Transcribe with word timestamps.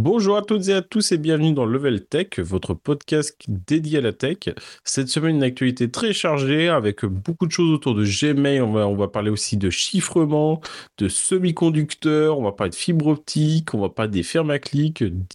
Bonjour 0.00 0.36
à 0.36 0.42
toutes 0.42 0.68
et 0.68 0.74
à 0.74 0.80
tous 0.80 1.10
et 1.10 1.18
bienvenue 1.18 1.52
dans 1.52 1.64
Level 1.64 2.06
Tech, 2.06 2.38
votre 2.38 2.72
podcast 2.72 3.36
dédié 3.48 3.98
à 3.98 4.00
la 4.00 4.12
tech. 4.12 4.36
Cette 4.84 5.08
semaine, 5.08 5.34
une 5.34 5.42
actualité 5.42 5.90
très 5.90 6.12
chargée 6.12 6.68
avec 6.68 7.04
beaucoup 7.04 7.48
de 7.48 7.50
choses 7.50 7.72
autour 7.72 7.96
de 7.96 8.04
Gmail. 8.04 8.60
On 8.60 8.70
va, 8.70 8.86
on 8.86 8.94
va 8.94 9.08
parler 9.08 9.28
aussi 9.28 9.56
de 9.56 9.70
chiffrement, 9.70 10.60
de 10.98 11.08
semi-conducteurs, 11.08 12.38
on 12.38 12.44
va 12.44 12.52
parler 12.52 12.70
de 12.70 12.76
fibre 12.76 13.08
optique, 13.08 13.74
on 13.74 13.80
va 13.80 13.88
parler 13.88 14.12
des 14.12 14.22
fermes 14.22 14.52
à 14.52 14.58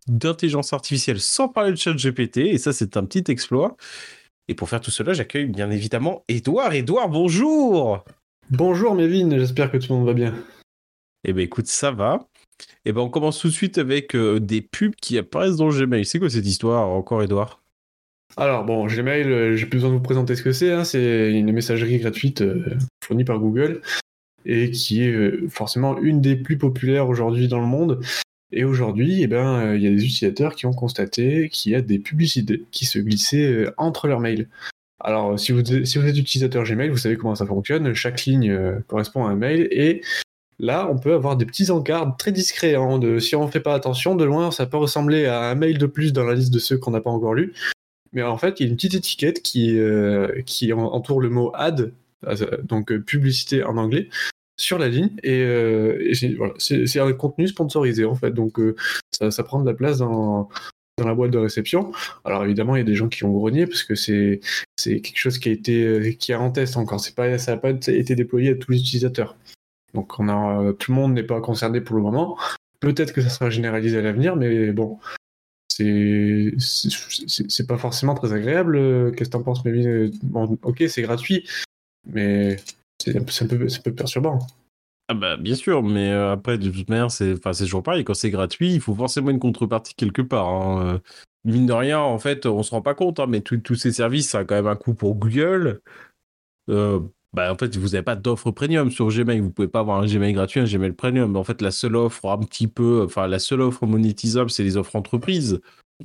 d'intelligence 0.08 0.72
artificielle 0.72 1.20
sans 1.20 1.50
parler 1.50 1.72
de 1.72 1.78
chat 1.78 1.92
GPT. 1.92 2.38
Et 2.38 2.58
ça, 2.58 2.72
c'est 2.72 2.96
un 2.96 3.04
petit 3.04 3.30
exploit. 3.30 3.76
Et 4.48 4.56
pour 4.56 4.70
faire 4.70 4.80
tout 4.80 4.92
cela, 4.92 5.12
j'accueille 5.12 5.48
bien 5.48 5.72
évidemment 5.72 6.24
Edouard. 6.30 6.72
Edouard, 6.74 7.10
bonjour 7.10 8.06
Bonjour 8.50 8.96
Mévin, 8.96 9.30
j'espère 9.38 9.70
que 9.70 9.76
tout 9.76 9.92
le 9.92 10.00
monde 10.00 10.08
va 10.08 10.14
bien. 10.14 10.34
Eh 11.26 11.34
bien 11.34 11.44
écoute, 11.44 11.68
ça 11.68 11.92
va. 11.92 12.30
Et 12.86 12.92
ben 12.92 13.02
on 13.02 13.10
commence 13.10 13.40
tout 13.40 13.48
de 13.48 13.54
suite 13.54 13.78
avec 13.78 14.16
euh, 14.16 14.40
des 14.40 14.62
pubs 14.62 14.96
qui 14.96 15.18
apparaissent 15.18 15.58
dans 15.58 15.70
Gmail. 15.70 16.06
C'est 16.06 16.20
quoi 16.20 16.30
cette 16.30 16.46
histoire 16.46 16.90
encore, 16.90 17.24
Edouard 17.24 17.62
Alors 18.38 18.66
bon, 18.66 18.88
Gmail, 18.88 19.32
euh, 19.32 19.56
j'ai 19.56 19.66
plus 19.66 19.78
besoin 19.78 19.90
de 19.90 19.96
vous 19.96 20.02
présenter 20.02 20.36
ce 20.36 20.44
que 20.44 20.52
c'est. 20.52 20.72
hein. 20.72 20.84
C'est 20.84 21.32
une 21.32 21.52
messagerie 21.52 22.00
gratuite 22.00 22.42
euh, 22.42 22.78
fournie 23.04 23.24
par 23.24 23.40
Google 23.40 23.82
et 24.46 24.72
qui 24.72 25.04
est 25.04 25.48
forcément 25.48 25.98
une 26.00 26.20
des 26.20 26.36
plus 26.36 26.58
populaires 26.58 27.08
aujourd'hui 27.08 27.48
dans 27.48 27.62
le 27.62 27.66
monde. 27.66 28.02
Et 28.52 28.66
aujourd'hui, 28.66 29.24
eh 29.24 29.28
ben, 29.28 29.74
il 29.74 29.82
y 29.82 29.88
a 29.88 29.90
des 29.90 30.04
utilisateurs 30.06 30.56
qui 30.56 30.66
ont 30.66 30.74
constaté 30.74 31.50
qu'il 31.50 31.72
y 31.72 31.76
a 31.76 31.82
des 31.82 31.98
publicités 31.98 32.62
qui 32.72 32.86
se 32.86 33.00
glissaient 33.00 33.68
entre 33.78 34.08
leurs 34.08 34.20
mails. 34.20 34.50
Alors, 35.00 35.40
si 35.40 35.54
vous, 35.54 35.64
si 35.66 35.98
vous 35.98 36.06
êtes 36.06 36.18
utilisateur 36.18 36.64
Gmail, 36.66 36.90
vous 36.90 36.98
savez 36.98 37.16
comment 37.16 37.36
ça 37.36 37.46
fonctionne. 37.46 37.94
Chaque 37.94 38.26
ligne 38.26 38.82
correspond 38.88 39.26
à 39.26 39.30
un 39.30 39.36
mail 39.36 39.70
et 39.72 40.02
Là, 40.60 40.88
on 40.90 40.98
peut 40.98 41.14
avoir 41.14 41.36
des 41.36 41.46
petits 41.46 41.72
encarts 41.72 42.16
très 42.18 42.32
discrets. 42.32 42.76
hein, 42.76 43.00
si 43.20 43.36
on 43.36 43.46
ne 43.46 43.52
fait 43.52 43.60
pas 43.60 43.74
attention, 43.74 44.16
de 44.16 44.24
loin, 44.24 44.52
ça 44.52 44.66
peut 44.66 44.78
ressembler 44.78 45.26
à 45.26 45.42
un 45.42 45.56
mail 45.56 45.78
de 45.78 45.86
plus 45.86 46.14
dans 46.14 46.24
la 46.24 46.36
liste 46.36 46.54
de 46.54 46.60
ceux 46.60 46.78
qu'on 46.78 46.92
n'a 46.92 47.02
pas 47.02 47.10
encore 47.10 47.34
lus. 47.34 47.54
Mais 48.14 48.22
en 48.22 48.38
fait, 48.38 48.60
il 48.60 48.64
y 48.64 48.66
a 48.68 48.70
une 48.70 48.76
petite 48.76 48.94
étiquette 48.94 49.42
qui, 49.42 49.78
euh, 49.78 50.42
entoure 50.76 51.20
le 51.20 51.30
mot 51.30 51.52
ad, 51.56 51.92
euh, 52.26 52.58
donc 52.64 52.92
euh, 52.92 53.02
publicité 53.02 53.64
en 53.64 53.78
anglais, 53.78 54.08
sur 54.60 54.78
la 54.78 54.88
ligne. 54.88 55.10
Et, 55.24 56.14
c'est 56.60 57.00
un 57.00 57.14
contenu 57.14 57.48
sponsorisé, 57.48 58.06
en 58.06 58.16
fait. 58.16 58.32
Donc, 58.32 58.60
ça, 59.12 59.44
prend 59.44 59.60
de 59.60 59.66
la 59.66 59.74
place 59.74 59.98
dans, 59.98 60.48
la 61.04 61.16
boîte 61.16 61.32
de 61.32 61.40
réception. 61.40 61.92
Alors, 62.24 62.44
évidemment, 62.46 62.76
il 62.76 62.80
y 62.80 62.82
a 62.82 62.86
des 62.86 62.96
gens 62.96 63.10
qui 63.10 63.24
ont 63.24 63.32
grogné 63.32 63.66
parce 63.66 63.84
que 63.84 63.96
c'est 63.96 64.40
quelque 64.86 65.18
chose 65.18 65.40
qui 65.40 65.50
a 65.50 65.52
été 65.52 66.16
qui 66.20 66.32
est 66.32 66.36
en 66.36 66.52
test 66.52 66.78
encore. 66.78 67.02
Pas, 67.16 67.40
ça 67.40 67.54
n'a 67.54 67.58
pas 67.58 67.72
été 67.72 68.16
déployé 68.16 68.52
à 68.52 68.56
tous 68.56 68.72
les 68.72 68.80
utilisateurs. 68.80 69.36
Donc 69.94 70.20
on 70.20 70.30
a, 70.30 70.62
euh, 70.62 70.74
tout 70.74 70.92
le 70.92 70.96
monde 70.98 71.14
n'est 71.14 71.24
pas 71.24 71.42
concerné 71.42 71.82
pour 71.82 71.96
le 71.96 72.02
moment. 72.02 72.38
Peut-être 72.80 73.14
que 73.14 73.22
ça 73.22 73.30
sera 73.30 73.50
généralisé 73.50 73.98
à 73.98 74.02
l'avenir, 74.02 74.36
mais 74.36 74.72
bon, 74.72 75.00
c'est 75.70 76.54
pas 77.68 77.78
forcément 77.78 78.16
très 78.16 78.34
agréable. 78.34 79.14
Qu'est-ce 79.16 79.30
que 79.30 79.38
t'en 79.38 79.44
penses, 79.44 79.64
Bon, 80.24 80.58
ok, 80.64 80.84
c'est 80.88 81.02
gratuit, 81.02 81.48
mais 82.06 82.58
c'est 83.02 83.18
un 83.18 83.48
peu- 83.48 83.68
perturbant. 83.94 84.40
Ah 85.10 85.14
bah 85.14 85.36
bien 85.36 85.56
sûr, 85.56 85.84
mais 85.84 86.12
euh, 86.12 86.32
après 86.32 86.58
de 86.58 86.70
toute 86.72 86.90
manière 86.90 87.12
c'est 87.12 87.38
toujours 87.60 87.84
pareil 87.84 88.06
quand 88.06 88.14
c'est 88.14 88.30
gratuit, 88.30 88.74
il 88.74 88.80
faut 88.80 88.96
forcément 88.96 89.32
une 89.32 89.40
contrepartie 89.40 89.96
quelque 89.96 90.22
part. 90.22 90.48
hein. 90.48 90.96
Euh, 90.96 91.00
Mine 91.46 91.66
de 91.66 91.74
rien, 91.74 92.00
en 92.00 92.20
fait, 92.20 92.46
on 92.46 92.64
se 92.64 92.72
rend 92.72 92.82
pas 92.82 92.94
compte, 92.96 93.20
hein, 93.20 93.26
mais 93.28 93.42
tous 93.42 93.76
ces 93.76 93.92
services 93.92 94.30
ça 94.30 94.40
a 94.40 94.46
quand 94.46 94.56
même 94.56 94.68
un 94.68 94.78
coût 94.78 94.94
pour 94.94 95.16
Google. 95.16 95.82
Bah 97.34 97.52
en 97.52 97.58
fait 97.58 97.76
vous 97.78 97.90
n'avez 97.90 98.04
pas 98.04 98.16
d'offre 98.16 98.52
premium 98.52 98.92
sur 98.92 99.08
Gmail, 99.10 99.40
vous 99.40 99.50
pouvez 99.52 99.68
pas 99.68 99.80
avoir 99.80 100.00
un 100.02 100.06
Gmail 100.06 100.34
gratuit, 100.34 100.60
un 100.60 100.66
Gmail 100.66 100.94
premium. 100.94 101.36
En 101.36 101.44
fait 101.44 101.62
la 101.62 101.72
seule 101.72 101.96
offre 101.96 102.26
un 102.30 102.38
petit 102.40 102.68
peu, 102.68 103.04
enfin 103.06 103.28
la 103.28 103.40
seule 103.40 103.62
offre 103.62 103.86
monétisable 103.86 104.50
c'est 104.50 104.64
les 104.64 104.78
offres 104.78 104.96
entreprises. 104.96 105.60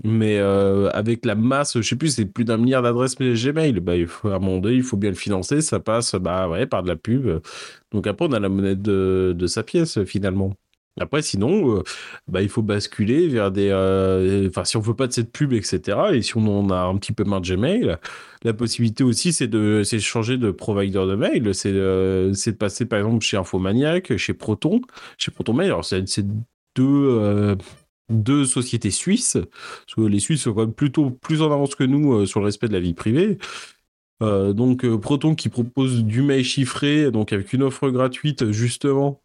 Mais 0.04 0.38
euh, 0.38 0.90
avec 0.90 1.24
la 1.24 1.34
masse, 1.34 1.76
je 1.80 1.82
sais 1.82 1.96
plus, 1.96 2.10
c'est 2.10 2.26
plus 2.26 2.44
d'un 2.44 2.56
milliard 2.56 2.82
d'adresses 2.82 3.16
Gmail. 3.16 3.80
Bah, 3.80 3.96
il 3.96 4.06
faut, 4.06 4.28
à 4.28 4.36
un 4.36 4.38
moment 4.38 4.68
il 4.68 4.82
faut 4.82 4.96
bien 4.96 5.10
le 5.10 5.16
financer. 5.16 5.60
Ça 5.60 5.80
passe 5.80 6.14
bah, 6.14 6.48
ouais, 6.48 6.66
par 6.66 6.82
de 6.82 6.88
la 6.88 6.96
pub. 6.96 7.40
Donc 7.92 8.06
après, 8.06 8.26
on 8.26 8.32
a 8.32 8.38
la 8.38 8.48
monnaie 8.48 8.76
de, 8.76 9.34
de 9.36 9.46
sa 9.46 9.62
pièce, 9.62 10.04
finalement. 10.04 10.54
Après, 11.00 11.22
sinon, 11.22 11.78
euh, 11.78 11.82
bah, 12.26 12.42
il 12.42 12.48
faut 12.48 12.62
basculer 12.62 13.28
vers 13.28 13.50
des... 13.50 13.68
euh, 13.70 14.48
Enfin, 14.48 14.64
si 14.64 14.76
on 14.76 14.80
veut 14.80 14.94
pas 14.94 15.06
de 15.06 15.12
cette 15.12 15.32
pub, 15.32 15.52
etc., 15.52 15.98
et 16.12 16.22
si 16.22 16.36
on 16.36 16.46
en 16.46 16.70
a 16.70 16.78
un 16.80 16.96
petit 16.96 17.12
peu 17.12 17.24
marre 17.24 17.40
de 17.40 17.54
Gmail, 17.54 17.96
la 18.44 18.52
possibilité 18.54 19.04
aussi, 19.04 19.32
c'est 19.32 19.48
de, 19.48 19.82
c'est 19.84 20.00
changer 20.00 20.36
de 20.38 20.50
provider 20.50 21.06
de 21.06 21.14
mail. 21.14 21.54
C'est 21.54 21.72
euh, 21.72 22.32
c'est 22.34 22.52
de 22.52 22.56
passer, 22.56 22.86
par 22.86 22.98
exemple, 22.98 23.24
chez 23.24 23.36
Infomaniac, 23.36 24.16
chez 24.16 24.34
Proton, 24.34 24.80
chez 25.16 25.30
Proton 25.30 25.52
Mail. 25.52 25.68
Alors, 25.68 25.84
c'est 25.84 26.04
deux... 26.76 27.56
deux 28.10 28.46
sociétés 28.46 28.90
suisses, 28.90 29.36
parce 29.36 29.94
que 29.94 30.00
les 30.00 30.18
Suisses 30.18 30.42
sont 30.42 30.54
quand 30.54 30.62
même 30.62 30.72
plutôt 30.72 31.10
plus 31.10 31.42
en 31.42 31.52
avance 31.52 31.74
que 31.74 31.84
nous 31.84 32.24
sur 32.24 32.40
le 32.40 32.46
respect 32.46 32.68
de 32.68 32.72
la 32.72 32.80
vie 32.80 32.94
privée. 32.94 33.36
Donc 34.20 34.86
Proton 34.96 35.34
qui 35.34 35.50
propose 35.50 36.02
du 36.04 36.22
mail 36.22 36.42
chiffré, 36.42 37.10
donc 37.10 37.34
avec 37.34 37.52
une 37.52 37.62
offre 37.62 37.90
gratuite 37.90 38.50
justement, 38.50 39.20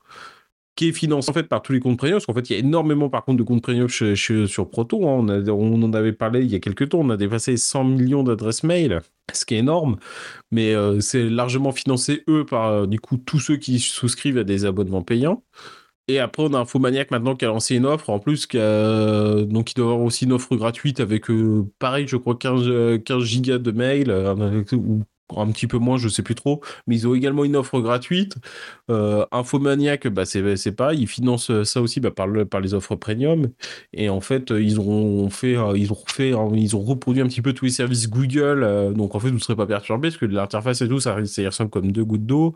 qui 0.76 0.90
est 0.90 0.92
financée 0.92 1.30
en 1.30 1.34
fait 1.34 1.44
par 1.44 1.62
tous 1.62 1.74
les 1.74 1.80
comptes 1.80 1.98
premium, 1.98 2.16
parce 2.16 2.26
qu'en 2.26 2.34
fait 2.34 2.50
il 2.50 2.54
y 2.54 2.56
a 2.56 2.60
énormément 2.60 3.10
par 3.10 3.24
contre 3.26 3.38
de 3.38 3.44
comptes 3.44 3.62
premium 3.62 3.88
sur 3.90 4.70
Proton. 4.70 5.28
hein. 5.28 5.44
On, 5.48 5.84
en 5.84 5.94
avait 5.94 6.14
parlé 6.14 6.42
il 6.44 6.52
y 6.52 6.56
a 6.56 6.60
quelques 6.60 6.90
temps, 6.90 7.00
on 7.00 7.10
a 7.10 7.18
dépassé 7.18 7.58
100 7.58 7.84
millions 7.84 8.24
d'adresses 8.24 8.64
mail, 8.64 9.02
ce 9.32 9.46
qui 9.46 9.56
est 9.56 9.60
énorme, 9.60 9.98
mais 10.52 10.74
euh, 10.74 11.00
c'est 11.00 11.30
largement 11.30 11.72
financé 11.72 12.24
eux 12.30 12.46
par 12.46 12.68
euh, 12.68 12.88
du 12.88 13.00
coup 13.00 13.18
tous 13.18 13.40
ceux 13.40 13.58
qui 13.58 13.80
souscrivent 13.80 14.38
à 14.38 14.44
des 14.44 14.66
abonnements 14.66 15.04
payants. 15.04 15.44
Et 16.10 16.20
après, 16.20 16.44
on 16.44 16.54
a 16.54 16.60
Infomaniac 16.60 17.12
maintenant 17.12 17.36
qui 17.36 17.46
a 17.46 17.48
lancé 17.48 17.76
une 17.76 17.86
offre, 17.86 18.10
en 18.10 18.20
plus, 18.20 18.46
qui 18.46 18.58
donc 18.58 19.72
il 19.72 19.76
doit 19.76 19.86
avoir 19.86 20.02
aussi 20.02 20.26
une 20.26 20.34
offre 20.34 20.56
gratuite 20.58 21.00
avec, 21.00 21.30
euh, 21.30 21.66
pareil, 21.80 22.08
je 22.08 22.18
crois 22.18 22.36
15, 22.36 22.64
euh, 22.68 22.98
15 22.98 23.24
gigas 23.24 23.58
de 23.58 23.72
mail, 23.72 24.10
euh, 24.10 24.64
ou 24.74 25.04
un 25.36 25.48
petit 25.52 25.68
peu 25.68 25.78
moins, 25.78 25.98
je 25.98 26.10
sais 26.10 26.22
plus 26.24 26.36
trop, 26.36 26.62
mais 26.88 26.96
ils 26.96 27.08
ont 27.08 27.16
également 27.16 27.44
une 27.46 27.56
offre 27.56 27.80
gratuite. 27.80 28.36
Euh, 28.90 29.26
Infomaniac, 29.32 30.08
bah, 30.08 30.26
c'est 30.26 30.72
pareil, 30.76 31.02
ils 31.02 31.08
financent 31.08 31.64
ça 31.64 31.82
aussi 31.82 32.00
bah, 32.00 32.12
par, 32.12 32.28
le- 32.28 32.46
par 32.46 32.62
les 32.62 32.74
offres 32.74 32.96
premium. 32.96 33.50
Et 33.94 34.10
en 34.10 34.22
fait, 34.22 34.52
euh, 34.52 34.62
ils 34.62 34.80
ont 34.80 35.30
fait, 35.30 35.58
euh, 35.58 35.78
ils 35.78 35.92
ont 35.92 35.96
euh, 36.34 36.50
ils 36.56 36.76
ont 36.76 36.82
reproduit 36.82 37.22
un 37.22 37.28
petit 37.28 37.42
peu 37.42 37.54
tous 37.54 37.66
les 37.66 37.72
services 37.72 38.10
Google. 38.10 38.64
euh, 38.64 38.92
donc 38.92 39.16
en 39.16 39.20
fait, 39.20 39.30
vous 39.30 39.36
ne 39.36 39.40
serez 39.40 39.56
pas 39.56 39.66
perturbé 39.68 40.10
parce 40.10 40.18
que 40.18 40.26
l'interface 40.26 40.82
et 40.82 40.88
tout, 40.88 41.00
ça, 41.00 41.16
y 41.20 41.46
ressemble 41.48 41.70
comme 41.70 41.92
deux 41.92 42.06
gouttes 42.06 42.26
d'eau. 42.26 42.54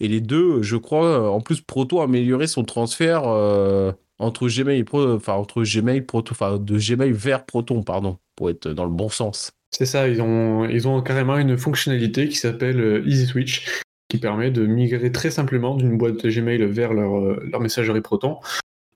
Et 0.00 0.08
les 0.08 0.20
deux, 0.20 0.62
je 0.62 0.76
crois, 0.76 1.06
euh, 1.06 1.28
en 1.28 1.40
plus, 1.40 1.60
Proto 1.60 2.00
a 2.00 2.04
amélioré 2.04 2.46
son 2.46 2.64
transfert 2.64 3.22
euh, 3.26 3.92
entre 4.18 4.48
Gmail 4.48 4.78
et 4.80 4.84
Pro, 4.84 5.14
enfin 5.14 5.34
entre 5.34 5.62
Gmail 5.64 6.04
enfin 6.12 6.58
de 6.58 6.78
Gmail 6.78 7.12
vers 7.12 7.44
Proton, 7.46 7.82
pardon, 7.82 8.18
pour 8.36 8.50
être 8.50 8.68
dans 8.68 8.84
le 8.84 8.90
bon 8.90 9.08
sens. 9.08 9.52
C'est 9.70 9.86
ça, 9.86 10.08
ils 10.08 10.20
ont, 10.22 11.02
carrément 11.02 11.36
une 11.38 11.56
fonctionnalité 11.56 12.28
qui 12.28 12.36
s'appelle 12.36 12.80
euh, 12.80 13.06
Easy 13.06 13.26
Switch, 13.26 13.82
qui 14.08 14.18
permet 14.18 14.50
de 14.50 14.66
migrer 14.66 15.12
très 15.12 15.30
simplement 15.30 15.76
d'une 15.76 15.98
boîte 15.98 16.26
Gmail 16.26 16.64
vers 16.64 16.94
leur, 16.94 17.18
euh, 17.18 17.58
messagerie 17.60 18.00
Proton. 18.00 18.38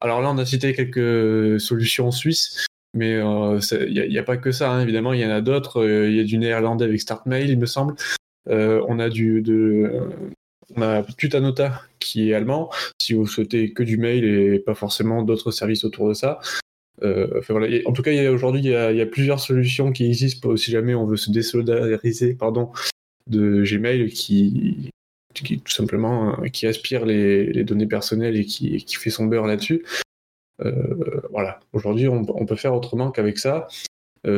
Alors 0.01 0.21
là, 0.21 0.31
on 0.31 0.39
a 0.39 0.47
cité 0.47 0.75
quelques 0.75 1.61
solutions 1.61 2.11
suisses, 2.11 2.67
mais 2.95 3.15
euh, 3.15 3.61
il 3.89 4.09
n'y 4.09 4.19
a, 4.19 4.23
pas 4.23 4.37
que 4.37 4.53
ça, 4.53 4.71
hein, 4.73 4.83
évidemment, 4.83 5.13
il 5.13 5.21
y 5.21 5.27
en 5.27 5.31
a 5.31 5.41
d'autres. 5.41 5.83
Euh, 5.83 6.11
Il 6.11 6.17
y 6.17 6.21
a 6.21 6.25
du 6.25 6.39
néerlandais 6.39 6.85
avec 6.85 7.01
StartMail, 7.01 7.51
il 7.51 7.59
me 7.59 7.67
semble. 7.67 7.95
Euh, 8.49 8.85
on 8.89 8.99
a 8.99 9.09
du 9.09 9.43
euh, 9.49 10.09
on 10.77 10.83
a 10.83 11.03
Tutanota 11.03 11.83
qui 12.01 12.31
est 12.31 12.35
allemand. 12.35 12.71
Si 13.01 13.15
vous 13.15 13.27
souhaitez 13.27 13.73
que 13.73 13.83
du 13.83 13.97
mail 13.97 14.25
et 14.25 14.59
pas 14.59 14.75
forcément 14.75 15.23
d'autres 15.23 15.51
services 15.51 15.85
autour 15.85 16.09
de 16.09 16.15
ça. 16.15 16.41
Euh, 17.03 17.41
En 17.87 17.93
tout 17.93 18.03
cas, 18.03 18.31
aujourd'hui, 18.31 18.61
il 18.61 18.71
y, 18.71 19.01
a- 19.01 19.07
plusieurs 19.07 19.41
solutions 19.41 19.93
qui 19.93 20.07
existent 20.07 20.57
si 20.57 20.71
jamais 20.71 20.95
on 20.95 21.07
veut 21.07 21.17
se 21.17 21.31
désolidariser 21.31 22.35
pardon, 22.35 22.71
de 23.29 23.65
Gmail 23.65 24.11
qui, 24.11 24.91
tout 25.35 25.73
simplement 25.73 26.41
euh, 26.41 26.49
qui 26.49 26.67
aspire 26.67 27.05
les, 27.07 27.65
données 27.65 27.87
personnelles 27.87 28.37
et 28.37 28.45
qui, 28.45 28.85
fait 28.95 29.11
son 29.11 29.27
beurre 29.27 29.47
là-dessus. 29.47 29.85
Euh, 30.61 31.21
voilà. 31.31 31.61
Aujourd'hui, 31.73 32.09
on, 32.09 32.25
peut 32.25 32.57
faire 32.57 32.75
autrement 32.75 33.11
qu'avec 33.11 33.39
ça, 33.39 33.69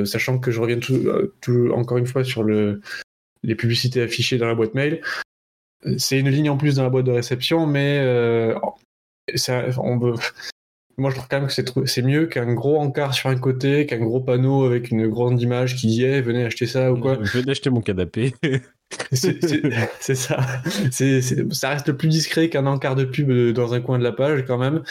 sachant 0.05 0.39
que 0.39 0.51
je 0.51 0.61
reviens 0.61 0.79
encore 1.73 1.99
une 1.99 2.07
fois 2.07 2.25
sur 2.25 2.43
le, 2.43 2.81
les 3.43 3.55
publicités 3.55 4.01
affichées 4.01 4.39
dans 4.39 4.47
la 4.47 4.55
boîte 4.55 4.75
mail. 4.75 5.03
C'est 5.99 6.19
une 6.19 6.31
ligne 6.31 6.49
en 6.49 6.57
plus 6.57 6.77
dans 6.77 6.83
la 6.83 6.89
boîte 6.89 7.05
de 7.05 7.13
réception, 7.13 7.67
mais 7.67 8.55
on 9.77 9.99
veut, 9.99 10.15
moi, 10.97 11.11
je 11.11 11.17
trouve 11.17 11.29
quand 11.29 11.41
même 11.41 11.49
que 11.49 11.87
c'est 11.87 12.03
mieux 12.03 12.27
qu'un 12.27 12.53
gros 12.55 12.79
encart 12.79 13.15
sur 13.15 13.29
un 13.31 13.37
côté, 13.37 13.87
qu'un 13.87 13.99
gros 13.99 14.21
panneau 14.21 14.65
avec 14.65 14.91
une 14.91 15.09
grande 15.09 15.41
image 15.41 15.77
qui 15.77 15.89
dit 15.89 16.05
venez 16.21 16.45
acheter 16.45 16.67
ça 16.67 16.93
ou 16.93 16.99
quoi. 16.99 17.17
Venez 17.17 17.51
acheter 17.51 17.71
mon 17.71 17.81
canapé. 17.81 18.35
C'est 19.13 20.15
ça. 20.15 20.39
Ça 21.51 21.69
reste 21.71 21.93
plus 21.93 22.09
discret 22.09 22.49
qu'un 22.49 22.67
encart 22.67 22.95
de 22.97 23.05
pub 23.05 23.31
dans 23.53 23.75
un 23.75 23.81
coin 23.81 23.99
de 23.99 24.05
la 24.05 24.13
page 24.13 24.45
quand 24.47 24.59
même. 24.59 24.83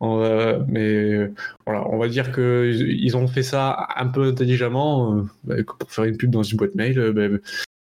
On 0.00 0.16
va- 0.16 0.58
mais 0.68 0.80
euh, 0.80 1.32
voilà, 1.66 1.86
on 1.88 1.96
va 1.98 2.08
dire 2.08 2.32
que 2.32 2.72
ils 2.74 3.16
ont 3.16 3.28
fait 3.28 3.42
ça 3.44 3.86
un 3.96 4.08
peu 4.08 4.24
intelligemment 4.24 5.16
euh, 5.16 5.22
bah, 5.44 5.54
pour 5.78 5.92
faire 5.92 6.04
une 6.04 6.16
pub 6.16 6.30
dans 6.30 6.42
une 6.42 6.56
boîte 6.56 6.74
mail. 6.74 6.98
euh, 6.98 7.12
bah, 7.12 7.38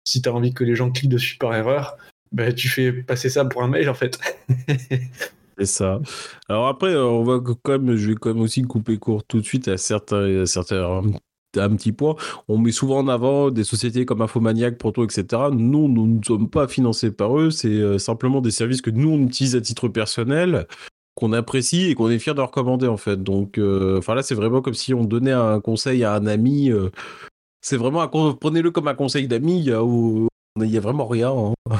si 0.04 0.22
tu 0.22 0.28
as 0.28 0.32
envie 0.32 0.54
que 0.54 0.64
les 0.64 0.74
gens 0.76 0.90
cliquent 0.90 1.10
dessus 1.10 1.36
par 1.36 1.54
erreur, 1.54 1.96
bah, 2.32 2.52
tu 2.52 2.68
fais 2.68 2.90
passer 2.92 3.28
ça 3.28 3.44
pour 3.44 3.62
un 3.62 3.68
mail 3.68 3.88
en 3.90 3.94
fait. 3.94 4.18
C'est 5.58 5.66
ça. 5.66 6.00
Alors 6.48 6.68
après, 6.68 6.94
on 6.96 7.24
va 7.24 7.40
quand 7.40 7.96
je 7.96 8.10
vais 8.10 8.14
quand 8.14 8.34
même 8.34 8.42
aussi 8.42 8.62
couper 8.62 8.98
court 8.98 9.24
tout 9.24 9.40
de 9.40 9.44
suite 9.44 9.68
à 9.68 9.78
certains, 9.78 10.44
certains 10.44 11.02
un 11.58 11.76
petit 11.76 11.92
point. 11.92 12.16
On 12.48 12.58
met 12.58 12.72
souvent 12.72 12.98
en 12.98 13.08
avant 13.08 13.50
des 13.50 13.64
sociétés 13.64 14.04
comme 14.04 14.22
Infomaniac, 14.22 14.78
Proto, 14.78 15.04
etc. 15.04 15.44
Nous, 15.52 15.88
nous 15.88 16.06
ne 16.06 16.22
sommes 16.22 16.50
pas 16.50 16.68
financés 16.68 17.10
par 17.10 17.38
eux. 17.38 17.50
C'est 17.50 17.98
simplement 17.98 18.40
des 18.40 18.50
services 18.50 18.82
que 18.82 18.90
nous, 18.90 19.10
on 19.10 19.22
utilise 19.24 19.56
à 19.56 19.60
titre 19.60 19.88
personnel 19.88 20.66
qu'on 21.14 21.32
apprécie 21.32 21.88
et 21.88 21.94
qu'on 21.94 22.10
est 22.10 22.18
fier 22.18 22.34
de 22.34 22.42
recommander 22.42 22.86
en 22.86 22.98
fait. 22.98 23.22
Donc, 23.22 23.58
enfin 23.58 24.14
là, 24.14 24.22
c'est 24.22 24.34
vraiment 24.34 24.62
comme 24.62 24.74
si 24.74 24.94
on 24.94 25.04
donnait 25.04 25.32
un 25.32 25.60
conseil 25.60 26.04
à 26.04 26.14
un 26.14 26.26
ami. 26.26 26.70
c'est 27.60 27.76
vraiment, 27.76 28.06
prenez-le 28.06 28.70
comme 28.70 28.88
un 28.88 28.94
conseil 28.94 29.28
d'ami. 29.28 29.64
Il 29.64 30.26
n'y 30.56 30.76
a, 30.76 30.80
vraiment 30.80 31.06
rien. 31.06 31.30
Hein. 31.30 31.76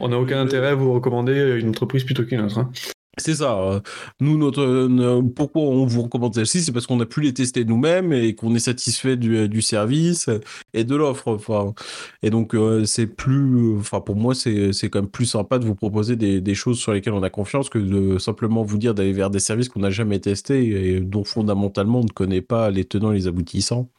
On 0.00 0.08
n'a 0.08 0.18
aucun 0.18 0.40
intérêt 0.40 0.68
à 0.68 0.74
vous 0.74 0.92
recommander 0.92 1.58
une 1.60 1.70
entreprise 1.70 2.04
plutôt 2.04 2.24
qu'une 2.24 2.42
autre. 2.42 2.58
Hein. 2.58 2.70
C'est 3.16 3.34
ça. 3.36 3.58
Euh, 3.58 3.80
nous, 4.20 4.38
notre, 4.38 4.86
pourquoi 5.34 5.62
on 5.62 5.86
vous 5.86 6.02
recommande 6.02 6.34
celle-ci, 6.34 6.62
c'est 6.62 6.72
parce 6.72 6.86
qu'on 6.86 7.00
a 7.00 7.06
pu 7.06 7.20
les 7.20 7.34
tester 7.34 7.64
nous-mêmes 7.64 8.12
et 8.12 8.34
qu'on 8.34 8.54
est 8.54 8.60
satisfait 8.60 9.16
du, 9.16 9.48
du, 9.48 9.60
service 9.60 10.30
et 10.72 10.84
de 10.84 10.94
l'offre. 10.94 11.28
Enfin, 11.28 11.74
et 12.22 12.30
donc, 12.30 12.54
euh, 12.54 12.84
c'est 12.84 13.06
plus, 13.06 13.76
enfin, 13.78 14.00
pour 14.00 14.14
moi, 14.14 14.34
c'est, 14.34 14.72
c'est 14.72 14.88
quand 14.88 15.00
même 15.00 15.10
plus 15.10 15.26
sympa 15.26 15.58
de 15.58 15.64
vous 15.64 15.74
proposer 15.74 16.14
des, 16.14 16.40
des, 16.40 16.54
choses 16.54 16.78
sur 16.78 16.92
lesquelles 16.92 17.12
on 17.14 17.22
a 17.24 17.30
confiance 17.30 17.68
que 17.68 17.78
de 17.78 18.18
simplement 18.18 18.62
vous 18.62 18.78
dire 18.78 18.94
d'aller 18.94 19.12
vers 19.12 19.30
des 19.30 19.40
services 19.40 19.68
qu'on 19.68 19.80
n'a 19.80 19.90
jamais 19.90 20.20
testés 20.20 20.94
et 20.96 21.00
dont 21.00 21.24
fondamentalement 21.24 22.00
on 22.00 22.04
ne 22.04 22.08
connaît 22.08 22.42
pas 22.42 22.70
les 22.70 22.84
tenants 22.84 23.12
et 23.12 23.16
les 23.16 23.26
aboutissants. 23.26 23.90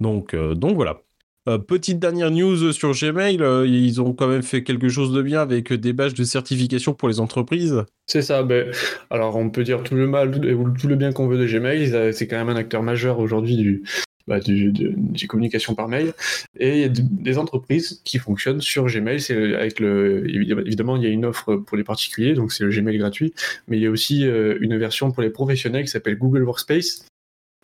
Donc, 0.00 0.34
euh, 0.34 0.54
donc 0.54 0.74
voilà. 0.76 1.02
Euh, 1.48 1.58
petite 1.58 1.98
dernière 1.98 2.30
news 2.30 2.72
sur 2.72 2.92
Gmail, 2.92 3.42
euh, 3.42 3.66
ils 3.66 4.00
ont 4.00 4.12
quand 4.12 4.28
même 4.28 4.42
fait 4.42 4.62
quelque 4.62 4.88
chose 4.88 5.12
de 5.12 5.22
bien 5.22 5.40
avec 5.40 5.72
des 5.72 5.92
badges 5.92 6.14
de 6.14 6.22
certification 6.22 6.94
pour 6.94 7.08
les 7.08 7.18
entreprises. 7.18 7.82
C'est 8.06 8.22
ça, 8.22 8.44
ben, 8.44 8.70
alors 9.10 9.36
on 9.36 9.50
peut 9.50 9.64
dire 9.64 9.82
tout 9.82 9.96
le 9.96 10.06
mal 10.06 10.28
ou 10.54 10.70
tout 10.70 10.86
le 10.86 10.94
bien 10.94 11.12
qu'on 11.12 11.26
veut 11.26 11.38
de 11.38 11.46
Gmail, 11.46 12.12
c'est 12.12 12.28
quand 12.28 12.36
même 12.36 12.48
un 12.48 12.56
acteur 12.56 12.82
majeur 12.82 13.18
aujourd'hui 13.18 13.56
du, 13.56 13.82
bah, 14.28 14.38
des 14.38 15.26
communications 15.26 15.74
par 15.74 15.88
mail. 15.88 16.12
Et 16.58 16.76
il 16.76 16.80
y 16.80 16.84
a 16.84 16.88
des 16.88 17.38
entreprises 17.38 18.00
qui 18.04 18.18
fonctionnent 18.18 18.60
sur 18.60 18.86
Gmail. 18.86 19.20
C'est 19.20 19.54
avec 19.54 19.80
le, 19.80 20.24
évidemment, 20.28 20.96
il 20.96 21.02
y 21.02 21.06
a 21.06 21.08
une 21.08 21.24
offre 21.24 21.56
pour 21.56 21.76
les 21.76 21.82
particuliers, 21.82 22.34
donc 22.34 22.52
c'est 22.52 22.62
le 22.62 22.70
Gmail 22.70 22.98
gratuit, 22.98 23.34
mais 23.66 23.78
il 23.78 23.82
y 23.82 23.86
a 23.86 23.90
aussi 23.90 24.24
euh, 24.24 24.58
une 24.60 24.78
version 24.78 25.10
pour 25.10 25.22
les 25.22 25.30
professionnels 25.30 25.84
qui 25.84 25.90
s'appelle 25.90 26.16
Google 26.16 26.44
Workspace 26.44 27.04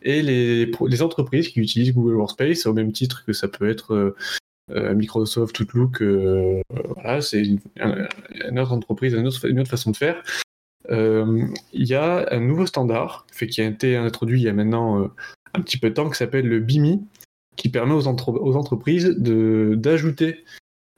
et 0.03 0.23
les, 0.23 1.03
entreprises 1.03 1.49
qui 1.49 1.61
utilisent 1.61 1.93
Google 1.93 2.15
Workspace 2.15 2.67
au 2.67 2.73
même 2.73 2.93
titre 2.93 3.25
que 3.25 3.33
ça 3.33 3.49
peut 3.49 3.69
être 3.69 3.95
euh, 3.95 4.17
euh, 4.71 4.95
Microsoft 4.95 5.59
Outlook, 5.61 6.03
euh, 6.03 6.61
voilà, 6.95 7.21
c'est 7.21 7.43
une, 7.43 7.61
autre 8.59 8.73
entreprise, 8.73 9.15
une 9.15 9.27
autre, 9.27 9.71
façon 9.71 9.91
de 9.91 9.97
faire. 9.97 10.23
Il 10.91 11.53
y 11.73 11.95
a 11.95 12.27
un 12.33 12.41
nouveau 12.41 12.67
standard 12.67 13.27
fait, 13.33 13.47
qui 13.47 13.61
a 13.61 13.67
été 13.67 13.97
introduit 13.97 14.41
il 14.41 14.45
y 14.45 14.49
a 14.49 14.53
maintenant 14.53 15.11
un 15.55 15.61
petit 15.61 15.79
peu 15.79 15.91
de 15.91 15.95
temps 15.95 16.09
qui 16.09 16.17
s'appelle 16.17 16.47
le 16.47 16.61
BIMI, 16.61 17.03
qui 17.57 17.69
permet 17.69 17.95
aux, 17.95 18.07
entreprises 18.07 19.17
d'ajouter 19.19 20.45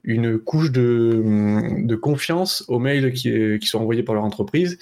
une 0.03 0.39
couche 0.39 0.71
de, 0.71 1.83
de, 1.85 1.97
confiance 1.97 2.65
aux 2.69 2.79
mails 2.79 3.13
qui, 3.13 3.59
qui, 3.59 3.67
sont 3.67 3.81
envoyés 3.81 4.03
par 4.03 4.15
leur 4.15 4.25
entreprise 4.25 4.79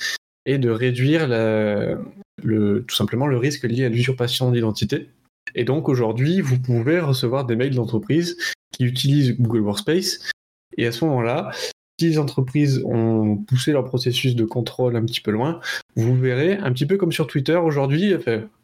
et 0.47 0.59
de 0.59 0.70
réduire 0.70 1.26
la, 1.26 1.99
tout 2.43 2.94
simplement 2.94 3.26
le 3.26 3.37
risque 3.37 3.64
lié 3.64 3.85
à 3.85 3.88
l'usurpation 3.88 4.50
d'identité. 4.50 5.08
Et 5.55 5.64
donc 5.64 5.88
aujourd'hui, 5.88 6.40
vous 6.40 6.58
pouvez 6.58 7.00
recevoir 7.00 7.46
des 7.46 7.56
mails 7.56 7.75
d'entreprises 7.75 8.37
qui 8.73 8.85
utilisent 8.85 9.37
Google 9.38 9.61
Workspace. 9.61 10.31
Et 10.76 10.87
à 10.87 10.93
ce 10.93 11.05
moment-là, 11.06 11.50
si 11.99 12.06
les 12.06 12.19
entreprises 12.19 12.82
ont 12.85 13.37
poussé 13.37 13.73
leur 13.73 13.85
processus 13.85 14.37
de 14.37 14.44
contrôle 14.44 14.96
un 14.96 15.05
petit 15.05 15.20
peu 15.20 15.31
loin, 15.31 15.61
vous 15.96 16.14
verrez, 16.17 16.55
un 16.55 16.73
petit 16.73 16.87
peu 16.87 16.96
comme 16.96 17.12
sur 17.12 17.26
Twitter 17.26 17.56
aujourd'hui, 17.56 18.14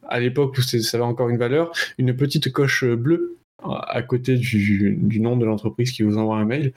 à 0.08 0.20
l'époque 0.20 0.56
où 0.56 0.62
ça 0.62 0.96
avait 0.96 1.04
encore 1.04 1.30
une 1.30 1.38
valeur, 1.38 1.72
une 1.98 2.14
petite 2.14 2.52
coche 2.52 2.84
bleue 2.84 3.36
à 3.62 4.02
côté 4.02 4.36
du, 4.36 5.20
nom 5.20 5.36
de 5.36 5.44
l'entreprise 5.44 5.90
qui 5.92 6.02
vous 6.02 6.18
envoie 6.18 6.36
un 6.36 6.44
mail 6.44 6.72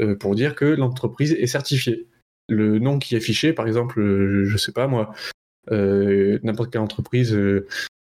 euh, 0.00 0.16
pour 0.16 0.34
dire 0.34 0.54
que 0.54 0.64
l'entreprise 0.64 1.32
est 1.32 1.46
certifiée. 1.46 2.06
Le 2.48 2.78
nom 2.78 2.98
qui 2.98 3.14
est 3.14 3.18
affiché, 3.18 3.52
par 3.52 3.66
exemple, 3.66 4.02
je, 4.02 4.44
je 4.44 4.56
sais 4.56 4.72
pas 4.72 4.88
moi, 4.88 5.12
euh, 5.12 5.41
n'importe 5.70 6.72
quelle 6.72 6.80
entreprise 6.80 7.34
euh, 7.34 7.66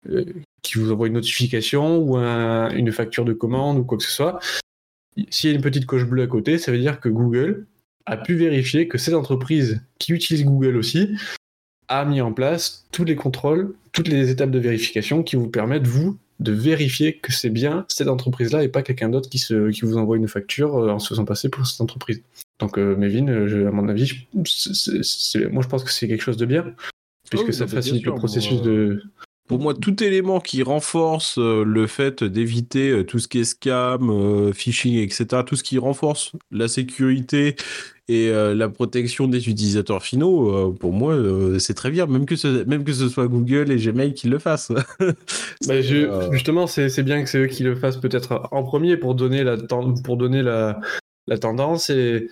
euh, 0.09 0.25
qui 0.61 0.77
vous 0.77 0.91
envoie 0.91 1.07
une 1.07 1.13
notification 1.13 1.99
ou 1.99 2.17
une 2.17 2.91
facture 2.91 3.25
de 3.25 3.33
commande 3.33 3.77
ou 3.77 3.83
quoi 3.83 3.97
que 3.97 4.03
ce 4.03 4.11
soit, 4.11 4.39
s'il 5.29 5.49
y 5.49 5.53
a 5.53 5.55
une 5.55 5.61
petite 5.61 5.85
coche 5.85 6.03
bleue 6.03 6.23
à 6.23 6.27
côté, 6.27 6.57
ça 6.57 6.71
veut 6.71 6.77
dire 6.77 6.99
que 6.99 7.09
Google 7.09 7.65
a 8.05 8.17
pu 8.17 8.35
vérifier 8.35 8.87
que 8.87 8.97
cette 8.97 9.13
entreprise 9.13 9.81
qui 9.99 10.13
utilise 10.13 10.45
Google 10.45 10.75
aussi 10.75 11.15
a 11.87 12.03
mis 12.05 12.21
en 12.21 12.33
place 12.33 12.85
tous 12.91 13.05
les 13.05 13.15
contrôles, 13.15 13.73
toutes 13.93 14.09
les 14.09 14.29
étapes 14.29 14.51
de 14.51 14.59
vérification 14.59 15.23
qui 15.23 15.37
vous 15.37 15.47
permettent, 15.47 15.87
vous, 15.87 16.17
de 16.39 16.51
vérifier 16.51 17.17
que 17.17 17.31
c'est 17.31 17.49
bien 17.49 17.85
cette 17.87 18.09
entreprise-là 18.09 18.63
et 18.63 18.67
pas 18.67 18.83
quelqu'un 18.83 19.09
d'autre 19.09 19.29
qui, 19.29 19.39
qui 19.39 19.81
vous 19.81 19.97
envoie 19.97 20.17
une 20.17 20.27
facture 20.27 20.75
en 20.75 20.99
se 20.99 21.07
faisant 21.07 21.25
passer 21.25 21.49
pour 21.49 21.65
cette 21.65 21.81
entreprise. 21.81 22.21
Donc, 22.59 22.77
euh, 22.77 22.95
Mévin, 22.95 23.27
à 23.27 23.71
mon 23.71 23.87
avis, 23.87 24.27
moi 24.33 24.43
je 24.45 25.67
pense 25.67 25.83
que 25.83 25.91
c'est 25.91 26.07
quelque 26.07 26.23
chose 26.23 26.37
de 26.37 26.45
bien 26.45 26.73
puisque 27.29 27.53
ça 27.53 27.67
facilite 27.67 28.05
le 28.05 28.15
processus 28.15 28.61
de. 28.61 29.01
Pour 29.47 29.59
moi, 29.59 29.73
tout 29.73 30.03
élément 30.03 30.41
qui 30.41 30.61
renforce 30.61 31.37
euh, 31.37 31.63
le 31.63 31.87
fait 31.87 32.21
d'éviter 32.21 32.89
euh, 32.89 33.05
tout 33.05 33.17
ce 33.17 33.29
qui 33.29 33.39
est 33.39 33.45
scam, 33.45 34.09
euh, 34.09 34.51
phishing, 34.51 34.97
etc., 34.97 35.43
tout 35.45 35.55
ce 35.55 35.63
qui 35.63 35.77
renforce 35.77 36.33
la 36.51 36.67
sécurité 36.67 37.55
et 38.09 38.31
la 38.31 38.69
protection 38.69 39.27
des 39.27 39.49
utilisateurs 39.49 40.01
finaux, 40.01 40.71
pour 40.79 40.93
moi, 40.93 41.17
c'est 41.59 41.73
très 41.73 41.91
bien, 41.91 42.05
même 42.05 42.25
que, 42.25 42.37
ce, 42.37 42.63
même 42.63 42.85
que 42.85 42.93
ce 42.93 43.09
soit 43.09 43.27
Google 43.27 43.69
et 43.69 43.75
Gmail 43.75 44.13
qui 44.13 44.29
le 44.29 44.39
fassent. 44.39 44.71
Bah, 45.67 45.81
justement, 46.31 46.67
c'est 46.67 47.03
bien 47.03 47.21
que 47.21 47.29
c'est 47.29 47.39
eux 47.39 47.47
qui 47.47 47.63
le 47.63 47.75
fassent 47.75 47.97
peut-être 47.97 48.47
en 48.51 48.63
premier 48.63 48.95
pour 48.95 49.13
donner 49.13 49.43
la, 49.43 49.57
pour 49.57 50.15
donner 50.15 50.41
la, 50.41 50.79
la 51.27 51.37
tendance 51.37 51.89
et, 51.89 52.29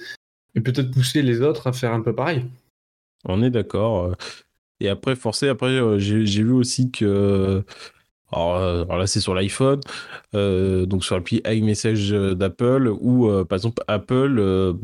et 0.56 0.62
peut-être 0.62 0.92
pousser 0.92 1.22
les 1.22 1.42
autres 1.42 1.68
à 1.68 1.74
faire 1.74 1.92
un 1.92 2.00
peu 2.00 2.16
pareil. 2.16 2.46
On 3.26 3.44
est 3.44 3.50
d'accord. 3.50 4.16
Et 4.86 4.90
après, 4.90 5.16
forcé, 5.16 5.48
après, 5.50 5.68
euh, 5.68 5.98
j'ai 5.98 6.44
vu 6.44 6.52
aussi 6.52 6.92
que. 6.92 7.06
Euh, 7.06 7.62
alors, 8.32 8.98
là, 8.98 9.08
c'est 9.08 9.20
sur 9.20 9.34
l'iPhone, 9.34 9.80
euh, 10.36 10.86
donc 10.86 11.04
sur 11.04 11.16
l'appli 11.16 11.42
iMessage 11.48 12.10
d'Apple, 12.12 12.94
où 13.00 13.30
par 13.46 13.56
exemple, 13.56 13.82
Apple 13.88 14.76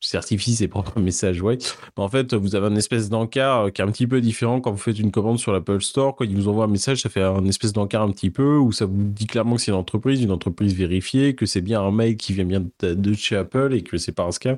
certifie 0.00 0.54
ses 0.54 0.68
propres 0.68 1.00
messages, 1.00 1.42
ouais. 1.42 1.58
Mais 1.96 2.04
en 2.04 2.08
fait, 2.08 2.34
vous 2.34 2.54
avez 2.54 2.66
un 2.66 2.76
espèce 2.76 3.08
d'encart 3.08 3.72
qui 3.72 3.80
est 3.80 3.84
un 3.84 3.90
petit 3.90 4.06
peu 4.06 4.20
différent 4.20 4.60
quand 4.60 4.70
vous 4.70 4.78
faites 4.78 4.98
une 4.98 5.10
commande 5.10 5.38
sur 5.38 5.52
l'Apple 5.52 5.80
Store. 5.80 6.14
Quand 6.14 6.24
il 6.24 6.36
vous 6.36 6.46
envoie 6.46 6.64
un 6.64 6.68
message, 6.68 7.02
ça 7.02 7.08
fait 7.08 7.22
un 7.22 7.44
espèce 7.46 7.72
d'encart 7.72 8.02
un 8.02 8.10
petit 8.12 8.30
peu, 8.30 8.58
où 8.58 8.70
ça 8.70 8.84
vous 8.84 8.92
dit 8.96 9.26
clairement 9.26 9.56
que 9.56 9.62
c'est 9.62 9.72
une 9.72 9.78
entreprise, 9.78 10.22
une 10.22 10.30
entreprise 10.30 10.74
vérifiée, 10.74 11.34
que 11.34 11.46
c'est 11.46 11.62
bien 11.62 11.80
un 11.80 11.90
mail 11.90 12.16
qui 12.16 12.32
vient 12.32 12.44
bien 12.44 12.64
de, 12.80 13.12
chez 13.14 13.36
Apple 13.36 13.74
et 13.74 13.82
que 13.82 13.98
c'est 13.98 14.12
pas 14.12 14.24
un 14.24 14.30
scam. 14.30 14.56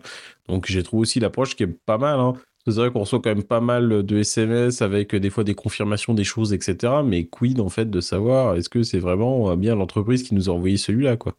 Donc, 0.49 0.67
j'ai 0.67 0.83
trouvé 0.83 1.03
aussi 1.03 1.21
l'approche 1.21 1.57
qui 1.57 1.63
est 1.63 1.79
pas 1.87 1.97
mal. 1.97 2.21
Hein. 2.21 2.35
C'est 2.67 2.81
vrai 2.81 2.91
qu'on 2.91 3.01
reçoit 3.01 3.21
quand 3.23 3.35
même 3.35 3.45
pas 3.45 3.61
mal 3.61 4.03
de 4.05 4.19
SMS 4.19 4.83
avec 4.83 5.15
des 5.15 5.31
fois 5.31 5.45
des 5.45 5.55
confirmations 5.55 6.15
des 6.15 6.25
choses, 6.25 6.53
etc. 6.53 6.95
Mais 7.05 7.25
quid 7.25 7.61
en 7.61 7.69
fait 7.69 7.89
de 7.89 8.01
savoir 8.01 8.57
est-ce 8.57 8.69
que 8.69 8.83
c'est 8.83 8.99
vraiment 8.99 9.57
bien 9.57 9.77
l'entreprise 9.77 10.25
qui 10.25 10.35
nous 10.35 10.51
a 10.51 10.53
envoyé 10.53 10.77
celui-là, 10.77 11.17
quoi? 11.17 11.35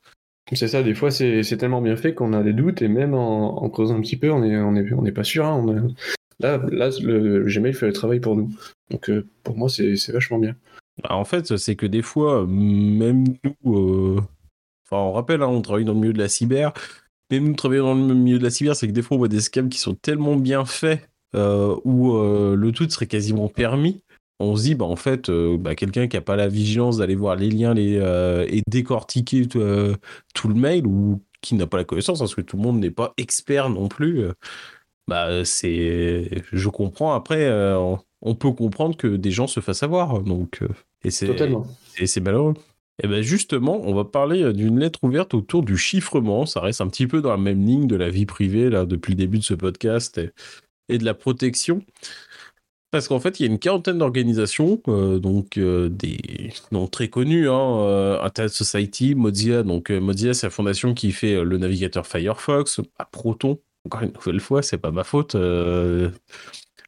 C'est 0.54 0.70
ça, 0.70 0.82
des 0.82 0.96
fois 0.96 1.12
c'est 1.12 1.44
tellement 1.58 1.82
bien 1.82 1.98
fait 1.98 2.14
qu'on 2.14 2.32
a 2.32 2.42
des 2.42 2.54
doutes 2.54 2.82
et 2.82 2.88
même 2.88 3.14
en, 3.14 3.68
creusant 3.70 3.98
un 3.98 4.02
petit 4.02 4.16
peu, 4.16 4.32
on 4.32 4.40
n'est 4.40 4.56
on 4.58 4.76
est, 4.76 4.94
on 4.94 5.06
est 5.06 5.12
pas 5.12 5.26
sûr. 5.26 5.46
Hein. 5.46 5.90
Là, 6.40 6.62
là, 6.72 6.90
le 7.02 7.44
Gmail 7.46 7.74
fait 7.74 7.88
le 7.88 7.94
travail 7.94 8.20
pour 8.20 8.36
nous. 8.36 8.50
Donc 8.90 9.10
euh, 9.10 9.28
pour 9.44 9.58
moi, 9.58 9.70
c'est 9.70 10.12
vachement 10.12 10.40
bien. 10.40 10.56
Bah, 11.04 11.16
en 11.16 11.26
fait, 11.26 11.58
c'est 11.58 11.76
que 11.76 11.86
des 11.86 12.02
fois, 12.02 12.46
même 12.48 13.26
nous, 13.44 13.76
euh, 13.76 14.22
enfin, 14.86 15.02
on 15.02 15.12
rappelle, 15.12 15.42
hein, 15.42 15.48
on 15.48 15.62
travaille 15.62 15.86
dans 15.86 15.94
le 15.94 16.00
milieu 16.00 16.14
de 16.14 16.20
la 16.20 16.30
cyber. 16.30 16.74
Même 17.30 17.50
nous 17.50 17.56
travaillons 17.56 17.94
dans 17.96 18.08
le 18.08 18.16
milieu 18.16 18.40
de 18.40 18.44
la 18.44 18.50
cyber, 18.50 18.76
c'est 18.76 18.88
que 18.88 18.94
des 18.94 19.02
fois, 19.02 19.16
on 19.16 19.20
voit 19.20 19.28
des 19.28 19.42
scams 19.42 19.70
qui 19.70 19.80
sont 19.80 19.96
tellement 19.96 20.38
bien 20.38 20.64
faits 20.64 21.02
euh, 21.02 21.17
où 21.34 22.16
euh, 22.16 22.56
le 22.56 22.72
tout 22.72 22.90
serait 22.90 23.08
quasiment 23.08 23.48
permis, 23.50 24.02
on 24.40 24.56
se 24.56 24.64
dit, 24.64 24.76
bah, 24.76 24.86
en 24.86 24.96
fait, 24.96 25.30
euh, 25.30 25.58
bah, 25.58 25.76
quelqu'un 25.76 26.08
qui 26.08 26.16
n'a 26.16 26.22
pas 26.22 26.36
la 26.36 26.48
vigilance 26.48 26.98
d'aller 26.98 27.16
voir 27.16 27.36
les 27.36 27.50
liens 27.50 27.74
les, 27.74 27.96
et 28.50 28.62
décortiquer 28.68 29.48
tout 29.48 30.48
le 30.48 30.56
mail 30.56 30.88
ou 30.88 31.22
qui 31.42 31.56
n'a 31.56 31.68
pas 31.68 31.78
la 31.78 31.84
connaissance, 31.84 32.20
parce 32.20 32.36
que 32.36 32.42
tout 32.42 32.58
le 32.58 32.64
monde 32.64 32.80
n'est 32.80 32.92
pas 32.92 33.14
expert 33.18 33.70
non 33.70 33.88
plus, 33.88 34.26
bah, 35.08 35.46
c'est, 35.46 36.44
je 36.52 36.70
comprends. 36.70 37.14
Après, 37.14 37.52
on 38.22 38.36
peut 38.36 38.52
comprendre 38.52 38.98
que 38.98 39.08
des 39.08 39.32
gens 39.32 39.48
se 39.48 39.60
fassent 39.60 39.84
avoir. 39.84 40.22
Donc, 40.22 40.62
et 41.04 41.12
c'est, 41.12 41.30
et 42.00 42.08
c'est 42.08 42.22
malheureux. 42.22 42.54
Et 43.04 43.08
ben 43.08 43.22
justement, 43.22 43.80
on 43.84 43.94
va 43.94 44.06
parler 44.06 44.52
d'une 44.54 44.80
lettre 44.80 45.04
ouverte 45.04 45.36
autour 45.36 45.62
du 45.62 45.78
chiffrement. 45.78 46.48
Ça 46.48 46.62
reste 46.62 46.82
un 46.82 46.88
petit 46.88 47.06
peu 47.06 47.22
dans 47.22 47.30
la 47.30 47.38
même 47.38 47.64
ligne 47.64 47.86
de 47.86 47.96
la 47.96 48.10
vie 48.10 48.26
privée 48.26 48.72
là 48.72 48.86
depuis 48.86 49.12
le 49.12 49.18
début 49.18 49.38
de 49.38 49.44
ce 49.44 49.54
podcast 49.54 50.18
et 50.18 50.32
de 50.90 51.06
la 51.06 51.14
protection. 51.14 51.84
Parce 52.92 53.10
qu'en 53.10 53.20
fait, 53.20 53.40
il 53.40 53.46
y 53.46 53.50
a 53.50 53.52
une 53.52 53.60
quarantaine 53.60 53.98
d'organisations, 53.98 54.82
euh, 54.88 55.20
donc 55.20 55.58
euh, 55.58 55.90
des 55.90 56.54
noms 56.72 56.88
très 56.88 57.10
connus, 57.10 57.50
hein, 57.50 57.80
euh, 57.82 58.22
Internet 58.22 58.54
Society, 58.54 59.14
Mozilla. 59.14 59.64
Donc 59.64 59.90
Mozilla, 59.90 60.34
c'est 60.34 60.48
la 60.48 60.52
fondation 60.52 60.94
qui 60.94 61.12
fait 61.12 61.44
le 61.44 61.58
navigateur 61.58 62.08
Firefox, 62.08 62.80
à 62.98 63.06
Proton. 63.06 63.60
Encore 63.86 64.04
une 64.04 64.14
nouvelle 64.14 64.40
fois, 64.40 64.62
c'est 64.62 64.78
pas 64.78 64.92
ma 64.92 65.04
faute. 65.04 65.36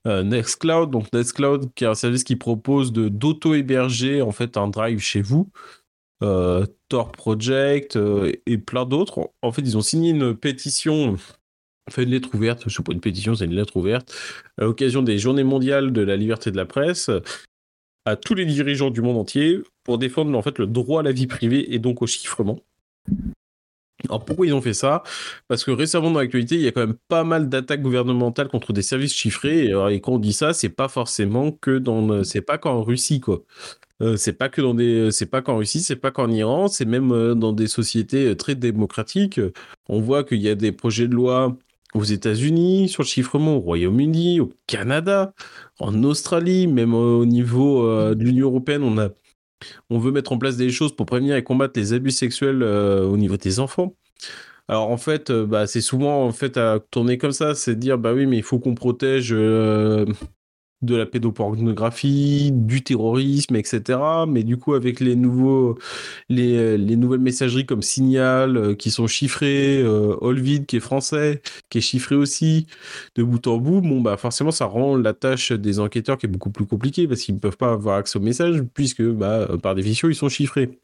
Nextcloud. 0.05 0.89
Donc 0.89 1.11
Nextcloud, 1.11 1.73
qui 1.75 1.83
est 1.83 1.87
un 1.87 1.95
service 1.95 2.23
qui 2.23 2.37
propose 2.37 2.93
de 2.93 3.09
d'auto-héberger 3.09 4.21
en 4.21 4.31
fait 4.31 4.55
un 4.57 4.69
drive 4.69 4.99
chez 4.99 5.21
vous. 5.21 5.49
Tor 6.21 7.11
Project 7.11 7.99
et 8.45 8.57
plein 8.57 8.85
d'autres. 8.85 9.31
En 9.41 9.51
fait, 9.51 9.61
ils 9.61 9.77
ont 9.77 9.81
signé 9.81 10.11
une 10.11 10.33
pétition 10.35 11.17
fait 11.89 12.03
une 12.03 12.11
lettre 12.11 12.29
ouverte, 12.33 12.63
je 12.67 12.75
sais 12.75 12.83
pas 12.83 12.93
une 12.93 13.01
pétition, 13.01 13.35
c'est 13.35 13.45
une 13.45 13.55
lettre 13.55 13.77
ouverte, 13.77 14.13
à 14.57 14.63
l'occasion 14.63 15.01
des 15.01 15.17
Journées 15.17 15.43
mondiales 15.43 15.91
de 15.91 16.01
la 16.01 16.15
liberté 16.15 16.51
de 16.51 16.57
la 16.57 16.65
presse, 16.65 17.09
à 18.05 18.15
tous 18.15 18.33
les 18.33 18.45
dirigeants 18.45 18.89
du 18.89 19.01
monde 19.01 19.17
entier 19.17 19.59
pour 19.83 19.97
défendre 19.97 20.37
en 20.37 20.41
fait 20.41 20.57
le 20.59 20.67
droit 20.67 21.01
à 21.01 21.03
la 21.03 21.11
vie 21.11 21.27
privée 21.27 21.73
et 21.73 21.79
donc 21.79 22.01
au 22.01 22.07
chiffrement. 22.07 22.59
Alors 24.07 24.23
pourquoi 24.23 24.47
ils 24.47 24.53
ont 24.53 24.61
fait 24.61 24.73
ça? 24.73 25.03
Parce 25.47 25.65
que 25.65 25.71
récemment 25.71 26.09
dans 26.11 26.19
l'actualité, 26.19 26.55
il 26.55 26.61
y 26.61 26.67
a 26.67 26.71
quand 26.71 26.85
même 26.85 26.95
pas 27.09 27.25
mal 27.25 27.49
d'attaques 27.49 27.81
gouvernementales 27.81 28.47
contre 28.47 28.71
des 28.71 28.81
services 28.81 29.13
chiffrés. 29.13 29.71
Et, 29.91 30.01
quand 30.01 30.13
on 30.13 30.19
dit 30.19 30.31
ça, 30.31 30.53
c'est 30.53 30.69
pas 30.69 30.87
forcément 30.87 31.51
que 31.51 31.77
dans, 31.77 32.23
c'est 32.23 32.41
pas 32.41 32.57
qu'en 32.57 32.81
Russie 32.81 33.19
quoi. 33.19 33.43
Euh, 34.01 34.15
c'est 34.15 34.33
pas 34.33 34.47
que 34.47 34.61
dans 34.61 34.73
des, 34.73 35.11
c'est 35.11 35.25
pas 35.25 35.41
qu'en 35.41 35.57
Russie, 35.57 35.81
c'est 35.81 35.97
pas 35.97 36.11
qu'en 36.11 36.31
Iran, 36.31 36.69
c'est 36.69 36.85
même 36.85 37.11
euh, 37.11 37.35
dans 37.35 37.51
des 37.51 37.67
sociétés 37.67 38.27
euh, 38.27 38.35
très 38.35 38.55
démocratiques. 38.55 39.41
On 39.89 39.99
voit 39.99 40.23
qu'il 40.23 40.39
y 40.39 40.47
a 40.47 40.55
des 40.55 40.71
projets 40.71 41.07
de 41.09 41.15
loi 41.15 41.57
aux 41.93 42.03
États-Unis 42.03 42.89
sur 42.89 43.03
le 43.03 43.07
chiffrement, 43.07 43.57
au 43.57 43.59
Royaume-Uni, 43.59 44.39
au 44.39 44.51
Canada, 44.67 45.33
en 45.79 46.03
Australie, 46.03 46.67
même 46.67 46.93
au 46.93 47.25
niveau 47.25 47.85
euh, 47.87 48.15
de 48.15 48.23
l'Union 48.23 48.47
européenne, 48.47 48.83
on 48.83 48.97
a, 48.97 49.09
on 49.89 49.99
veut 49.99 50.11
mettre 50.11 50.31
en 50.31 50.37
place 50.37 50.57
des 50.57 50.69
choses 50.69 50.95
pour 50.95 51.05
prévenir 51.05 51.35
et 51.35 51.43
combattre 51.43 51.79
les 51.79 51.93
abus 51.93 52.11
sexuels 52.11 52.61
euh, 52.61 53.05
au 53.05 53.17
niveau 53.17 53.37
des 53.37 53.59
enfants. 53.59 53.95
Alors 54.67 54.91
en 54.91 54.97
fait, 54.97 55.31
euh, 55.31 55.47
bah, 55.47 55.65
c'est 55.65 55.81
souvent 55.81 56.25
en 56.25 56.31
fait 56.31 56.57
à 56.57 56.79
tourner 56.91 57.17
comme 57.17 57.31
ça, 57.31 57.55
c'est 57.55 57.75
dire 57.75 57.97
bah 57.97 58.13
oui, 58.13 58.27
mais 58.27 58.37
il 58.37 58.43
faut 58.43 58.59
qu'on 58.59 58.75
protège 58.75 59.33
de 60.81 60.95
la 60.95 61.05
pédopornographie, 61.05 62.51
du 62.53 62.83
terrorisme, 62.83 63.55
etc. 63.55 63.99
Mais 64.27 64.43
du 64.43 64.57
coup, 64.57 64.73
avec 64.73 64.99
les 64.99 65.15
nouveaux, 65.15 65.77
les, 66.29 66.77
les 66.77 66.95
nouvelles 66.95 67.19
messageries 67.19 67.65
comme 67.65 67.81
Signal 67.81 68.57
euh, 68.57 68.75
qui 68.75 68.91
sont 68.91 69.07
chiffrées, 69.07 69.81
euh, 69.81 70.15
Olvid 70.21 70.65
qui 70.65 70.77
est 70.77 70.79
français, 70.79 71.41
qui 71.69 71.79
est 71.79 71.81
chiffré 71.81 72.15
aussi, 72.15 72.67
de 73.15 73.23
bout 73.23 73.45
en 73.47 73.57
bout, 73.57 73.81
bon 73.81 74.01
bah 74.01 74.17
forcément 74.17 74.51
ça 74.51 74.65
rend 74.65 74.95
la 74.95 75.13
tâche 75.13 75.51
des 75.51 75.79
enquêteurs 75.79 76.17
qui 76.17 76.25
est 76.27 76.29
beaucoup 76.29 76.51
plus 76.51 76.65
compliquée 76.65 77.07
parce 77.07 77.21
qu'ils 77.21 77.35
ne 77.35 77.39
peuvent 77.39 77.57
pas 77.57 77.71
avoir 77.73 77.97
accès 77.97 78.17
aux 78.17 78.21
messages 78.21 78.61
puisque 78.73 79.03
bah 79.03 79.47
par 79.61 79.75
définition 79.75 80.09
ils 80.09 80.15
sont 80.15 80.29
chiffrés. 80.29 80.79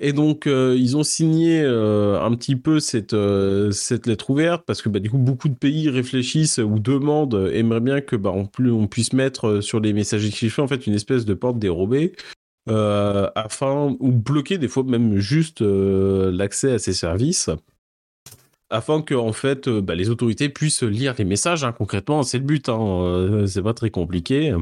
Et 0.00 0.12
donc, 0.12 0.46
euh, 0.46 0.76
ils 0.78 0.96
ont 0.96 1.02
signé 1.02 1.60
euh, 1.60 2.20
un 2.20 2.34
petit 2.36 2.54
peu 2.54 2.78
cette, 2.78 3.14
euh, 3.14 3.72
cette 3.72 4.06
lettre 4.06 4.30
ouverte 4.30 4.64
parce 4.64 4.80
que 4.80 4.88
bah, 4.88 5.00
du 5.00 5.10
coup, 5.10 5.18
beaucoup 5.18 5.48
de 5.48 5.56
pays 5.56 5.90
réfléchissent 5.90 6.58
ou 6.58 6.78
demandent, 6.78 7.50
aimeraient 7.52 7.80
bien 7.80 8.00
que 8.00 8.14
bah, 8.14 8.32
on, 8.32 8.86
puisse 8.86 9.12
mettre 9.12 9.60
sur 9.60 9.80
les 9.80 9.92
messages 9.92 10.28
chiffrés 10.30 10.62
en 10.62 10.68
fait 10.68 10.86
une 10.86 10.94
espèce 10.94 11.24
de 11.24 11.34
porte 11.34 11.58
dérobée 11.58 12.12
afin 12.66 13.96
ou 13.98 14.12
bloquer 14.12 14.58
des 14.58 14.68
fois 14.68 14.82
même 14.82 15.18
juste 15.18 15.62
l'accès 15.62 16.72
à 16.72 16.78
ces 16.78 16.92
services 16.92 17.48
afin 18.68 19.00
que 19.00 19.14
en 19.14 19.32
fait 19.32 19.70
bah, 19.70 19.94
les 19.94 20.10
autorités 20.10 20.50
puissent 20.50 20.82
lire 20.82 21.14
les 21.18 21.24
messages. 21.24 21.64
Hein, 21.64 21.72
concrètement, 21.72 22.22
c'est 22.22 22.38
le 22.38 22.44
but. 22.44 22.68
Hein, 22.68 23.44
c'est 23.46 23.62
pas 23.62 23.74
très 23.74 23.90
compliqué. 23.90 24.54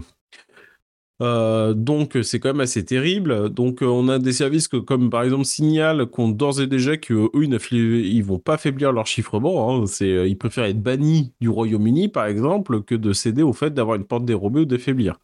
Euh, 1.23 1.73
donc 1.73 2.19
c'est 2.23 2.41
quand 2.41 2.51
même 2.51 2.61
assez 2.61 2.85
terrible. 2.85 3.51
Donc 3.51 3.83
euh, 3.83 3.87
on 3.87 4.09
a 4.09 4.19
des 4.19 4.33
services 4.33 4.69
comme 4.69 5.09
par 5.11 5.23
exemple 5.23 5.45
Signal 5.45 6.11
qui 6.11 6.21
ont 6.21 6.29
d'ores 6.29 6.61
et 6.61 6.67
déjà 6.67 6.97
que 6.97 7.15
eux 7.15 7.31
ils, 7.43 7.49
ne 7.49 7.59
ils 7.73 8.23
vont 8.23 8.39
pas 8.39 8.59
faiblir 8.59 8.93
leur 8.93 9.07
chiffrement. 9.07 9.83
Hein. 9.83 9.87
C'est 9.87 10.13
euh, 10.13 10.27
ils 10.27 10.37
préfèrent 10.37 10.65
être 10.65 10.83
bannis 10.83 11.33
du 11.41 11.49
Royaume-Uni 11.49 12.09
par 12.09 12.27
exemple 12.27 12.83
que 12.83 12.95
de 12.95 13.13
céder 13.13 13.43
au 13.43 13.53
fait 13.53 13.73
d'avoir 13.73 13.97
une 13.97 14.05
porte 14.05 14.25
dérobée 14.25 14.61
ou 14.61 14.65
de 14.67 14.77
faiblir. 14.77 15.19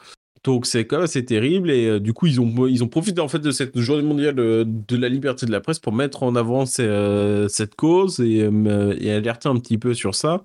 Donc 0.45 0.67
c'est 0.67 0.87
quand 0.87 0.97
même 0.97 1.05
assez 1.05 1.25
terrible 1.25 1.71
et 1.71 2.01
du 2.01 2.13
coup 2.15 2.27
ils 2.27 2.41
ont 2.41 2.67
ils 2.67 2.83
ont 2.83 2.89
profité 2.89 3.21
en 3.21 3.29
fait 3.29 3.39
de 3.39 3.53
cette 3.53 3.79
journée 3.79 4.03
mondiale 4.03 4.35
de, 4.35 4.97
la 4.97 5.09
liberté 5.09 5.47
de 5.47 5.53
la 5.53 5.61
presse 5.61 5.79
pour 5.79 5.93
mettre 5.93 6.25
en 6.25 6.35
avant 6.35 6.67
cette 6.67 7.75
cause 7.77 8.19
et, 8.19 8.51
et 8.99 9.13
alerter 9.13 9.49
un 9.49 9.57
petit 9.57 9.79
peu 9.79 9.95
sur 9.95 10.17
ça 10.17 10.45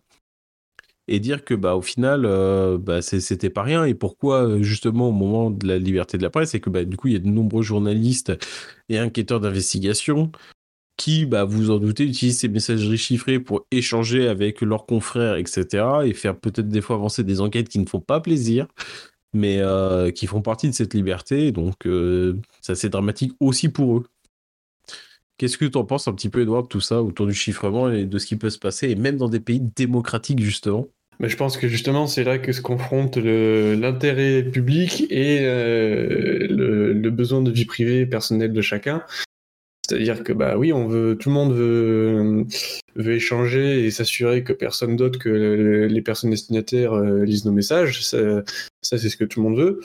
et 1.08 1.20
dire 1.20 1.44
que 1.46 1.54
bah 1.54 1.76
au 1.76 1.82
final 1.82 2.26
euh, 2.26 2.78
bah, 2.78 3.02
c'était 3.02 3.50
pas 3.50 3.64
rien. 3.64 3.86
Et 3.86 3.94
pourquoi 3.94 4.48
euh, 4.48 4.64
justement 4.64 5.10
au 5.10 5.12
moment 5.12 5.52
de 5.52 5.68
la 5.68 5.78
liberté 5.78 6.18
de 6.18 6.24
la 6.24 6.30
presse 6.30 6.52
c'est 6.52 6.60
que 6.60 6.70
bah, 6.70 6.84
du 6.86 6.98
coup 6.98 7.08
il 7.08 7.14
y 7.14 7.16
a 7.18 7.20
de 7.20 7.28
nombreux 7.28 7.64
journalistes 7.64 8.34
et 8.90 9.00
enquêteurs 9.00 9.40
d'investigation 9.40 10.32
qui 10.98 11.26
bah 11.26 11.46
vous 11.46 11.72
en 11.72 11.78
doutez 11.80 12.06
utilisent 12.06 12.40
ces 12.40 12.50
messageries 12.50 12.98
chiffrées 12.98 13.40
pour 13.40 13.66
échanger 13.72 14.28
avec 14.28 14.62
leurs 14.62 14.86
confrères 14.86 15.36
etc 15.36 15.86
et 16.06 16.14
faire 16.14 16.38
peut-être 16.40 16.70
des 16.70 16.82
fois 16.82 16.96
avancer 16.98 17.24
des 17.24 17.42
enquêtes 17.42 17.70
qui 17.70 17.80
ne 17.80 17.86
font 17.88 18.02
pas 18.02 18.20
plaisir 18.20 18.68
mais 19.34 19.60
euh, 19.60 20.12
qui 20.12 20.28
font 20.28 20.42
partie 20.42 20.68
de 20.70 20.74
cette 20.74 20.94
liberté. 20.94 21.52
Donc 21.52 21.88
ça 22.62 22.76
c'est 22.76 22.90
dramatique 22.90 23.34
aussi 23.40 23.70
pour 23.70 23.98
eux. 24.00 24.04
Qu'est-ce 25.38 25.58
que 25.58 25.66
tu 25.66 25.78
en 25.78 25.86
penses 25.86 26.08
un 26.08 26.14
petit 26.14 26.30
peu, 26.30 26.42
Edouard, 26.42 26.64
de 26.64 26.68
tout 26.68 26.82
ça 26.82 27.04
autour 27.04 27.28
du 27.28 27.34
chiffrement 27.34 27.92
et 27.92 28.06
de 28.06 28.18
ce 28.18 28.26
qui 28.26 28.38
peut 28.38 28.50
se 28.50 28.58
passer, 28.58 28.90
et 28.90 28.96
même 28.96 29.18
dans 29.18 29.30
des 29.30 29.40
pays 29.40 29.60
démocratiques, 29.60 30.40
justement? 30.40 30.88
Mais 31.20 31.30
je 31.30 31.38
pense 31.38 31.58
que 31.58 31.68
justement, 31.68 32.06
c'est 32.06 32.24
là 32.24 32.38
que 32.38 32.52
se 32.52 32.62
confronte 32.62 33.18
l'intérêt 33.18 34.44
public 34.44 35.08
et 35.10 35.40
euh, 35.42 36.48
le, 36.50 37.10
besoin 37.10 37.42
de 37.42 37.50
vie 37.50 37.66
privée 37.66 38.06
personnelle 38.06 38.54
de 38.54 38.62
chacun. 38.62 39.04
C'est-à-dire 39.88 40.24
que 40.24 40.34
bah 40.34 40.58
oui, 40.58 40.74
on 40.74 40.88
veut, 40.88 41.18
tout 41.18 41.30
le 41.30 41.36
monde 41.36 41.54
veut, 41.54 42.46
veut 42.96 43.14
échanger 43.14 43.86
et 43.86 43.92
s'assurer 43.92 44.44
que 44.44 44.54
personne 44.54 44.96
d'autre 44.96 45.18
que 45.18 45.88
les 45.90 46.02
personnes 46.02 46.30
destinataires 46.30 46.94
euh, 46.94 47.24
lisent 47.24 47.46
nos 47.46 47.54
messages. 47.54 48.06
Ça, 48.06 48.44
c'est 48.84 49.10
ce 49.10 49.18
que 49.18 49.24
tout 49.24 49.42
le 49.42 49.50
monde 49.50 49.58
veut. 49.58 49.80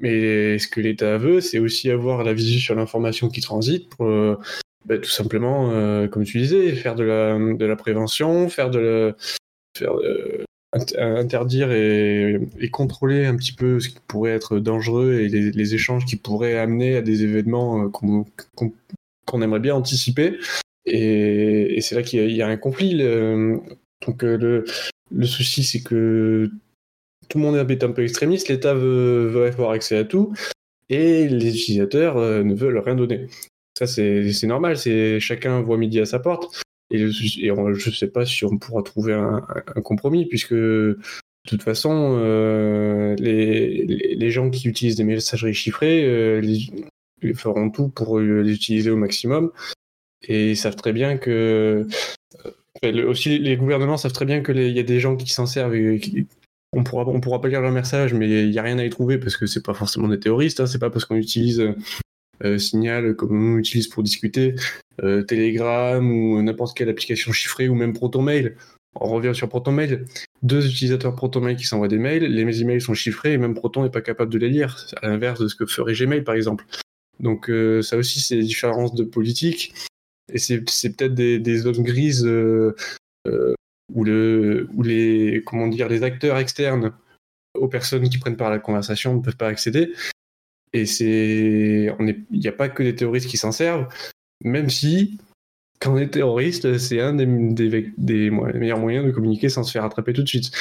Mais 0.00 0.58
ce 0.58 0.68
que 0.68 0.80
l'État 0.80 1.18
veut, 1.18 1.40
c'est 1.40 1.58
aussi 1.58 1.90
avoir 1.90 2.22
la 2.22 2.32
visu 2.32 2.58
sur 2.60 2.74
l'information 2.74 3.28
qui 3.28 3.40
transite 3.40 3.88
pour 3.90 4.06
euh, 4.06 4.38
bah, 4.86 4.96
tout 4.96 5.10
simplement, 5.10 5.68
comme 6.08 6.24
tu 6.24 6.38
disais, 6.38 6.72
faire 6.74 6.94
de 6.94 7.04
la, 7.04 7.36
de 7.36 7.66
la 7.66 7.76
prévention, 7.76 8.48
faire 8.48 8.70
de 8.70 8.78
la, 8.78 9.16
faire, 9.76 9.92
interdire 10.72 11.72
et, 11.72 12.40
contrôler 12.70 13.26
un 13.26 13.36
petit 13.36 13.52
peu 13.52 13.80
ce 13.80 13.88
qui 13.88 13.96
pourrait 14.06 14.32
être 14.32 14.58
dangereux 14.58 15.14
et 15.14 15.28
les, 15.28 15.74
échanges 15.74 16.04
qui 16.06 16.16
pourraient 16.16 16.58
amener 16.58 16.96
à 16.96 17.02
des 17.02 17.24
événements 17.24 17.84
euh, 17.84 17.88
qu'on 17.88 19.42
aimerait 19.42 19.60
bien 19.60 19.74
anticiper. 19.74 20.38
Et, 20.86 21.78
c'est 21.80 21.94
là 21.94 22.02
qu'il 22.02 22.30
y, 22.30 22.42
a 22.42 22.46
un 22.46 22.56
conflit. 22.56 22.98
donc 22.98 24.22
euh, 24.22 24.64
le, 25.10 25.26
souci, 25.26 25.64
c'est 25.64 25.82
que 25.82 26.50
tout 27.28 27.38
le 27.38 27.44
monde 27.44 27.70
est 27.70 27.84
un 27.84 27.92
peu 27.92 28.02
extrémiste, 28.02 28.48
l'État 28.48 28.74
veut, 28.74 29.46
avoir 29.46 29.70
accès 29.70 29.96
à 29.96 30.04
tout, 30.04 30.34
et 30.88 31.28
les 31.28 31.54
utilisateurs 31.54 32.16
euh, 32.16 32.42
ne 32.42 32.54
veulent 32.54 32.78
rien 32.78 32.94
donner. 32.94 33.26
Ça, 33.76 33.86
c'est 33.86 34.44
normal, 34.44 34.76
chacun 35.20 35.62
voit 35.62 35.78
midi 35.78 36.00
à 36.00 36.06
sa 36.06 36.18
porte. 36.18 36.62
Et, 36.90 36.98
je 36.98 37.90
ne 37.90 37.94
sais 37.94 38.08
pas 38.08 38.26
si 38.26 38.44
on 38.44 38.58
pourra 38.58 38.82
trouver 38.82 39.14
un, 39.14 39.40
compromis, 39.82 40.26
puisque 40.26 40.54
de 40.54 40.98
toute 41.46 41.62
façon, 41.62 42.18
euh, 42.20 43.14
les, 43.16 43.84
les, 43.86 44.30
gens 44.30 44.50
qui 44.50 44.68
utilisent 44.68 44.96
des 44.96 45.04
messageries 45.04 45.54
chiffrées 45.54 46.04
euh, 46.04 46.40
les, 46.40 47.34
feront 47.34 47.70
tout 47.70 47.88
pour 47.88 48.18
les 48.18 48.52
utiliser 48.52 48.90
au 48.90 48.96
maximum. 48.96 49.50
Et 50.28 50.50
ils 50.50 50.56
savent 50.56 50.76
très 50.76 50.92
bien 50.92 51.16
que. 51.16 51.86
aussi, 52.82 53.38
les 53.38 53.56
gouvernements 53.56 53.96
savent 53.96 54.12
très 54.12 54.26
bien 54.26 54.42
qu'il 54.42 54.70
y 54.70 54.78
a 54.78 54.82
des 54.82 55.00
gens 55.00 55.16
qui 55.16 55.32
s'en 55.32 55.46
servent 55.46 55.74
on 56.72 56.84
pourra, 56.84 57.04
on 57.06 57.20
pourra 57.20 57.40
pas 57.40 57.48
lire 57.48 57.60
leur 57.60 57.72
message, 57.72 58.14
mais 58.14 58.28
il 58.28 58.50
n'y 58.50 58.58
a 58.58 58.62
rien 58.62 58.78
à 58.78 58.84
y 58.84 58.90
trouver 58.90 59.18
parce 59.18 59.36
que 59.36 59.46
c'est 59.46 59.64
pas 59.64 59.74
forcément 59.74 60.08
des 60.08 60.20
terroristes. 60.20 60.60
Hein, 60.60 60.66
c'est 60.66 60.78
pas 60.78 60.90
parce 60.90 61.04
qu'on 61.04 61.16
utilise 61.16 61.60
euh, 61.60 61.74
Signal 62.58 63.14
comme 63.16 63.54
on 63.54 63.58
utilise 63.58 63.88
pour 63.88 64.02
discuter, 64.02 64.54
euh, 65.02 65.22
Telegram 65.22 66.10
ou 66.10 66.42
n'importe 66.42 66.76
quelle 66.76 66.88
application 66.88 67.32
chiffrée 67.32 67.68
ou 67.68 67.74
même 67.74 67.92
ProtonMail. 67.92 68.56
On 68.94 69.08
revient 69.08 69.34
sur 69.34 69.48
ProtonMail. 69.48 70.04
Deux 70.42 70.66
utilisateurs 70.66 71.14
ProtonMail 71.14 71.56
qui 71.56 71.64
s'envoient 71.64 71.88
des 71.88 71.98
mails, 71.98 72.24
les 72.24 72.60
emails 72.60 72.80
sont 72.80 72.94
chiffrés 72.94 73.34
et 73.34 73.38
même 73.38 73.54
Proton 73.54 73.82
n'est 73.82 73.90
pas 73.90 74.00
capable 74.00 74.32
de 74.32 74.38
les 74.38 74.48
lire, 74.48 74.86
à 75.00 75.08
l'inverse 75.08 75.40
de 75.40 75.48
ce 75.48 75.54
que 75.54 75.64
ferait 75.66 75.94
Gmail 75.94 76.22
par 76.22 76.34
exemple. 76.34 76.64
Donc 77.20 77.48
euh, 77.48 77.82
ça 77.82 77.96
aussi 77.96 78.20
c'est 78.20 78.36
des 78.36 78.42
différences 78.42 78.94
de 78.94 79.04
politique 79.04 79.74
et 80.32 80.38
c'est 80.38 80.60
peut-être 80.60 81.14
des, 81.14 81.58
zones 81.58 81.82
grises 81.82 82.28
où 83.94 84.04
les 84.04 85.42
comment 85.46 85.68
dire 85.68 85.88
les 85.88 86.02
acteurs 86.02 86.38
externes 86.38 86.92
aux 87.54 87.68
personnes 87.68 88.08
qui 88.08 88.18
prennent 88.18 88.36
part 88.36 88.48
à 88.48 88.50
la 88.50 88.58
conversation 88.58 89.14
ne 89.14 89.20
peuvent 89.20 89.36
pas 89.36 89.48
accéder. 89.48 89.92
Et 90.72 90.86
c'est, 90.86 91.92
il 91.98 92.24
n'y 92.30 92.48
a 92.48 92.52
pas 92.52 92.68
que 92.68 92.82
des 92.82 92.94
terroristes 92.94 93.28
qui 93.28 93.36
s'en 93.36 93.52
servent, 93.52 93.88
même 94.44 94.70
si, 94.70 95.18
quand 95.80 95.94
on 95.94 95.98
est 95.98 96.10
terroriste, 96.10 96.78
c'est 96.78 97.00
un 97.00 97.14
des, 97.14 97.92
des, 97.96 98.30
meilleurs 98.30 98.78
moyens 98.78 99.06
de 99.06 99.10
communiquer 99.10 99.48
sans 99.48 99.64
se 99.64 99.72
faire 99.72 99.84
attraper 99.84 100.12
tout 100.12 100.22
de 100.22 100.28
suite. 100.28 100.52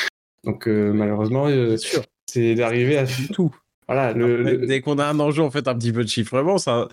Donc 0.43 0.67
euh, 0.67 0.93
malheureusement, 0.93 1.47
euh, 1.47 1.77
c'est 2.31 2.55
d'arriver 2.55 2.97
à 2.97 3.05
tout. 3.33 3.53
Voilà, 3.87 4.13
dès 4.13 4.81
qu'on 4.81 4.99
a 4.99 5.05
un 5.05 5.19
enjeu 5.19 5.41
en 5.41 5.49
fait 5.49 5.67
un 5.67 5.75
petit 5.75 5.91
peu 5.91 6.03
de 6.03 6.09
chiffrement, 6.09 6.59
ça, 6.59 6.87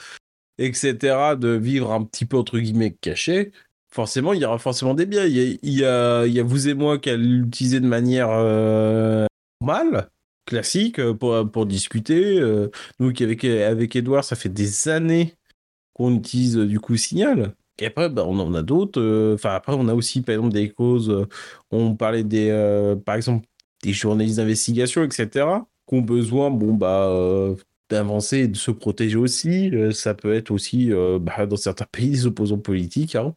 etc., 0.59 1.35
de 1.39 1.49
vivre 1.49 1.93
un 1.93 2.03
petit 2.05 2.25
peu 2.25 2.39
entre 2.39 2.59
guillemets 2.59 2.97
caché, 3.01 3.53
forcément 3.93 4.33
il 4.33 4.41
y 4.41 4.45
aura 4.47 4.59
forcément 4.59 4.95
des 4.95 5.05
biais. 5.05 5.31
Il 5.31 5.37
y 5.71 5.85
a, 5.85 6.27
il 6.27 6.33
y 6.33 6.41
a, 6.41 6.43
vous 6.43 6.69
et 6.69 6.75
moi 6.75 6.99
qui 6.99 7.11
allons 7.11 7.23
l'utiliser 7.23 7.81
de 7.81 7.87
manière 7.87 8.31
euh, 8.31 9.27
normal, 9.61 10.09
classique, 10.47 11.01
pour, 11.13 11.51
pour 11.51 11.67
discuter. 11.67 12.41
nous, 12.99 13.09
avec, 13.09 13.45
avec 13.45 13.97
Edouard, 13.97 14.25
ça 14.25 14.37
fait 14.37 14.49
des 14.49 14.89
années 14.89 15.35
qu'on 15.95 16.15
utilise 16.15 16.57
du 16.57 16.81
coup 16.81 16.97
Signal. 16.97 17.55
Et 17.79 17.87
après, 17.87 18.09
bah, 18.09 18.25
on 18.27 18.39
en 18.39 18.55
a 18.55 18.63
d'autres. 18.63 19.35
Enfin, 19.35 19.51
après, 19.55 19.75
on 19.75 19.89
a 19.89 19.95
aussi, 19.95 20.23
par 20.23 20.37
exemple, 20.37 20.55
des 20.55 20.71
causes. 20.71 21.27
on 21.71 21.95
parlait 21.95 22.25
des, 22.25 22.97
par 23.05 23.17
exemple, 23.17 23.47
des 23.83 23.93
journalistes 23.93 24.39
d'investigation, 24.39 25.03
etc., 25.05 25.47
qui 25.89 25.95
ont 25.95 26.01
besoin, 26.01 26.51
bon, 26.51 26.75
bah, 26.75 27.55
d'avancer 27.91 28.39
et 28.39 28.49
de 28.49 28.57
se 28.57 28.71
protéger 28.71 29.17
aussi. 29.17 29.71
ça 29.93 30.15
peut 30.15 30.35
être 30.35 30.51
aussi, 30.51 30.91
bah, 31.21 31.47
dans 31.47 31.57
certains 31.57 31.87
pays, 31.93 32.11
des 32.11 32.27
opposants 32.27 32.59
politiques. 32.59 33.15
Hein. 33.15 33.35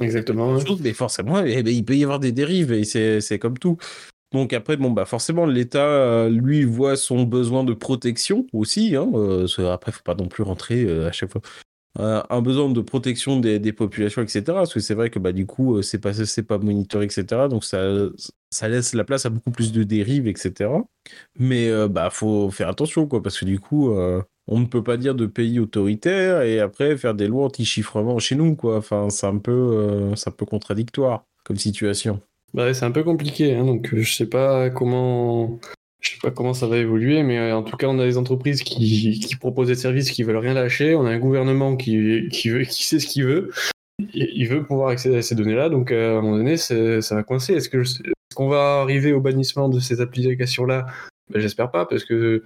Exactement. 0.00 0.58
Mais 0.80 0.92
forcément, 0.92 1.40
eh 1.42 1.62
ben, 1.62 1.74
il 1.74 1.84
peut 1.84 1.96
y 1.96 2.04
avoir 2.04 2.20
des 2.20 2.32
dérives 2.32 2.72
et 2.72 2.84
c'est 2.84 3.38
comme 3.38 3.58
tout. 3.58 3.76
Donc 4.32 4.52
après, 4.52 4.76
bon, 4.76 4.90
bah 4.90 5.04
forcément, 5.04 5.46
l'État, 5.46 6.28
lui, 6.28 6.64
voit 6.64 6.96
son 6.96 7.22
besoin 7.24 7.64
de 7.64 7.72
protection 7.74 8.46
aussi. 8.52 8.96
Hein, 8.96 9.10
euh, 9.14 9.46
après, 9.72 9.92
faut 9.92 10.02
pas 10.02 10.14
non 10.14 10.28
plus 10.28 10.42
rentrer 10.42 10.84
euh, 10.84 11.08
à 11.08 11.12
chaque 11.12 11.32
fois. 11.32 11.42
Euh, 11.98 12.22
un 12.28 12.42
besoin 12.42 12.68
de 12.68 12.80
protection 12.82 13.40
des, 13.40 13.58
des, 13.58 13.72
populations, 13.72 14.22
etc. 14.22 14.42
Parce 14.46 14.74
que 14.74 14.80
c'est 14.80 14.94
vrai 14.94 15.10
que 15.10 15.18
bah, 15.18 15.32
du 15.32 15.46
coup, 15.46 15.80
c'est 15.82 15.98
pas, 15.98 16.12
pas 16.48 16.58
monitoré, 16.58 17.06
etc. 17.06 17.48
Donc 17.48 17.64
ça, 17.64 17.78
ça 18.50 18.68
laisse 18.68 18.94
la 18.94 19.04
place 19.04 19.24
à 19.26 19.30
beaucoup 19.30 19.50
plus 19.50 19.72
de 19.72 19.82
dérives, 19.84 20.28
etc. 20.28 20.70
Mais 21.38 21.70
bah 21.88 22.10
faut 22.10 22.50
faire 22.50 22.68
attention, 22.68 23.06
quoi, 23.06 23.22
parce 23.22 23.38
que 23.40 23.46
du 23.46 23.60
coup, 23.60 23.94
on 24.48 24.60
ne 24.60 24.66
peut 24.66 24.82
pas 24.82 24.98
dire 24.98 25.14
de 25.14 25.26
pays 25.26 25.58
autoritaire 25.58 26.42
et 26.42 26.60
après 26.60 26.96
faire 26.98 27.14
des 27.14 27.28
lois 27.28 27.46
anti-chiffrement 27.46 28.18
chez 28.18 28.34
nous, 28.36 28.56
quoi. 28.56 28.76
Enfin, 28.76 29.08
c'est 29.10 29.26
un 29.26 29.38
peu, 29.38 30.12
c'est 30.16 30.28
un 30.28 30.32
peu 30.32 30.44
contradictoire 30.46 31.24
comme 31.44 31.56
situation. 31.56 32.20
Bah, 32.56 32.72
c'est 32.72 32.86
un 32.86 32.90
peu 32.90 33.04
compliqué, 33.04 33.54
hein, 33.54 33.66
donc 33.66 33.94
je 33.94 34.10
sais 34.10 34.26
pas 34.26 34.70
comment. 34.70 35.60
Je 36.00 36.12
sais 36.12 36.18
pas 36.22 36.30
comment 36.30 36.54
ça 36.54 36.66
va 36.66 36.78
évoluer, 36.78 37.22
mais 37.22 37.38
euh, 37.38 37.56
en 37.56 37.62
tout 37.62 37.76
cas, 37.76 37.86
on 37.86 37.98
a 37.98 38.04
des 38.06 38.16
entreprises 38.16 38.62
qui, 38.62 39.20
qui 39.20 39.36
proposent 39.36 39.68
des 39.68 39.74
services 39.74 40.10
qui 40.10 40.22
veulent 40.22 40.38
rien 40.38 40.54
lâcher. 40.54 40.94
On 40.94 41.04
a 41.04 41.10
un 41.10 41.18
gouvernement 41.18 41.76
qui, 41.76 42.28
qui, 42.30 42.48
veut, 42.48 42.62
qui 42.64 42.84
sait 42.84 42.98
ce 42.98 43.06
qu'il 43.06 43.24
veut. 43.24 43.50
Il 44.14 44.48
veut 44.48 44.64
pouvoir 44.64 44.88
accéder 44.88 45.16
à 45.16 45.22
ces 45.22 45.34
données-là, 45.34 45.68
donc 45.68 45.92
euh, 45.92 46.14
à 46.14 46.18
un 46.18 46.22
moment 46.22 46.38
donné, 46.38 46.56
ça 46.56 47.14
va 47.14 47.22
coincer. 47.22 47.52
Est-ce 47.54 47.68
qu'on 48.34 48.48
va 48.48 48.80
arriver 48.80 49.12
au 49.12 49.20
bannissement 49.20 49.68
de 49.68 49.78
ces 49.78 50.00
applications-là? 50.00 50.86
Ben, 51.30 51.40
J'espère 51.40 51.70
pas, 51.70 51.84
parce 51.84 52.04
que 52.04 52.42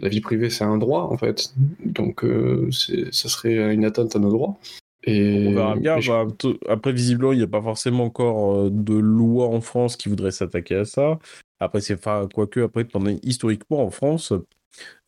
la 0.00 0.08
vie 0.08 0.20
privée, 0.20 0.48
c'est 0.48 0.64
un 0.64 0.78
droit, 0.78 1.08
en 1.10 1.16
fait. 1.16 1.52
Donc, 1.84 2.24
euh, 2.24 2.68
ça 2.70 3.28
serait 3.28 3.74
une 3.74 3.84
atteinte 3.84 4.14
à 4.14 4.20
nos 4.20 4.30
droits. 4.30 4.56
Et... 5.06 5.46
On 5.48 5.54
verra 5.54 5.76
bien. 5.76 5.98
Bah, 6.06 6.26
après, 6.68 6.92
visiblement, 6.92 7.32
il 7.32 7.38
n'y 7.38 7.44
a 7.44 7.48
pas 7.48 7.62
forcément 7.62 8.04
encore 8.04 8.56
euh, 8.56 8.70
de 8.70 8.94
loi 8.94 9.48
en 9.48 9.60
France 9.60 9.96
qui 9.96 10.08
voudrait 10.08 10.30
s'attaquer 10.30 10.76
à 10.76 10.84
ça. 10.84 11.18
Après, 11.60 11.80
c'est 11.80 11.94
enfin, 11.94 12.28
quoique, 12.32 12.60
après, 12.60 12.84
pendant, 12.84 13.14
historiquement, 13.22 13.84
en 13.84 13.90
France, 13.90 14.32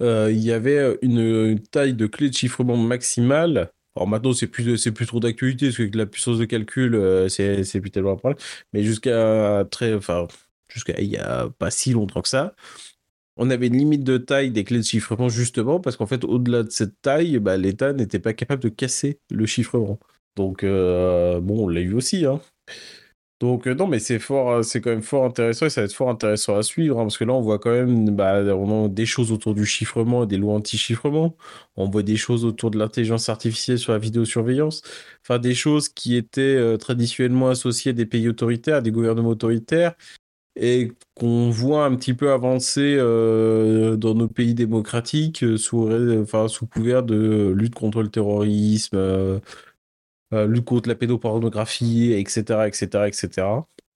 euh, 0.02 0.30
il 0.30 0.38
y 0.38 0.52
avait 0.52 0.98
une, 1.02 1.60
taille 1.70 1.94
de 1.94 2.06
clé 2.06 2.28
de 2.28 2.34
chiffrement 2.34 2.76
maximale. 2.76 3.70
Alors 3.96 4.08
maintenant, 4.08 4.32
c'est 4.34 4.46
plus, 4.46 4.76
c'est 4.76 4.92
plus 4.92 5.06
trop 5.06 5.20
d'actualité, 5.20 5.66
parce 5.66 5.78
que 5.78 5.96
la 5.96 6.06
puissance 6.06 6.38
de 6.38 6.44
calcul, 6.44 6.94
euh, 6.94 7.28
c'est, 7.28 7.64
c'est 7.64 7.80
plus 7.80 7.90
tellement 7.90 8.12
un 8.12 8.16
problème. 8.16 8.38
Mais 8.72 8.82
jusqu'à 8.82 9.64
très, 9.70 9.94
enfin, 9.94 10.26
jusqu'à 10.68 11.00
il 11.00 11.08
n'y 11.08 11.16
a 11.16 11.48
pas 11.58 11.70
si 11.70 11.92
longtemps 11.92 12.20
que 12.20 12.28
ça, 12.28 12.54
on 13.36 13.50
avait 13.50 13.66
une 13.68 13.76
limite 13.76 14.04
de 14.04 14.18
taille 14.18 14.50
des 14.50 14.64
clés 14.64 14.78
de 14.78 14.84
chiffrement 14.84 15.28
justement 15.28 15.80
parce 15.80 15.96
qu'en 15.96 16.06
fait, 16.06 16.24
au-delà 16.24 16.62
de 16.62 16.70
cette 16.70 17.00
taille, 17.02 17.38
bah, 17.38 17.56
l'État 17.56 17.92
n'était 17.92 18.18
pas 18.18 18.32
capable 18.32 18.62
de 18.62 18.68
casser 18.68 19.20
le 19.30 19.46
chiffrement. 19.46 19.98
Donc, 20.36 20.64
euh, 20.64 21.40
bon, 21.40 21.64
on 21.64 21.68
l'a 21.68 21.80
eu 21.80 21.94
aussi. 21.94 22.24
Hein. 22.26 22.40
Donc, 23.40 23.66
euh, 23.66 23.74
non, 23.74 23.86
mais 23.86 23.98
c'est 23.98 24.18
fort, 24.18 24.50
euh, 24.50 24.62
c'est 24.62 24.80
quand 24.80 24.90
même 24.90 25.02
fort 25.02 25.26
intéressant 25.26 25.66
et 25.66 25.70
ça 25.70 25.82
va 25.82 25.84
être 25.84 25.92
fort 25.92 26.08
intéressant 26.08 26.56
à 26.56 26.62
suivre 26.62 26.98
hein, 26.98 27.02
parce 27.02 27.18
que 27.18 27.24
là, 27.24 27.34
on 27.34 27.42
voit 27.42 27.58
quand 27.58 27.70
même 27.70 28.08
bah, 28.16 28.42
des 28.88 29.06
choses 29.06 29.30
autour 29.30 29.54
du 29.54 29.66
chiffrement 29.66 30.24
et 30.24 30.26
des 30.26 30.38
lois 30.38 30.54
anti-chiffrement. 30.54 31.36
On 31.76 31.90
voit 31.90 32.02
des 32.02 32.16
choses 32.16 32.46
autour 32.46 32.70
de 32.70 32.78
l'intelligence 32.78 33.28
artificielle 33.28 33.78
sur 33.78 33.92
la 33.92 33.98
vidéosurveillance. 33.98 34.82
Enfin, 35.22 35.38
des 35.38 35.54
choses 35.54 35.90
qui 35.90 36.16
étaient 36.16 36.78
traditionnellement 36.78 37.48
associées 37.50 37.90
à 37.90 37.94
des 37.94 38.06
pays 38.06 38.28
autoritaires, 38.28 38.76
à 38.76 38.80
des 38.80 38.90
gouvernements 38.90 39.30
autoritaires 39.30 39.94
et 40.56 40.92
qu'on 41.14 41.50
voit 41.50 41.84
un 41.84 41.94
petit 41.96 42.14
peu 42.14 42.32
avancer 42.32 42.96
euh, 42.98 43.96
dans 43.96 44.14
nos 44.14 44.28
pays 44.28 44.54
démocratiques 44.54 45.42
euh, 45.44 45.56
sous, 45.58 46.66
couvert 46.66 47.02
de 47.02 47.52
lutte 47.54 47.74
contre 47.74 48.02
le 48.02 48.08
terrorisme, 48.08 48.96
euh, 48.96 49.38
lutte 50.32 50.64
contre 50.64 50.88
la 50.88 50.94
pédopornographie, 50.94 52.12
etc., 52.12 52.66
etc., 52.66 52.86
etc. 53.06 53.46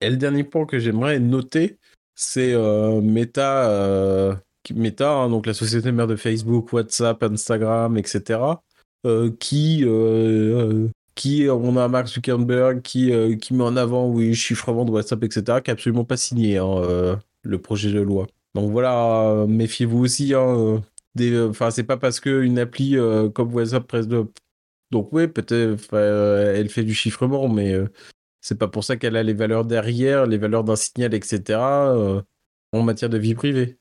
Et 0.02 0.10
le 0.10 0.16
dernier 0.16 0.44
point 0.44 0.66
que 0.66 0.78
j'aimerais 0.78 1.18
noter, 1.18 1.78
c'est 2.14 2.54
Meta, 3.02 4.36
Meta 4.74 5.12
hein, 5.12 5.30
donc 5.30 5.46
la 5.46 5.54
société 5.54 5.92
mère 5.92 6.06
de 6.06 6.16
Facebook, 6.16 6.72
WhatsApp, 6.72 7.22
Instagram, 7.22 7.96
etc., 7.96 8.40
qui 9.38 9.84
qui 11.20 11.46
on 11.50 11.76
a 11.76 11.86
Mark 11.86 12.06
Zuckerberg 12.08 12.80
qui, 12.80 13.12
euh, 13.12 13.36
met 13.50 13.62
en 13.62 13.76
avant 13.76 14.08
oui 14.08 14.34
chiffrement 14.34 14.86
de 14.86 14.90
WhatsApp 14.90 15.22
etc 15.22 15.58
qui 15.62 15.70
n'a 15.70 15.74
absolument 15.74 16.06
pas 16.06 16.16
signé 16.16 16.56
hein, 16.56 16.78
euh, 16.78 17.14
le 17.42 17.60
projet 17.60 17.92
de 17.92 18.00
loi. 18.00 18.26
Donc 18.54 18.70
voilà 18.70 19.28
euh, 19.28 19.46
méfiez-vous 19.46 19.98
aussi 19.98 20.32
hein, 20.32 20.82
enfin 21.50 21.70
c'est 21.70 21.84
pas 21.84 21.98
parce 21.98 22.20
que 22.20 22.40
une 22.40 22.58
appli 22.58 22.96
comme 23.34 23.52
WhatsApp 23.54 23.86
presse 23.86 24.08
de 24.08 24.26
donc 24.90 25.12
oui 25.12 25.28
peut-être 25.28 25.94
elle 25.94 26.70
fait 26.70 26.84
du 26.84 26.94
chiffrement 26.94 27.48
mais 27.50 27.74
c'est 28.40 28.58
pas 28.58 28.68
pour 28.68 28.84
ça 28.84 28.96
qu'elle 28.96 29.16
a 29.16 29.22
les 29.22 29.34
valeurs 29.34 29.66
derrière 29.66 30.26
les 30.26 30.38
valeurs 30.38 30.64
d'un 30.64 30.76
signal 30.76 31.12
etc 31.14 31.58
en 32.72 32.82
matière 32.82 33.10
de 33.10 33.18
vie 33.18 33.34
privée. 33.34 33.78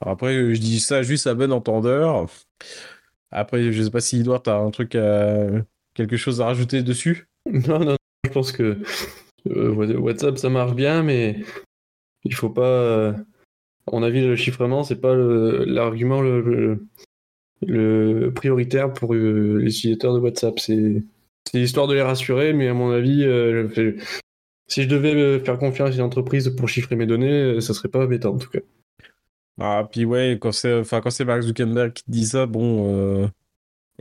Après 0.00 0.54
je 0.54 0.60
dis 0.60 0.80
ça 0.80 1.02
juste 1.02 1.26
à 1.26 1.34
bon 1.34 1.52
entendeur. 1.52 2.28
Après 3.32 3.72
je 3.72 3.82
sais 3.82 3.90
pas 3.90 4.00
si 4.00 4.20
Edouard 4.20 4.42
t'as 4.42 4.58
un 4.58 4.70
truc 4.70 4.94
à 4.94 5.48
quelque 5.94 6.16
chose 6.16 6.40
à 6.40 6.46
rajouter 6.46 6.82
dessus? 6.82 7.28
Non, 7.50 7.80
non, 7.80 7.96
je 8.24 8.30
pense 8.30 8.52
que 8.52 8.78
euh, 9.48 9.98
WhatsApp 9.98 10.38
ça 10.38 10.48
marche 10.48 10.74
bien, 10.74 11.02
mais 11.02 11.40
il 12.24 12.34
faut 12.34 12.50
pas. 12.50 12.62
Euh, 12.62 13.12
à 13.86 13.92
mon 13.92 14.02
avis, 14.02 14.24
le 14.24 14.36
chiffrement, 14.36 14.84
c'est 14.84 15.00
pas 15.00 15.14
l'argument 15.14 16.22
le, 16.22 16.78
prioritaire 18.34 18.92
pour 18.92 19.14
euh, 19.14 19.58
les 19.58 19.76
utilisateurs 19.76 20.14
de 20.14 20.20
WhatsApp. 20.20 20.58
C'est 20.60 21.02
l'histoire 21.52 21.88
de 21.88 21.94
les 21.94 22.02
rassurer, 22.02 22.52
mais 22.52 22.68
à 22.68 22.74
mon 22.74 22.92
avis, 22.92 23.26
si 24.68 24.84
je 24.84 24.88
devais 24.88 25.40
faire 25.40 25.58
confiance 25.58 25.90
à 25.90 25.94
une 25.94 26.02
entreprise 26.02 26.48
pour 26.50 26.68
chiffrer 26.68 26.94
mes 26.94 27.06
données, 27.06 27.60
ça 27.60 27.74
serait 27.74 27.88
pas 27.88 28.06
bêta 28.06 28.30
en 28.30 28.38
tout 28.38 28.50
cas. 28.50 28.60
Ah, 29.60 29.86
puis 29.90 30.04
ouais, 30.04 30.38
quand 30.40 30.52
c'est 30.52 31.24
Mark 31.24 31.42
Zuckerberg 31.42 31.92
qui 31.92 32.04
dit 32.06 32.24
ça, 32.24 32.46
bon, 32.46 33.28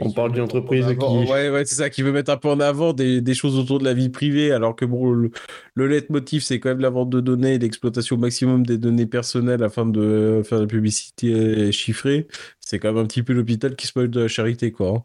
on 0.01 0.11
parle 0.11 0.31
d'une 0.33 0.43
entreprise 0.43 0.85
qui. 0.85 1.31
Ouais, 1.31 1.49
ouais, 1.49 1.65
c'est 1.65 1.75
ça, 1.75 1.89
qui 1.89 2.01
veut 2.01 2.11
mettre 2.11 2.31
un 2.31 2.37
peu 2.37 2.49
en 2.49 2.59
avant 2.59 2.93
des, 2.93 3.21
des, 3.21 3.33
choses 3.33 3.57
autour 3.57 3.79
de 3.79 3.85
la 3.85 3.93
vie 3.93 4.09
privée, 4.09 4.51
alors 4.51 4.75
que 4.75 4.85
bon, 4.85 5.11
le, 5.11 5.31
le 5.75 5.87
leitmotiv, 5.87 6.41
c'est 6.41 6.59
quand 6.59 6.69
même 6.69 6.79
la 6.79 6.89
vente 6.89 7.09
de 7.09 7.19
données 7.21 7.55
et 7.55 7.59
l'exploitation 7.59 8.15
au 8.15 8.19
maximum 8.19 8.65
des 8.65 8.77
données 8.77 9.05
personnelles 9.05 9.63
afin 9.63 9.85
de 9.85 10.41
faire 10.43 10.57
de 10.57 10.63
la 10.63 10.67
publicité 10.67 11.71
chiffrée. 11.71 12.27
C'est 12.59 12.79
quand 12.79 12.93
même 12.93 13.03
un 13.03 13.07
petit 13.07 13.23
peu 13.23 13.33
l'hôpital 13.33 13.75
qui 13.75 13.87
se 13.87 13.97
moque 13.97 14.09
de 14.09 14.21
la 14.21 14.27
charité, 14.27 14.71
quoi. 14.71 14.89
Hein. 14.89 15.03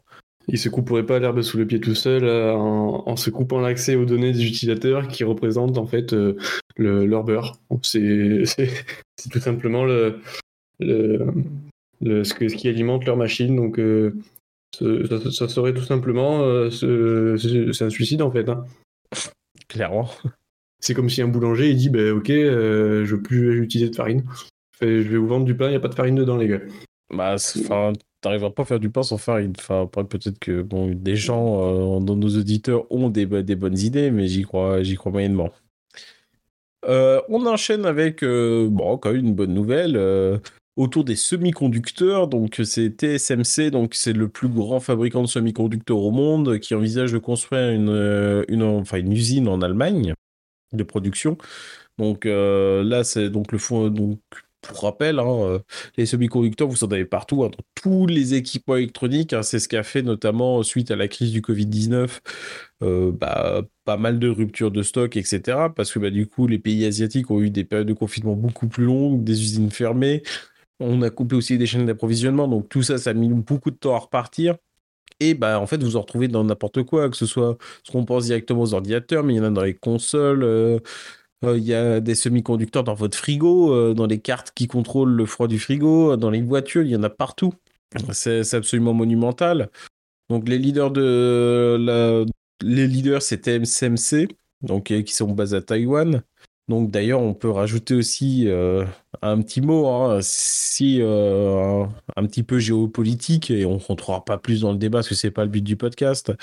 Il 0.49 0.57
se 0.57 0.69
couperait 0.69 1.05
pas 1.05 1.19
l'herbe 1.19 1.41
sous 1.41 1.57
le 1.57 1.67
pied 1.67 1.81
tout 1.81 1.95
seul 1.95 2.23
euh, 2.23 2.53
en, 2.53 3.15
se 3.17 3.29
coupant 3.29 3.59
l'accès 3.59 3.95
aux 3.95 4.05
données 4.05 4.31
des 4.31 4.45
utilisateurs 4.45 5.09
qui 5.09 5.25
représentent 5.25 5.77
en 5.77 5.85
fait 5.85 6.13
euh, 6.13 6.37
le, 6.77 7.05
leur 7.05 7.25
beurre. 7.25 7.59
C'est 7.83 8.45
tout 9.29 9.39
simplement 9.39 9.83
le, 9.83 10.21
le, 10.79 11.33
le, 11.99 12.23
ce, 12.23 12.33
que, 12.33 12.47
ce 12.47 12.55
qui 12.55 12.69
alimente 12.69 13.05
leur 13.05 13.17
machine. 13.17 13.55
Donc, 13.57 13.77
euh, 13.77 14.15
ça, 14.73 15.47
serait 15.47 15.73
tout 15.73 15.83
simplement. 15.83 16.41
Euh, 16.41 16.69
c'est 16.69 17.85
un 17.85 17.89
suicide 17.89 18.21
en 18.21 18.31
fait. 18.31 18.47
Hein. 18.49 18.65
Clairement. 19.67 20.09
C'est 20.79 20.93
comme 20.93 21.09
si 21.09 21.21
un 21.21 21.27
boulanger 21.27 21.71
il 21.71 21.77
dit 21.77 21.89
bah, 21.89 22.11
Ok, 22.13 22.29
euh, 22.29 23.05
je 23.05 23.15
veux 23.15 23.21
plus 23.21 23.61
utiliser 23.63 23.89
de 23.89 23.95
farine. 23.95 24.23
je 24.81 24.87
vais 24.87 25.17
vous 25.17 25.27
vendre 25.27 25.45
du 25.45 25.55
pain, 25.55 25.67
il 25.67 25.71
n'y 25.71 25.75
a 25.75 25.79
pas 25.79 25.87
de 25.87 25.95
farine 25.95 26.15
dedans, 26.15 26.37
les 26.37 26.47
gars. 26.47 26.61
Bah, 27.09 27.35
enfin, 27.35 27.93
t'arriveras 28.21 28.51
pas 28.51 28.63
à 28.63 28.65
faire 28.65 28.79
du 28.79 28.89
pain 28.89 29.03
sans 29.03 29.17
farine. 29.17 29.53
Enfin, 29.57 29.87
peut-être 29.87 30.39
que 30.39 30.61
bon, 30.61 30.93
des 30.93 31.15
gens 31.15 31.97
euh, 31.97 31.99
dans 31.99 32.15
nos 32.15 32.29
auditeurs 32.37 32.89
ont 32.91 33.09
des, 33.09 33.25
des 33.25 33.55
bonnes 33.55 33.77
idées, 33.77 34.11
mais 34.11 34.27
j'y 34.27 34.43
crois, 34.43 34.83
j'y 34.83 34.95
crois 34.95 35.11
moyennement. 35.11 35.51
on 36.85 37.45
enchaîne 37.45 37.85
avec 37.85 38.23
bon, 38.23 38.97
quand 38.97 39.11
même 39.11 39.25
une 39.25 39.35
bonne 39.35 39.53
nouvelle 39.53 40.39
autour 40.77 41.03
des 41.03 41.15
semi-conducteurs. 41.15 42.27
Donc 42.27 42.61
c'est 42.63 42.89
TSMC, 42.89 43.71
donc 43.71 43.95
c'est 43.95 44.13
le 44.13 44.29
plus 44.29 44.47
grand 44.47 44.79
fabricant 44.79 45.23
de 45.23 45.27
semi-conducteurs 45.27 45.97
au 45.97 46.11
monde 46.11 46.59
qui 46.59 46.75
envisage 46.75 47.11
de 47.11 47.17
construire 47.17 47.71
une, 47.71 47.89
euh, 47.89 48.45
une, 48.47 48.63
enfin, 48.63 48.97
une 48.99 49.11
usine 49.11 49.47
en 49.49 49.61
Allemagne 49.61 50.13
de 50.73 50.83
production. 50.83 51.37
Donc 51.97 52.25
euh, 52.25 52.83
là, 52.83 53.03
c'est 53.03 53.29
donc 53.29 53.51
le 53.51 53.57
fond, 53.57 53.89
donc 53.89 54.19
pour 54.61 54.81
rappel, 54.81 55.19
hein, 55.19 55.61
les 55.97 56.05
semi-conducteurs, 56.05 56.67
vous 56.67 56.83
en 56.83 56.91
avez 56.91 57.05
partout, 57.05 57.43
hein, 57.43 57.49
dans 57.49 57.63
tous 57.75 58.05
les 58.05 58.33
équipements 58.33 58.75
électroniques. 58.75 59.33
Hein, 59.33 59.43
c'est 59.43 59.59
ce 59.59 59.67
qu'a 59.67 59.83
fait 59.83 60.01
notamment 60.01 60.61
suite 60.63 60.91
à 60.91 60.95
la 60.95 61.07
crise 61.07 61.31
du 61.31 61.41
Covid-19, 61.41 62.19
bah, 62.81 63.61
pas 63.85 63.97
mal 63.97 64.19
de 64.19 64.27
ruptures 64.27 64.71
de 64.71 64.83
stock, 64.83 65.15
etc. 65.15 65.69
Parce 65.75 65.91
que 65.91 65.99
bah, 65.99 66.09
du 66.09 66.27
coup, 66.27 66.47
les 66.47 66.59
pays 66.59 66.85
asiatiques 66.85 67.31
ont 67.31 67.39
eu 67.41 67.49
des 67.49 67.63
périodes 67.63 67.87
de 67.87 67.93
confinement 67.93 68.35
beaucoup 68.35 68.67
plus 68.67 68.85
longues, 68.85 69.23
des 69.23 69.41
usines 69.41 69.71
fermées. 69.71 70.23
On 70.79 71.01
a 71.01 71.09
coupé 71.09 71.35
aussi 71.35 71.57
des 71.57 71.65
chaînes 71.65 71.85
d'approvisionnement, 71.85 72.47
donc 72.47 72.69
tout 72.69 72.83
ça, 72.83 72.97
ça 72.97 73.11
a 73.11 73.13
mis 73.13 73.29
beaucoup 73.29 73.71
de 73.71 73.75
temps 73.75 73.95
à 73.95 73.99
repartir. 73.99 74.55
Et 75.19 75.33
bah, 75.33 75.59
en 75.59 75.65
fait, 75.65 75.81
vous 75.83 75.95
en 75.95 76.01
retrouvez 76.01 76.27
dans 76.27 76.43
n'importe 76.43 76.83
quoi, 76.83 77.09
que 77.09 77.17
ce 77.17 77.25
soit 77.25 77.57
ce 77.83 77.91
qu'on 77.91 78.05
pense 78.05 78.25
directement 78.25 78.61
aux 78.61 78.73
ordinateurs, 78.73 79.23
mais 79.23 79.33
il 79.33 79.37
y 79.37 79.39
en 79.39 79.45
a 79.45 79.49
dans 79.49 79.63
les 79.63 79.73
consoles. 79.73 80.43
Euh, 80.43 80.79
euh, 81.45 81.57
il 81.57 81.63
y 81.63 81.73
a 81.73 81.99
des 81.99 82.15
semi-conducteurs 82.15 82.83
dans 82.83 82.93
votre 82.93 83.17
frigo, 83.17 83.73
euh, 83.73 83.93
dans 83.93 84.07
les 84.07 84.19
cartes 84.19 84.51
qui 84.55 84.67
contrôlent 84.67 85.11
le 85.11 85.25
froid 85.25 85.47
du 85.47 85.59
frigo, 85.59 86.17
dans 86.17 86.29
les 86.29 86.41
voitures, 86.41 86.83
il 86.83 86.89
y 86.89 86.95
en 86.95 87.03
a 87.03 87.09
partout. 87.09 87.53
C'est 88.11 88.53
absolument 88.53 88.93
monumental. 88.93 89.69
Donc 90.29 90.47
les 90.49 90.57
leaders 90.57 90.91
de 90.91 92.25
les 92.61 92.87
leaders 92.87 93.21
c'était 93.21 93.59
MCMC, 93.59 94.27
donc 94.61 94.85
qui 94.85 95.13
sont 95.13 95.31
basés 95.31 95.57
à 95.57 95.61
Taïwan. 95.61 96.21
Donc 96.67 96.91
d'ailleurs, 96.91 97.21
on 97.21 97.33
peut 97.33 97.49
rajouter 97.49 97.95
aussi 97.95 98.49
un 99.21 99.41
petit 99.41 99.61
mot, 99.61 99.87
hein, 99.87 100.19
si 100.21 100.99
euh, 101.01 101.85
un, 102.15 102.25
petit 102.25 102.43
peu 102.43 102.59
géopolitique, 102.59 103.51
et 103.51 103.65
on 103.65 103.75
ne 103.75 103.79
rentrera 103.79 104.23
pas 104.25 104.37
plus 104.37 104.61
dans 104.61 104.71
le 104.71 104.77
débat 104.77 104.99
parce 104.99 105.09
que 105.09 105.15
c'est 105.15 105.31
pas 105.31 105.43
le 105.43 105.49
but 105.49 105.63
du 105.63 105.77
podcast. 105.77 106.33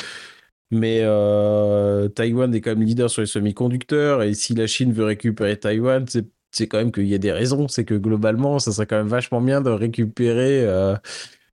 Mais 0.71 1.01
euh, 1.03 2.09
Taïwan 2.09 2.55
est 2.55 2.61
quand 2.61 2.71
même 2.71 2.83
leader 2.83 3.11
sur 3.11 3.23
les 3.23 3.27
semi-conducteurs, 3.27 4.23
et 4.23 4.35
si 4.35 4.55
la 4.55 4.67
Chine 4.67 4.93
veut 4.93 5.05
récupérer 5.05 5.57
Taïwan, 5.59 6.07
c'est 6.51 6.69
quand 6.69 6.79
même 6.79 6.93
qu'il 6.93 7.07
y 7.07 7.15
a 7.15 7.19
des 7.19 7.33
raisons. 7.33 7.69
C'est 7.69 7.85
que 7.85 7.95
globalement, 7.95 8.59
ça 8.59 8.73
serait 8.73 8.87
quand 8.87 8.97
même 8.97 9.09
vachement 9.09 9.41
bien 9.41 9.61
de 9.61 9.71
récupérer 9.71 10.67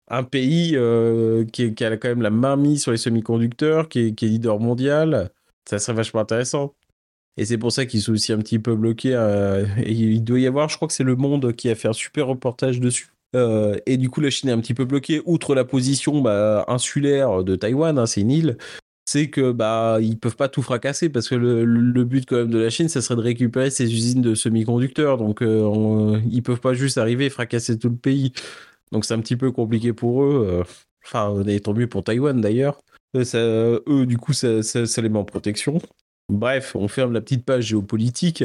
un 0.09 0.23
pays 0.23 0.77
qui, 1.51 1.83
a 1.83 1.97
quand 1.97 2.09
même 2.09 2.21
la 2.21 2.29
main 2.29 2.55
mise 2.57 2.83
sur 2.83 2.91
les 2.91 2.97
semi-conducteurs, 2.97 3.89
qui 3.89 3.99
est 4.07 4.21
leader 4.21 4.59
mondial. 4.59 5.31
Ça 5.69 5.79
serait 5.79 5.97
vachement 5.97 6.21
intéressant. 6.21 6.75
Et 7.37 7.45
c'est 7.45 7.57
pour 7.57 7.71
ça 7.71 7.85
qu'ils 7.85 8.01
sont 8.01 8.13
aussi 8.13 8.31
un 8.31 8.37
petit 8.37 8.59
peu 8.59 8.75
bloqués. 8.75 9.13
Euh, 9.13 9.65
et 9.83 9.91
il 9.91 10.23
doit 10.23 10.39
y 10.39 10.47
avoir, 10.47 10.69
je 10.69 10.75
crois 10.75 10.87
que 10.87 10.93
c'est 10.93 11.03
Le 11.03 11.15
Monde 11.15 11.53
qui 11.53 11.69
a 11.69 11.75
fait 11.75 11.87
un 11.87 11.93
super 11.93 12.27
reportage 12.27 12.79
dessus. 12.79 13.09
Euh, 13.35 13.77
et 13.85 13.97
du 13.97 14.09
coup, 14.09 14.21
la 14.21 14.29
Chine 14.29 14.49
est 14.49 14.53
un 14.53 14.59
petit 14.59 14.73
peu 14.73 14.85
bloquée. 14.85 15.21
Outre 15.25 15.55
la 15.55 15.65
position 15.65 16.21
bah, 16.21 16.63
insulaire 16.67 17.43
de 17.43 17.55
Taïwan, 17.55 17.99
hein, 17.99 18.05
c'est 18.05 18.21
une 18.21 18.31
île, 18.31 18.57
c'est 19.05 19.29
que 19.29 19.51
bah 19.51 19.97
ils 20.01 20.17
peuvent 20.17 20.35
pas 20.35 20.49
tout 20.49 20.61
fracasser 20.61 21.09
parce 21.09 21.29
que 21.29 21.35
le, 21.35 22.03
but 22.05 22.25
quand 22.27 22.37
même 22.37 22.49
de 22.49 22.57
la 22.57 22.69
Chine, 22.69 22.89
ça 22.89 23.01
serait 23.01 23.17
de 23.17 23.21
récupérer 23.21 23.69
ses 23.69 23.91
usines 23.93 24.21
de 24.21 24.35
semi-conducteurs. 24.35 25.17
Donc 25.17 25.41
euh, 25.41 26.19
ils 26.31 26.43
peuvent 26.43 26.61
pas 26.61 26.73
juste 26.73 26.97
arriver 26.97 27.25
et 27.25 27.29
fracasser 27.29 27.77
tout 27.77 27.89
le 27.89 27.97
pays. 27.97 28.31
Donc 28.91 29.05
c'est 29.05 29.13
un 29.13 29.19
petit 29.19 29.35
peu 29.35 29.51
compliqué 29.51 29.93
pour 29.93 30.23
eux. 30.23 30.63
Enfin, 31.05 31.43
et 31.45 31.59
tant 31.59 31.73
mieux 31.73 31.87
pour 31.87 32.03
Taïwan 32.03 32.39
d'ailleurs. 32.39 32.79
eux, 33.15 34.05
du 34.07 34.17
coup, 34.17 34.33
ça 34.33 34.61
les 35.01 35.09
met 35.09 35.19
en 35.19 35.25
protection. 35.25 35.81
Bref, 36.29 36.75
on 36.75 36.87
ferme 36.87 37.13
la 37.13 37.21
petite 37.21 37.45
page 37.45 37.67
géopolitique. 37.67 38.43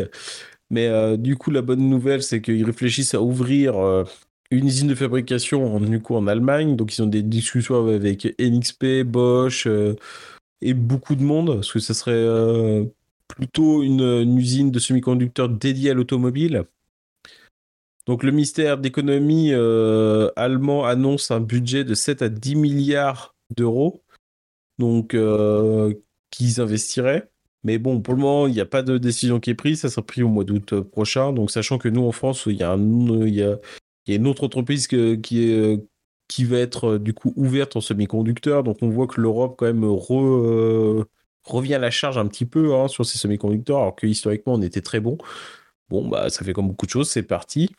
Mais 0.71 0.87
euh, 0.87 1.17
du 1.17 1.37
coup, 1.37 1.51
la 1.51 1.63
bonne 1.63 1.89
nouvelle, 1.89 2.23
c'est 2.23 2.41
qu'ils 2.41 2.65
réfléchissent 2.65 3.15
à 3.15 3.23
ouvrir 3.23 3.77
euh, 3.79 4.05
une 4.51 4.67
usine 4.67 4.89
de 4.89 4.95
fabrication 4.95 5.77
en, 5.77 5.81
du 5.81 6.01
en 6.09 6.27
Allemagne. 6.27 6.77
Donc, 6.77 6.97
ils 6.97 7.03
ont 7.03 7.07
des 7.07 7.23
discussions 7.23 7.87
avec 7.87 8.35
NXP, 8.39 9.03
Bosch 9.05 9.67
euh, 9.67 9.97
et 10.61 10.75
beaucoup 10.75 11.17
de 11.17 11.23
monde. 11.23 11.57
Parce 11.57 11.73
que 11.73 11.81
ce 11.81 11.95
serait 11.95 12.87
plutôt 13.29 13.83
une, 13.83 14.03
une, 14.03 14.39
usine 14.39 14.71
de 14.71 14.79
semi-conducteurs 14.79 15.49
dédiée 15.49 15.91
à 15.91 15.95
l'automobile. 15.95 16.65
Donc, 18.07 18.23
le 18.23 18.31
ministère 18.31 18.79
d'économie 18.79 19.53
allemand 20.37 20.85
annonce 20.85 21.31
un 21.31 21.41
budget 21.41 21.85
de 21.85 21.95
7 21.95 22.23
à 22.23 22.29
10 22.29 22.57
milliards 22.57 23.35
d'euros. 23.57 24.03
Donc, 24.79 25.17
qu'ils 26.31 26.61
investiraient. 26.61 27.29
Mais 27.63 27.79
bon, 27.79 28.01
pour 28.01 28.15
le 28.15 28.21
moment, 28.21 28.47
il 28.47 28.55
n'y 28.55 28.61
a 28.61 28.67
pas 28.67 28.83
de 28.83 28.99
décision 28.99 29.39
qui 29.41 29.51
est 29.51 29.55
prise. 29.55 29.81
Ça 29.81 29.91
sera 29.91 30.03
pris 30.03 30.23
au 30.23 30.29
mois 30.29 30.45
d'août 30.45 30.73
euh, 30.73 30.83
prochain. 30.83 31.33
Donc, 31.33 31.51
sachant 31.51 31.79
que 31.79 31.89
nous, 31.89 32.03
en 32.03 32.13
France, 32.13 32.45
il 32.47 32.57
y 32.57 32.63
a, 32.63 32.73
a, 32.73 32.77
une 34.07 34.27
autre 34.27 34.45
entreprise 34.45 34.89
euh, 34.95 35.17
qui 36.29 36.45
va 36.45 36.59
être 36.59 36.93
euh, 36.93 36.99
du 36.99 37.13
coup 37.15 37.33
ouverte 37.37 37.77
en 37.77 37.81
semi-conducteurs. 37.81 38.63
Donc, 38.65 38.79
on 38.83 38.89
voit 38.89 39.07
que 39.07 39.21
l'Europe, 39.21 39.57
quand 39.59 39.67
même, 39.67 39.85
revient 41.45 41.75
à 41.75 41.79
la 41.79 41.91
charge 41.91 42.19
un 42.19 42.27
petit 42.27 42.47
peu 42.47 42.75
hein, 42.75 42.89
sur 42.89 43.05
ces 43.05 43.19
semi-conducteurs, 43.19 43.79
alors 43.79 43.97
que 43.97 44.07
historiquement, 44.07 44.55
on 44.55 44.63
était 44.63 44.83
très 44.83 45.01
bon. 45.01 45.19
Bon, 45.91 46.09
bah, 46.09 46.31
ça 46.31 46.45
fait 46.45 46.53
comme 46.53 46.69
beaucoup 46.69 46.87
de 46.87 46.91
choses. 46.91 47.11
C'est 47.11 47.23
parti. 47.23 47.71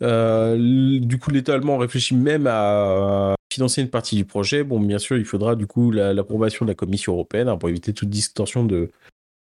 du 0.00 1.18
coup, 1.20 1.30
l'État 1.30 1.54
allemand 1.54 1.78
réfléchit 1.78 2.14
même 2.14 2.46
à 2.46 3.35
financer 3.52 3.82
une 3.82 3.90
partie 3.90 4.16
du 4.16 4.24
projet. 4.24 4.64
Bon, 4.64 4.80
bien 4.80 4.98
sûr, 4.98 5.16
il 5.16 5.24
faudra 5.24 5.56
du 5.56 5.66
coup 5.66 5.90
l'approbation 5.90 6.64
de 6.64 6.70
la 6.70 6.74
Commission 6.74 7.12
européenne 7.12 7.48
hein, 7.48 7.56
pour 7.56 7.68
éviter 7.68 7.92
toute 7.92 8.10
distorsion 8.10 8.64
de, 8.64 8.90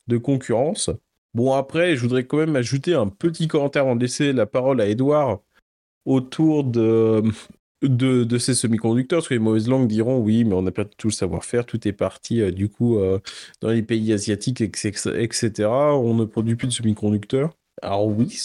de 0.08 0.16
concurrence. 0.18 0.90
Bon, 1.34 1.52
après, 1.52 1.96
je 1.96 2.02
voudrais 2.02 2.24
quand 2.24 2.38
même 2.38 2.56
ajouter 2.56 2.94
un 2.94 3.08
petit 3.08 3.48
commentaire 3.48 3.86
en 3.86 3.94
laisser 3.94 4.32
la 4.32 4.46
parole 4.46 4.80
à 4.80 4.88
Edouard 4.88 5.40
autour 6.04 6.64
de, 6.64 7.22
de, 7.82 8.38
ces 8.38 8.54
semi-conducteurs, 8.54 9.18
parce 9.18 9.28
que 9.28 9.34
les 9.34 9.40
mauvaises 9.40 9.68
langues 9.68 9.88
diront 9.88 10.18
oui, 10.18 10.44
mais 10.44 10.54
on 10.54 10.62
n'a 10.62 10.72
pas 10.72 10.84
tout 10.84 11.08
le 11.08 11.12
savoir-faire, 11.12 11.66
tout 11.66 11.86
est 11.86 11.92
parti 11.92 12.40
euh, 12.40 12.50
du 12.50 12.68
coup 12.68 12.98
euh, 12.98 13.20
dans 13.60 13.70
les 13.70 13.82
pays 13.82 14.12
asiatiques, 14.12 14.60
etc. 14.60 15.68
On 15.68 16.14
ne 16.14 16.24
produit 16.24 16.56
plus 16.56 16.68
de 16.68 16.72
semi-conducteurs. 16.72 17.52
Alors 17.82 18.06
oui, 18.06 18.38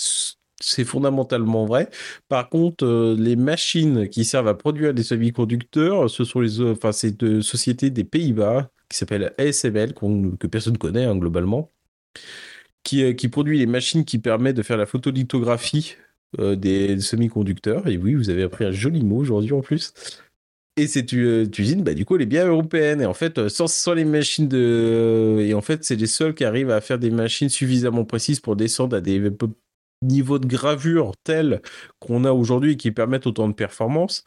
c'est 0.66 0.84
fondamentalement 0.84 1.66
vrai. 1.66 1.90
Par 2.28 2.50
contre, 2.50 2.86
euh, 2.86 3.16
les 3.18 3.36
machines 3.36 4.10
qui 4.10 4.26
servent 4.26 4.48
à 4.48 4.56
produire 4.56 4.94
des 4.94 5.04
semi-conducteurs, 5.04 6.10
ce 6.10 6.24
sont 6.24 6.40
les, 6.40 6.62
enfin, 6.62 6.92
c'est 6.92 7.18
de 7.20 7.42
sociétés 7.42 7.92
des 7.92 8.04
Pays-Bas 8.04 8.70
qui 8.90 8.98
s'appelle 8.98 9.34
ASML, 9.38 9.94
que 9.94 10.48
personne 10.48 10.78
connaît 10.78 11.06
hein, 11.06 11.16
globalement, 11.16 11.72
qui, 12.84 13.04
euh, 13.04 13.14
qui 13.14 13.30
produit 13.30 13.60
les 13.60 13.66
machines 13.68 14.06
qui 14.06 14.20
permettent 14.20 14.58
de 14.58 14.64
faire 14.64 14.78
la 14.78 14.86
photolithographie 14.86 15.96
euh, 16.40 16.56
des 16.56 17.00
semi-conducteurs. 17.00 17.88
Et 17.88 17.98
oui, 17.98 18.16
vous 18.16 18.30
avez 18.30 18.44
appris 18.44 18.66
un 18.66 18.72
joli 18.72 19.04
mot 19.04 19.18
aujourd'hui 19.18 19.54
en 19.54 19.62
plus. 19.62 19.94
Et 20.78 20.88
cette 20.88 21.14
usine, 21.14 21.84
bah, 21.84 21.94
du 21.94 22.04
coup, 22.06 22.16
elle 22.16 22.24
est 22.24 22.26
bien 22.26 22.48
européenne. 22.48 23.02
Et 23.02 23.06
en 23.06 23.14
fait, 23.14 23.48
sans 23.50 23.94
les 23.94 24.04
machines 24.04 24.50
de. 24.50 25.38
Et 25.42 25.54
en 25.54 25.62
fait, 25.62 25.86
c'est 25.86 25.96
les 25.96 26.08
seuls 26.08 26.34
qui 26.36 26.44
arrivent 26.44 26.72
à 26.72 26.82
faire 26.82 27.00
des 27.00 27.12
machines 27.12 27.50
suffisamment 27.50 28.04
précises 28.04 28.42
pour 28.42 28.56
descendre 28.58 28.98
à 28.98 29.02
des 29.02 29.20
niveau 30.02 30.40
de 30.40 30.48
gravure 30.48 31.14
tel 31.24 31.62
qu'on 32.00 32.26
a 32.26 32.32
aujourd'hui 32.32 32.78
qui 32.78 32.92
permettent 32.92 33.28
autant 33.28 33.48
de 33.48 33.54
performance. 33.54 34.24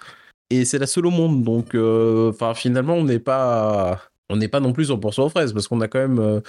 Et 0.51 0.65
c'est 0.65 0.79
la 0.79 0.87
seule 0.87 1.07
au 1.07 1.11
monde. 1.11 1.43
Donc, 1.43 1.75
euh, 1.75 2.31
enfin, 2.31 2.55
finalement, 2.55 2.95
on 2.95 3.05
n'est 3.05 3.19
pas, 3.19 4.01
on 4.31 4.37
n'est 4.37 4.49
pas 4.49 4.61
non 4.61 4.73
plus 4.73 4.91
100% 4.91 5.23
aux 5.23 5.29
fraises 5.29 5.53
parce 5.53 5.69
qu'on 5.69 5.81
a 5.81 5.89
quand 5.89 5.99
même, 5.99 6.19
euh, 6.19 6.41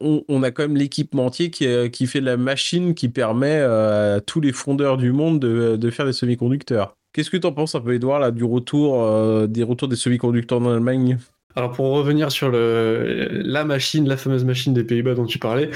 on, 0.00 0.42
a 0.42 0.50
quand 0.50 0.64
même 0.64 0.76
l'équipementier 0.76 1.50
qui, 1.50 1.66
euh, 1.66 1.88
qui 1.88 2.06
fait 2.06 2.20
la 2.20 2.36
machine 2.36 2.94
qui 2.94 3.08
permet 3.08 3.60
à 3.60 4.20
tous 4.20 4.40
les 4.40 4.52
fondeurs 4.52 4.98
du 4.98 5.12
monde 5.12 5.40
de, 5.40 5.76
de 5.76 5.90
faire 5.90 6.06
des 6.06 6.12
semi-conducteurs. 6.12 6.94
Qu'est-ce 7.14 7.30
que 7.30 7.36
tu 7.36 7.46
en 7.46 7.52
penses 7.52 7.74
un 7.74 7.80
peu, 7.80 7.94
Edouard, 7.94 8.20
là, 8.20 8.30
du 8.30 8.44
retour, 8.44 9.46
des 9.46 9.62
retours 9.62 9.88
des 9.88 9.96
semi-conducteurs 9.96 10.62
en 10.62 10.72
Allemagne? 10.72 11.18
Alors 11.54 11.72
pour 11.72 11.86
revenir 11.88 12.32
sur 12.32 12.50
le, 12.50 13.28
la 13.44 13.64
machine, 13.66 14.08
la 14.08 14.16
fameuse 14.16 14.44
machine 14.44 14.72
des 14.72 14.84
Pays-Bas 14.84 15.14
dont 15.14 15.26
tu 15.26 15.38
parlais, 15.38 15.70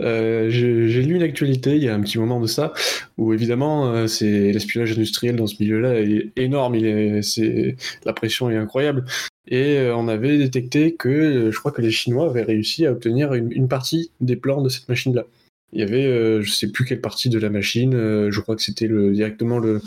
euh, 0.00 0.48
j'ai 0.50 1.02
lu 1.02 1.16
une 1.16 1.22
actualité 1.22 1.76
il 1.76 1.82
y 1.82 1.88
a 1.88 1.94
un 1.94 2.00
petit 2.00 2.18
moment 2.18 2.40
de 2.40 2.46
ça, 2.46 2.72
où 3.16 3.32
évidemment 3.32 3.92
euh, 3.92 4.06
c'est 4.06 4.52
l'espionnage 4.52 4.92
industriel 4.92 5.36
dans 5.36 5.46
ce 5.46 5.56
milieu-là 5.60 6.00
est 6.00 6.30
énorme, 6.36 6.76
il 6.76 6.86
est, 6.86 7.76
la 8.04 8.12
pression 8.12 8.50
est 8.50 8.56
incroyable. 8.56 9.04
Et 9.50 9.78
euh, 9.78 9.96
on 9.96 10.08
avait 10.08 10.38
détecté 10.38 10.94
que 10.94 11.50
je 11.50 11.58
crois 11.58 11.72
que 11.72 11.82
les 11.82 11.90
Chinois 11.90 12.28
avaient 12.28 12.42
réussi 12.42 12.86
à 12.86 12.92
obtenir 12.92 13.34
une, 13.34 13.68
partie 13.68 14.10
des 14.20 14.36
plans 14.36 14.62
de 14.62 14.68
cette 14.68 14.88
machine-là. 14.88 15.24
Il 15.72 15.80
y 15.80 15.82
avait, 15.82 16.42
je 16.42 16.50
sais 16.50 16.68
plus 16.68 16.84
quelle 16.84 17.00
partie 17.00 17.28
de 17.28 17.38
la 17.38 17.50
machine, 17.50 17.92
je 17.92 18.40
crois 18.40 18.56
que 18.56 18.62
c'était 18.62 18.88
directement 18.88 19.58
le, 19.58 19.82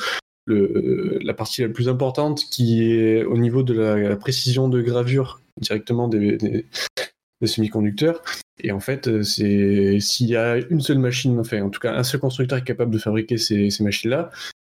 la 0.47 1.33
partie 1.33 1.61
la 1.61 1.69
plus 1.69 1.89
importante 1.89 2.45
qui 2.51 2.83
est 2.83 3.23
au 3.23 3.37
niveau 3.37 3.63
de 3.63 3.73
la, 3.73 4.15
précision 4.15 4.67
de 4.67 4.81
gravure 4.81 5.39
directement 5.59 6.07
des, 6.07 6.65
des 7.41 7.47
semi-conducteurs. 7.47 8.21
Et 8.63 8.71
en 8.71 8.79
fait, 8.79 9.07
euh, 9.07 9.23
c'est 9.23 9.99
s'il 9.99 10.27
y 10.27 10.35
a 10.35 10.57
une 10.57 10.81
seule 10.81 10.99
machine, 10.99 11.39
enfin 11.39 11.61
en 11.61 11.69
tout 11.69 11.79
cas 11.79 11.95
un 11.95 12.03
seul 12.03 12.19
constructeur 12.19 12.59
est 12.59 12.63
capable 12.63 12.91
de 12.91 12.99
fabriquer 12.99 13.37
ces, 13.37 13.69
machines-là, 13.79 14.29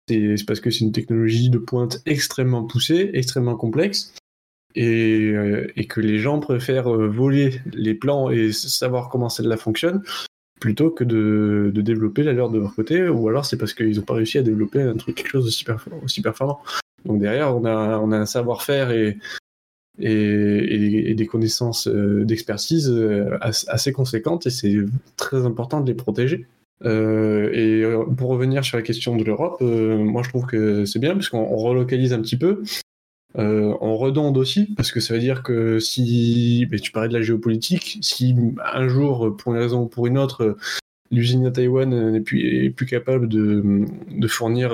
c'est 0.08 0.46
parce 0.46 0.60
que 0.60 0.70
c'est 0.70 0.84
une 0.84 0.92
technologie 0.92 1.50
de 1.50 1.58
pointe 1.58 2.00
extrêmement 2.06 2.64
poussée, 2.64 3.10
extrêmement 3.14 3.56
complexe, 3.56 4.14
et, 4.74 5.32
euh, 5.34 5.66
que 5.88 6.00
les 6.00 6.18
gens 6.18 6.38
préfèrent 6.38 6.92
euh, 6.92 7.08
voler 7.08 7.60
les 7.72 7.94
plans 7.94 8.30
et 8.30 8.52
savoir 8.52 9.08
comment 9.08 9.28
celle-là 9.28 9.56
fonctionne 9.56 10.02
plutôt 10.60 10.90
que 10.90 11.04
de, 11.04 11.72
développer 11.74 12.22
la 12.22 12.34
leur 12.34 12.50
de 12.50 12.58
leur 12.58 12.74
côté, 12.74 13.08
ou 13.08 13.28
alors 13.28 13.46
c'est 13.46 13.56
parce 13.56 13.72
qu'ils 13.72 13.96
n'ont 13.96 14.02
pas 14.02 14.14
réussi 14.14 14.36
à 14.36 14.42
développer 14.42 14.82
un 14.82 14.94
truc, 14.94 15.16
quelque 15.16 15.30
chose 15.30 15.44
de 15.44 16.04
aussi 16.04 16.20
performant. 16.20 16.60
Donc 17.06 17.18
derrière, 17.18 17.56
on 17.56 17.64
a, 17.64 17.98
on 17.98 18.12
a 18.12 18.18
un 18.18 18.26
savoir-faire 18.26 18.90
et, 18.90 19.16
et, 20.00 21.14
des 21.14 21.26
connaissances 21.26 21.88
euh, 21.88 22.24
d'expertise 22.24 22.90
euh, 22.90 23.38
assez 23.40 23.92
conséquentes 23.92 24.46
et 24.46 24.50
c'est 24.50 24.74
très 25.16 25.44
important 25.44 25.80
de 25.80 25.86
les 25.86 25.94
protéger. 25.94 26.46
et 26.84 27.82
pour 28.16 28.30
revenir 28.30 28.64
sur 28.64 28.76
la 28.76 28.82
question 28.82 29.16
de 29.16 29.24
l'Europe, 29.24 29.60
moi 29.60 30.22
je 30.22 30.28
trouve 30.30 30.46
que 30.46 30.84
c'est 30.84 30.98
bien 30.98 31.12
parce 31.14 31.28
qu'on 31.28 31.56
relocalise 31.56 32.12
un 32.12 32.20
petit 32.20 32.38
peu. 32.38 32.62
on 33.34 33.96
redonde 33.96 34.38
aussi 34.38 34.66
parce 34.76 34.90
que 34.90 35.00
ça 35.00 35.14
veut 35.14 35.20
dire 35.20 35.42
que 35.42 35.78
si 35.78 36.66
tu 36.82 36.92
parlais 36.92 37.08
de 37.08 37.14
la 37.14 37.22
géopolitique, 37.22 37.98
si 38.00 38.34
un 38.72 38.88
jour, 38.88 39.36
pour 39.36 39.54
une 39.54 39.60
raison 39.60 39.82
ou 39.82 39.86
pour 39.86 40.06
une 40.06 40.16
autre, 40.16 40.56
l'usine 41.10 41.46
à 41.46 41.50
Taïwan 41.50 42.12
n'est 42.12 42.20
plus, 42.20 42.86
capable 42.86 43.28
de 43.28 44.26
fournir 44.26 44.72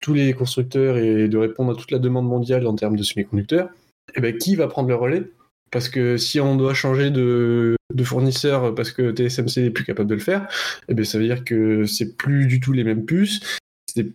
tous 0.00 0.14
les 0.14 0.32
constructeurs 0.32 0.96
et 0.96 1.28
de 1.28 1.36
répondre 1.36 1.72
à 1.72 1.74
toute 1.74 1.90
la 1.90 1.98
demande 1.98 2.26
mondiale 2.26 2.66
en 2.66 2.74
termes 2.74 2.96
de 2.96 3.02
semi-conducteurs, 3.02 3.68
eh 4.14 4.20
ben, 4.20 4.36
qui 4.36 4.56
va 4.56 4.68
prendre 4.68 4.88
le 4.88 4.94
relais? 4.94 5.22
Parce 5.70 5.88
que 5.88 6.16
si 6.16 6.40
on 6.40 6.56
doit 6.56 6.74
changer 6.74 7.10
de, 7.10 7.76
fournisseur 8.02 8.74
parce 8.74 8.90
que 8.90 9.12
TSMC 9.12 9.62
n'est 9.62 9.70
plus 9.70 9.84
capable 9.84 10.08
de 10.08 10.14
le 10.14 10.20
faire, 10.20 10.48
eh 10.88 10.94
ben, 10.94 11.04
ça 11.04 11.18
veut 11.18 11.24
dire 11.24 11.44
que 11.44 11.84
c'est 11.84 12.16
plus 12.16 12.46
du 12.46 12.60
tout 12.60 12.72
les 12.72 12.84
mêmes 12.84 13.04
puces. 13.04 13.40
Il, 13.96 14.12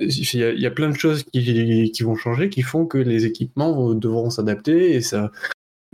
y 0.00 0.66
a, 0.66 0.70
plein 0.70 0.88
de 0.88 0.96
choses 0.96 1.22
qui, 1.24 2.02
vont 2.02 2.16
changer, 2.16 2.48
qui 2.48 2.62
font 2.62 2.86
que 2.86 2.98
les 2.98 3.26
équipements 3.26 3.94
devront 3.94 4.30
s'adapter 4.30 4.94
et 4.94 5.02
ça, 5.02 5.30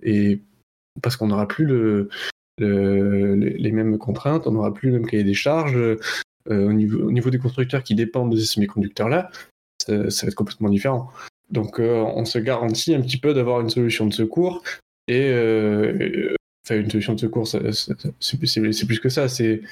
et 0.02 0.40
parce 1.02 1.16
qu'on 1.16 1.26
n'aura 1.26 1.48
plus 1.48 1.64
le, 1.64 2.08
les 2.58 3.72
mêmes 3.72 3.98
contraintes, 3.98 4.46
on 4.46 4.52
n'aura 4.52 4.72
plus 4.72 4.90
le 4.90 4.98
même 4.98 5.06
cahier 5.06 5.24
des 5.24 5.34
charges, 5.34 5.76
euh, 5.76 5.96
au, 6.46 6.72
niveau, 6.72 7.00
au, 7.00 7.12
niveau, 7.12 7.30
des 7.30 7.38
constructeurs 7.38 7.82
qui 7.82 7.94
dépendent 7.94 8.32
de 8.32 8.38
ces 8.38 8.46
semi-conducteurs-là, 8.46 9.30
ça, 9.86 9.96
va 9.96 10.28
être 10.28 10.34
complètement 10.34 10.68
différent. 10.68 11.10
Donc 11.50 11.80
euh, 11.80 12.02
on 12.14 12.24
se 12.24 12.38
garantit 12.38 12.94
un 12.94 13.00
petit 13.00 13.18
peu 13.18 13.34
d'avoir 13.34 13.60
une 13.60 13.70
solution 13.70 14.06
de 14.06 14.12
secours 14.12 14.62
et 15.06 15.30
euh, 15.30 16.34
enfin 16.66 16.78
une 16.78 16.90
solution 16.90 17.14
de 17.14 17.20
secours, 17.20 17.48
c'est 17.48 18.86
plus 18.86 19.00
que 19.00 19.08
ça. 19.08 19.28
C'est 19.28 19.62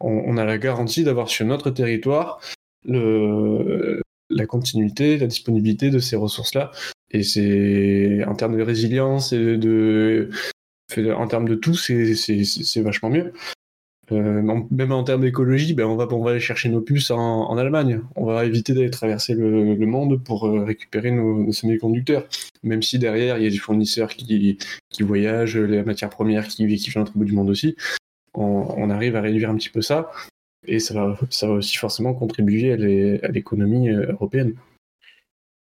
on, 0.00 0.36
a 0.36 0.44
la 0.44 0.58
garantie 0.58 1.04
d'avoir 1.04 1.28
sur 1.28 1.44
notre 1.44 1.70
territoire 1.70 2.40
la 4.30 4.46
continuité, 4.46 5.18
la 5.18 5.26
disponibilité 5.26 5.90
de 5.90 5.98
ces 5.98 6.16
ressources-là. 6.16 6.70
Et 7.10 7.22
c'est 7.22 8.24
en 8.26 8.34
termes 8.34 8.56
de 8.56 8.62
résilience 8.62 9.32
et 9.32 9.56
de, 9.56 10.30
en 10.96 11.26
termes 11.26 11.48
de 11.48 11.54
tout, 11.54 11.74
c'est 11.74 12.80
vachement 12.82 13.10
mieux. 13.10 13.32
Euh, 14.12 14.42
même 14.70 14.92
en 14.92 15.04
termes 15.04 15.22
d'écologie, 15.22 15.74
ben 15.74 15.84
on, 15.84 15.96
va, 15.96 16.30
aller 16.30 16.40
chercher 16.40 16.68
nos 16.68 16.80
puces 16.80 17.10
en, 17.10 17.56
Allemagne. 17.56 18.00
On 18.16 18.24
va 18.24 18.44
éviter 18.44 18.72
d'aller 18.72 18.90
traverser 18.90 19.34
le, 19.34 19.86
monde 19.86 20.22
pour 20.22 20.46
euh, 20.46 20.64
récupérer 20.64 21.10
nos, 21.10 21.50
semi-conducteurs. 21.52 22.26
Même 22.62 22.82
si 22.82 22.98
derrière, 22.98 23.38
il 23.38 23.44
y 23.44 23.46
a 23.46 23.50
des 23.50 23.58
fournisseurs 23.58 24.08
qui, 24.08 24.56
voyagent, 25.00 25.58
les 25.58 25.82
matières 25.82 26.10
premières 26.10 26.48
qui, 26.48 26.66
qui 26.76 26.90
viennent 26.90 27.04
au 27.04 27.18
bout 27.18 27.24
du 27.24 27.32
monde 27.32 27.50
aussi. 27.50 27.76
On, 28.34 28.90
arrive 28.90 29.16
à 29.16 29.20
réduire 29.20 29.50
un 29.50 29.56
petit 29.56 29.70
peu 29.70 29.82
ça. 29.82 30.10
Et 30.66 30.78
ça 30.80 30.94
va, 30.94 31.18
aussi 31.50 31.76
forcément 31.76 32.14
contribuer 32.14 32.72
à 32.72 33.28
l'économie 33.28 33.90
euh, 33.90 34.12
européenne. 34.12 34.54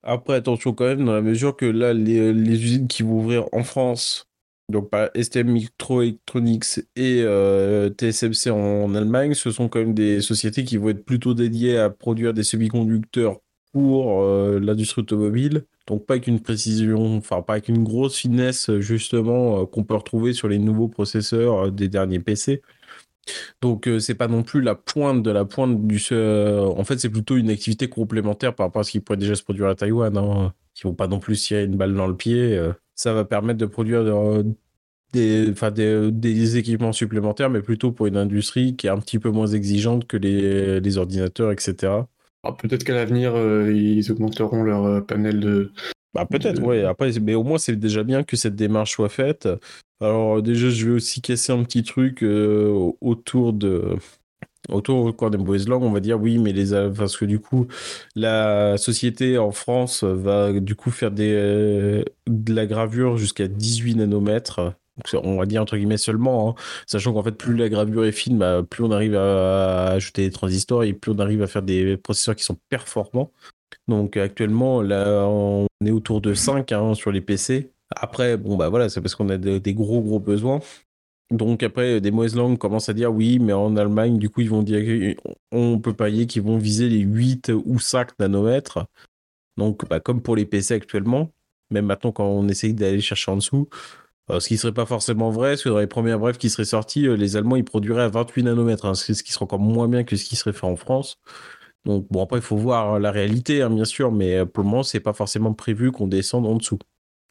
Après, 0.03 0.35
attention 0.35 0.73
quand 0.75 0.87
même, 0.87 1.05
dans 1.05 1.15
la 1.15 1.23
mesure 1.23 1.57
que 1.57 1.67
là, 1.67 1.93
les 1.93 2.65
usines 2.65 2.89
qui 2.89 3.03
vont 3.03 3.19
ouvrir 3.19 3.47
en 3.53 3.65
France 3.65 4.28
donc 4.71 4.91
par 4.91 5.09
STM 5.15 5.51
Microelectronics 5.51 6.81
et 6.95 7.23
euh, 7.23 7.89
TSMC 7.89 8.51
en, 8.51 8.95
Allemagne, 8.95 9.33
ce 9.35 9.51
sont 9.51 9.69
quand 9.69 9.79
même 9.79 9.95
des 9.95 10.21
sociétés 10.21 10.65
qui 10.65 10.77
vont 10.77 10.91
être 10.91 11.05
plutôt 11.05 11.33
dédiées 11.33 11.79
à 11.79 11.89
produire 11.89 12.35
des 12.35 12.43
semi-conducteurs 12.43 13.41
pour 13.73 14.23
euh, 14.23 14.61
l'industrie 14.61 15.03
automobile. 15.03 15.65
Donc 15.87 16.05
pas 16.05 16.15
avec 16.15 16.27
une 16.27 16.41
précision, 16.41 17.17
enfin 17.17 17.41
pas 17.41 17.55
avec 17.55 17.69
une 17.69 17.83
grosse 17.83 18.17
finesse 18.17 18.71
justement 18.79 19.63
euh, 19.63 19.67
qu'on 19.67 19.85
peut 19.85 19.95
retrouver 19.95 20.35
sur 20.35 20.49
les 20.49 20.59
nouveaux 20.59 20.89
processeurs 20.89 21.73
des 21.73 21.89
derniers 21.89 22.21
PC. 22.21 22.61
Donc 23.61 23.89
c'est 24.01 24.15
pas 24.15 24.29
non 24.29 24.43
plus 24.43 24.63
la 24.63 24.75
pointe 24.75 25.23
de 25.23 25.31
la 25.31 25.45
pointe 25.45 25.87
du. 25.87 25.99
en 26.15 26.85
fait 26.85 26.99
c'est 26.99 27.11
plutôt 27.11 27.37
une 27.37 27.51
activité 27.51 27.89
complémentaire 27.89 28.55
par 28.55 28.67
rapport 28.67 28.81
à 28.81 28.85
ce 28.85 28.91
qui 28.91 29.01
pourrait 29.01 29.19
déjà 29.19 29.35
se 29.35 29.43
produire 29.43 29.69
à 29.69 29.75
Taïwan. 29.75 30.17
Hein, 30.17 30.55
qui 30.75 30.85
vont 30.85 30.95
pas 30.95 31.09
non 31.09 31.19
plus 31.19 31.37
tirer 31.37 31.65
une 31.65 31.77
balle 31.77 31.95
dans 31.95 32.07
le 32.07 32.17
pied 32.17 32.59
ça 32.99 33.15
va 33.15 33.25
permettre 33.25 33.59
de 33.59 33.67
produire 33.67 34.01
euh, 34.01 34.43
des, 35.13 35.55
des, 36.11 36.57
équipements 36.59 36.93
supplémentaires, 36.93 37.49
mais 37.49 37.63
plutôt 37.63 37.93
pour 37.93 38.07
une 38.07 38.17
industrie 38.17 38.77
qui 38.77 38.89
est 38.89 38.91
un 38.91 38.99
petit 38.99 39.21
peu 39.21 39.31
moins 39.31 39.47
exigeante 39.47 40.07
que 40.07 40.17
les, 40.17 40.99
ordinateurs, 40.99 41.53
etc. 41.53 41.93
Ah, 42.43 42.53
peut-être 42.53 42.85
qu'à 42.85 42.95
l'avenir, 42.95 43.35
euh, 43.35 43.73
ils 43.73 44.11
augmenteront 44.11 44.65
leur 44.65 44.85
euh, 44.85 45.01
panel 45.01 45.41
de. 45.41 45.73
Bah, 46.13 46.27
peut-être, 46.29 46.61
oui. 46.63 46.83
Après, 46.83 47.11
mais 47.21 47.35
au 47.35 47.45
moins, 47.45 47.59
c'est 47.59 47.77
déjà 47.77 48.03
bien 48.03 48.25
que 48.25 48.37
cette 48.37 48.57
démarche 48.57 48.93
soit 48.93 49.09
faite. 49.09 49.49
Alors, 50.01 50.43
déjà, 50.43 50.69
je 50.69 50.87
vais 50.87 50.95
aussi 50.95 51.21
casser 51.21 51.53
un 51.53 51.63
petit 51.63 51.85
truc 51.85 52.25
autour 53.01 53.53
de 53.53 53.97
autour 54.69 55.15
quoi, 55.17 55.31
des 55.31 55.39
mauvaises 55.39 55.69
langues, 55.69 55.83
on 55.83 55.93
va 55.93 56.01
dire 56.01 56.21
oui, 56.21 56.39
mais 56.39 56.53
les 56.53 56.73
parce 56.97 57.17
que 57.17 57.25
du 57.25 57.41
coup, 57.41 57.67
la 58.15 58.77
société 58.79 59.39
en 59.39 59.53
France 59.53 60.05
va 60.05 60.53
du 60.53 60.75
coup 60.75 60.91
faire 60.91 61.11
des, 61.11 61.33
euh, 61.35 62.05
de 62.27 62.55
la 62.55 62.67
gravure 62.67 63.17
jusqu'à 63.17 63.49
18 63.49 63.97
nanomètres. 63.97 64.75
on 65.15 65.37
va 65.37 65.47
dire 65.47 65.63
entre 65.63 65.77
guillemets 65.77 65.97
seulement, 65.97 66.51
hein. 66.51 66.55
sachant 66.87 67.13
qu'en 67.13 67.23
fait 67.23 67.33
plus 67.33 67.57
la 67.57 67.69
gravure 67.69 68.05
est 68.05 68.13
fine, 68.13 68.39
bah, 68.39 68.63
plus 68.69 68.85
on 68.85 68.91
arrive 68.91 69.17
à, 69.17 69.89
ajouter 69.93 70.23
des 70.23 70.31
transistors 70.31 70.85
et 70.85 70.93
plus 70.93 71.13
on 71.13 71.19
arrive 71.19 71.43
à 71.43 71.47
faire 71.47 71.63
des 71.63 71.97
processeurs 71.97 72.37
qui 72.37 72.45
sont 72.45 72.59
performants. 72.69 73.33
Donc 73.87 74.17
actuellement 74.17 74.83
là 74.83 75.25
on 75.27 75.67
est 75.85 75.91
autour 75.91 76.21
de 76.21 76.35
5 76.35 76.73
hein, 76.73 76.95
sur 76.95 77.13
les 77.13 77.21
PC. 77.21 77.73
Après 77.97 78.37
bon 78.37 78.57
bah 78.57 78.69
voilà 78.69 78.89
c'est 78.89 79.01
parce 79.01 79.15
qu'on 79.15 79.31
a 79.31 79.39
des 79.39 79.75
gros 79.75 80.03
gros 80.03 80.21
besoins. 80.21 80.61
Donc 81.31 81.63
après, 81.63 82.01
des 82.01 82.11
mauvaises 82.11 82.37
langues 82.37 82.59
commencent 82.59 82.89
à 82.89 82.95
dire 82.95 83.13
oui, 83.13 83.39
mais 83.39 83.53
en 83.53 83.77
Allemagne, 83.77 84.19
du 84.19 84.31
coup, 84.31 84.41
ils 84.41 84.51
vont 84.51 84.63
dire 84.63 85.15
on 85.53 85.79
peut 85.79 85.93
parier 85.93 86.27
qu'ils 86.27 86.43
vont 86.43 86.57
viser 86.57 86.89
les 86.89 87.01
8 87.01 87.53
ou 87.65 87.79
5 87.79 88.19
nanomètres. 88.19 88.87
Donc, 89.59 89.87
bah, 89.89 90.01
comme 90.01 90.23
pour 90.23 90.37
les 90.37 90.47
PC 90.47 90.75
actuellement, 90.75 91.33
même 91.71 91.87
maintenant 91.87 92.13
quand 92.13 92.27
on 92.27 92.49
essaye 92.49 92.75
d'aller 92.75 93.01
chercher 93.01 93.31
en 93.31 93.37
dessous, 93.37 93.69
euh, 94.31 94.41
ce 94.41 94.49
qui 94.49 94.57
serait 94.59 94.73
pas 94.73 94.87
forcément 94.87 95.31
vrai, 95.31 95.51
parce 95.51 95.65
que 95.65 95.69
dans 95.69 95.79
les 95.79 95.87
premières 95.87 96.19
brèves 96.19 96.37
qui 96.37 96.51
seraient 96.51 96.65
sorties, 96.65 97.07
euh, 97.07 97.17
les 97.17 97.37
Allemands 97.37 97.57
ils 97.57 97.65
produiraient 97.65 98.03
à 98.03 98.09
28 98.09 98.45
nanomètres, 98.45 98.85
hein, 98.85 98.95
ce 98.95 99.13
qui 99.23 99.33
serait 99.33 99.45
encore 99.45 99.59
moins 99.59 99.89
bien 99.89 100.05
que 100.05 100.17
ce 100.17 100.25
qui 100.25 100.37
serait 100.37 100.53
fait 100.53 100.67
en 100.67 100.77
France. 100.77 101.19
Donc 101.85 102.07
bon 102.11 102.23
après 102.23 102.39
il 102.39 102.43
faut 102.43 102.57
voir 102.57 102.99
la 102.99 103.11
réalité 103.11 103.63
hein, 103.63 103.71
bien 103.71 103.85
sûr, 103.85 104.13
mais 104.13 104.39
euh, 104.39 104.47
pour 104.47 104.65
le 104.65 104.71
moment 104.71 104.83
c'est 104.83 105.01
pas 105.01 105.13
forcément 105.13 105.55
prévu 105.55 105.93
qu'on 105.93 106.07
descende 106.07 106.47
en 106.47 106.57
dessous. 106.57 106.79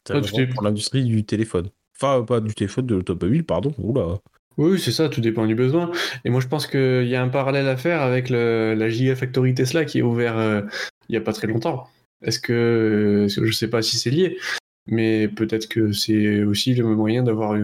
C'est 0.06 0.46
pour 0.48 0.62
l'industrie 0.62 1.04
du 1.04 1.24
téléphone. 1.24 1.68
Enfin, 2.00 2.24
pas 2.24 2.40
du 2.40 2.54
téléphone, 2.54 2.86
de 2.86 2.94
l'automobile, 2.94 3.44
pardon. 3.44 3.74
Oula. 3.78 4.18
Oui, 4.56 4.78
c'est 4.80 4.92
ça, 4.92 5.08
tout 5.08 5.20
dépend 5.20 5.46
du 5.46 5.54
besoin. 5.54 5.90
Et 6.24 6.30
moi, 6.30 6.40
je 6.40 6.48
pense 6.48 6.66
qu'il 6.66 7.06
y 7.06 7.14
a 7.14 7.22
un 7.22 7.28
parallèle 7.28 7.68
à 7.68 7.76
faire 7.76 8.02
avec 8.02 8.28
la 8.28 8.88
Gigafactory 8.88 9.54
Tesla 9.54 9.84
qui 9.84 9.98
est 9.98 10.02
ouvert 10.02 10.36
euh, 10.36 10.62
il 11.08 11.12
n'y 11.12 11.16
a 11.16 11.20
pas 11.20 11.32
très 11.32 11.46
longtemps. 11.46 11.86
Est-ce 12.24 12.40
que, 12.40 12.52
euh, 12.52 13.28
je 13.28 13.40
ne 13.40 13.52
sais 13.52 13.68
pas 13.68 13.82
si 13.82 13.96
c'est 13.96 14.10
lié, 14.10 14.36
mais 14.86 15.28
peut-être 15.28 15.68
que 15.68 15.92
c'est 15.92 16.42
aussi 16.42 16.74
le 16.74 16.84
moyen 16.84 17.22
d'avoir 17.22 17.56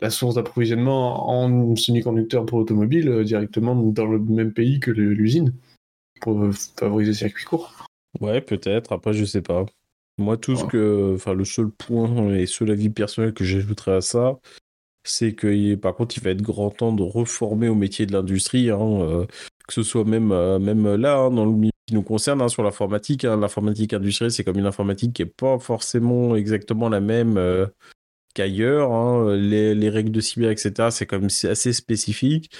la 0.00 0.10
source 0.10 0.34
d'approvisionnement 0.34 1.30
en 1.30 1.76
semi-conducteur 1.76 2.44
pour 2.44 2.58
automobile 2.58 3.08
euh, 3.08 3.24
directement 3.24 3.76
dans 3.76 4.06
le 4.06 4.18
même 4.18 4.52
pays 4.52 4.80
que 4.80 4.90
l'usine 4.90 5.54
pour 6.20 6.50
favoriser 6.76 7.12
le 7.12 7.16
circuit 7.16 7.44
court. 7.44 7.86
Ouais, 8.20 8.40
peut-être. 8.40 8.92
Après, 8.92 9.12
je 9.12 9.24
sais 9.24 9.42
pas. 9.42 9.66
Moi, 10.18 10.36
tout 10.38 10.56
ce 10.56 10.64
que. 10.64 11.14
Enfin, 11.14 11.34
le 11.34 11.44
seul 11.44 11.70
point 11.70 12.34
et 12.34 12.46
seul 12.46 12.70
avis 12.70 12.90
personnel 12.90 13.34
que 13.34 13.44
j'ajouterais 13.44 13.96
à 13.96 14.00
ça, 14.00 14.38
c'est 15.06 15.34
que 15.34 15.74
par 15.76 15.94
contre, 15.94 16.16
il 16.18 16.22
va 16.22 16.30
être 16.30 16.42
grand 16.42 16.70
temps 16.70 16.92
de 16.92 17.02
reformer 17.02 17.68
au 17.68 17.74
métier 17.74 18.06
de 18.06 18.12
l'industrie, 18.12 18.70
hein, 18.70 18.78
euh, 18.80 19.26
que 19.68 19.74
ce 19.74 19.82
soit 19.82 20.04
même, 20.04 20.32
euh, 20.32 20.58
même 20.58 20.94
là, 20.96 21.16
hein, 21.18 21.30
dans 21.30 21.44
le 21.44 21.52
milieu 21.52 21.72
qui 21.86 21.94
nous 21.94 22.02
concerne, 22.02 22.42
hein, 22.42 22.48
sur 22.48 22.62
l'informatique. 22.62 23.22
l'informatique 23.22 23.92
industrielle, 23.94 24.32
c'est 24.32 24.44
comme 24.44 24.58
une 24.58 24.66
informatique 24.66 25.12
qui 25.14 25.22
n'est 25.22 25.28
pas 25.30 25.58
forcément 25.58 26.36
exactement 26.36 26.88
la 26.88 27.00
même 27.00 27.36
euh, 27.38 27.66
qu'ailleurs. 28.34 29.30
Les, 29.36 29.74
les, 29.74 29.90
règles 29.90 30.12
de 30.12 30.20
cyber, 30.20 30.50
etc., 30.50 30.90
c'est 30.90 31.06
comme 31.06 31.26
assez 31.26 31.72
spécifique. 31.72 32.50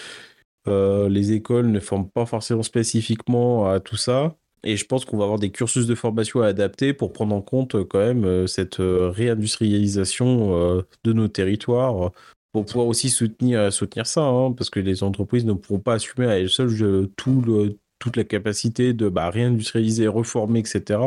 les 0.66 1.32
écoles 1.32 1.70
ne 1.70 1.80
forment 1.80 2.10
pas 2.10 2.26
forcément 2.26 2.62
spécifiquement 2.62 3.68
à 3.68 3.80
tout 3.80 3.96
ça. 3.96 4.36
Et 4.62 4.76
je 4.76 4.84
pense 4.84 5.04
qu'on 5.04 5.16
va 5.16 5.24
avoir 5.24 5.38
des 5.38 5.50
cursus 5.50 5.86
de 5.86 5.94
formation 5.94 6.42
à 6.42 6.48
adapter 6.48 6.92
pour 6.92 7.12
prendre 7.12 7.34
en 7.34 7.42
compte 7.42 7.74
euh, 7.74 7.84
quand 7.84 7.98
même 7.98 8.24
euh, 8.24 8.46
cette 8.46 8.80
euh, 8.80 9.10
réindustrialisation 9.10 10.84
de 11.04 11.12
nos 11.12 11.28
territoires 11.28 12.12
pour 12.52 12.64
pouvoir 12.64 12.86
aussi 12.86 13.10
soutenir, 13.10 13.72
soutenir 13.72 14.06
ça, 14.06 14.22
hein, 14.22 14.52
parce 14.52 14.70
que 14.70 14.80
les 14.80 15.02
entreprises 15.02 15.44
ne 15.44 15.52
pourront 15.52 15.80
pas 15.80 15.94
assumer 15.94 16.26
à 16.26 16.38
elles 16.38 16.48
seules 16.48 17.08
tout 17.16 17.76
toute 17.98 18.16
la 18.16 18.24
capacité 18.24 18.92
de 18.92 19.08
bah, 19.08 19.30
réindustrialiser, 19.30 20.06
reformer, 20.06 20.60
etc. 20.60 21.00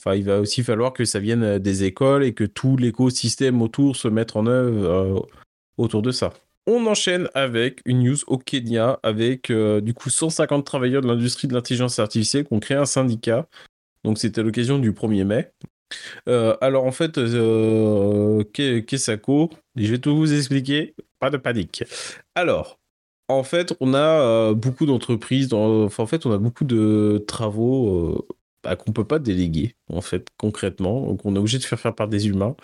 Enfin, 0.00 0.14
il 0.16 0.24
va 0.24 0.40
aussi 0.40 0.62
falloir 0.62 0.92
que 0.92 1.04
ça 1.04 1.20
vienne 1.20 1.58
des 1.58 1.84
écoles 1.84 2.24
et 2.24 2.34
que 2.34 2.44
tout 2.44 2.76
l'écosystème 2.76 3.62
autour 3.62 3.96
se 3.96 4.08
mette 4.08 4.36
en 4.36 4.46
œuvre 4.46 5.26
autour 5.76 6.02
de 6.02 6.10
ça. 6.10 6.32
On 6.66 6.86
enchaîne 6.86 7.28
avec 7.34 7.82
une 7.84 8.02
news 8.04 8.16
au 8.26 8.38
Kenya 8.38 8.98
avec 9.02 9.50
euh, 9.50 9.82
du 9.82 9.92
coup 9.92 10.08
150 10.08 10.64
travailleurs 10.64 11.02
de 11.02 11.06
l'industrie 11.06 11.46
de 11.46 11.52
l'intelligence 11.52 11.98
artificielle 11.98 12.46
qui 12.46 12.54
ont 12.54 12.60
un 12.70 12.86
syndicat. 12.86 13.46
Donc 14.02 14.18
c'était 14.18 14.42
l'occasion 14.42 14.78
du 14.78 14.92
1er 14.92 15.24
mai. 15.24 15.52
Euh, 16.28 16.56
alors 16.62 16.84
en 16.84 16.92
fait, 16.92 17.18
euh, 17.18 18.42
Kesako, 18.44 19.50
je 19.76 19.90
vais 19.90 19.98
tout 19.98 20.16
vous 20.16 20.32
expliquer, 20.32 20.94
pas 21.18 21.28
de 21.28 21.36
panique. 21.36 21.84
Alors, 22.34 22.78
en 23.28 23.42
fait, 23.42 23.74
on 23.80 23.92
a 23.92 24.54
beaucoup 24.54 24.86
d'entreprises, 24.86 25.52
enfin, 25.52 26.02
en 26.02 26.06
fait, 26.06 26.24
on 26.24 26.32
a 26.32 26.38
beaucoup 26.38 26.64
de 26.64 27.22
travaux 27.26 28.26
bah, 28.62 28.76
qu'on 28.76 28.92
peut 28.92 29.04
pas 29.04 29.18
déléguer, 29.18 29.76
en 29.92 30.00
fait, 30.00 30.28
concrètement, 30.38 31.06
donc 31.06 31.20
on 31.24 31.34
est 31.36 31.38
obligé 31.38 31.58
de 31.58 31.64
faire 31.64 31.80
faire 31.80 31.94
par 31.94 32.08
des 32.08 32.28
humains. 32.28 32.56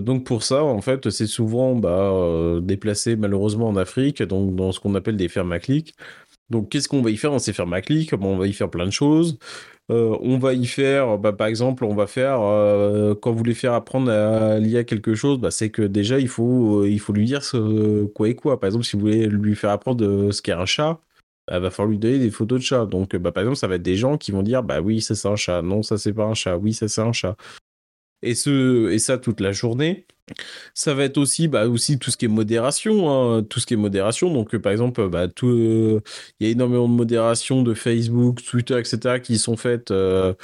Donc 0.00 0.24
pour 0.24 0.42
ça, 0.42 0.62
en 0.64 0.80
fait, 0.80 1.10
c'est 1.10 1.26
souvent 1.26 1.74
bah, 1.74 2.58
déplacé 2.62 3.16
malheureusement 3.16 3.68
en 3.68 3.76
Afrique, 3.76 4.22
donc 4.22 4.54
dans 4.54 4.72
ce 4.72 4.80
qu'on 4.80 4.94
appelle 4.94 5.16
des 5.16 5.28
fermes 5.28 5.52
à 5.52 5.58
clics. 5.58 5.94
Donc 6.50 6.68
qu'est-ce 6.70 6.88
qu'on 6.88 7.02
va 7.02 7.10
y 7.10 7.16
faire 7.16 7.30
dans 7.32 7.38
ces 7.38 7.52
fermes 7.52 7.72
à 7.72 7.80
clics? 7.80 8.12
On 8.12 8.36
va 8.36 8.46
y 8.46 8.52
faire 8.52 8.70
plein 8.70 8.86
de 8.86 8.90
choses. 8.90 9.38
Euh, 9.90 10.16
on 10.20 10.38
va 10.38 10.52
y 10.54 10.66
faire, 10.66 11.16
bah, 11.18 11.32
par 11.32 11.46
exemple, 11.46 11.84
on 11.84 11.94
va 11.94 12.06
faire, 12.08 12.40
euh, 12.40 13.14
quand 13.14 13.30
vous 13.30 13.38
voulez 13.38 13.54
faire 13.54 13.72
apprendre 13.72 14.10
à 14.10 14.58
l'IA 14.58 14.82
quelque 14.84 15.14
chose, 15.14 15.38
bah, 15.38 15.52
c'est 15.52 15.70
que 15.70 15.82
déjà, 15.82 16.18
il 16.18 16.28
faut, 16.28 16.82
euh, 16.82 16.90
il 16.90 16.98
faut 16.98 17.12
lui 17.12 17.24
dire 17.24 17.42
quoi 18.14 18.28
et 18.28 18.34
quoi. 18.34 18.58
Par 18.58 18.68
exemple, 18.68 18.84
si 18.84 18.96
vous 18.96 19.02
voulez 19.02 19.26
lui 19.28 19.54
faire 19.54 19.70
apprendre 19.70 20.32
ce 20.32 20.42
qu'est 20.42 20.52
un 20.52 20.66
chat, 20.66 21.00
il 21.48 21.52
bah, 21.52 21.60
va 21.60 21.70
falloir 21.70 21.90
lui 21.90 21.98
donner 21.98 22.18
des 22.18 22.30
photos 22.30 22.60
de 22.60 22.64
chat. 22.64 22.86
Donc, 22.86 23.16
par 23.16 23.42
exemple, 23.42 23.56
ça 23.56 23.68
va 23.68 23.76
être 23.76 23.82
des 23.82 23.96
gens 23.96 24.18
qui 24.18 24.32
vont 24.32 24.42
dire, 24.42 24.62
bah 24.64 24.80
oui, 24.80 25.00
ça 25.00 25.14
c'est 25.14 25.28
un 25.28 25.36
chat, 25.36 25.62
non, 25.62 25.82
ça 25.82 25.98
c'est 25.98 26.12
pas 26.12 26.24
un 26.24 26.34
chat, 26.34 26.56
oui, 26.56 26.74
ça 26.74 26.88
c'est 26.88 27.00
un 27.02 27.12
chat. 27.12 27.36
Et, 28.22 28.34
ce, 28.34 28.90
et 28.90 28.98
ça 28.98 29.18
toute 29.18 29.40
la 29.40 29.52
journée. 29.52 30.06
Ça 30.74 30.94
va 30.94 31.04
être 31.04 31.18
aussi, 31.18 31.48
bah, 31.48 31.68
aussi 31.68 31.98
tout 31.98 32.10
ce 32.10 32.16
qui 32.16 32.24
est 32.24 32.28
modération, 32.28 33.10
hein, 33.10 33.42
tout 33.44 33.60
ce 33.60 33.66
qui 33.66 33.74
est 33.74 33.76
modération. 33.76 34.32
Donc, 34.32 34.54
euh, 34.54 34.60
par 34.60 34.72
exemple, 34.72 35.08
bah, 35.08 35.28
euh, 35.44 36.00
il 36.40 36.46
y 36.46 36.50
a 36.50 36.52
énormément 36.52 36.88
de 36.88 36.94
modération 36.94 37.62
de 37.62 37.74
Facebook, 37.74 38.42
Twitter, 38.42 38.78
etc., 38.78 39.20
qui 39.20 39.38
sont 39.38 39.56
faites 39.56 39.90
euh, 39.90 40.34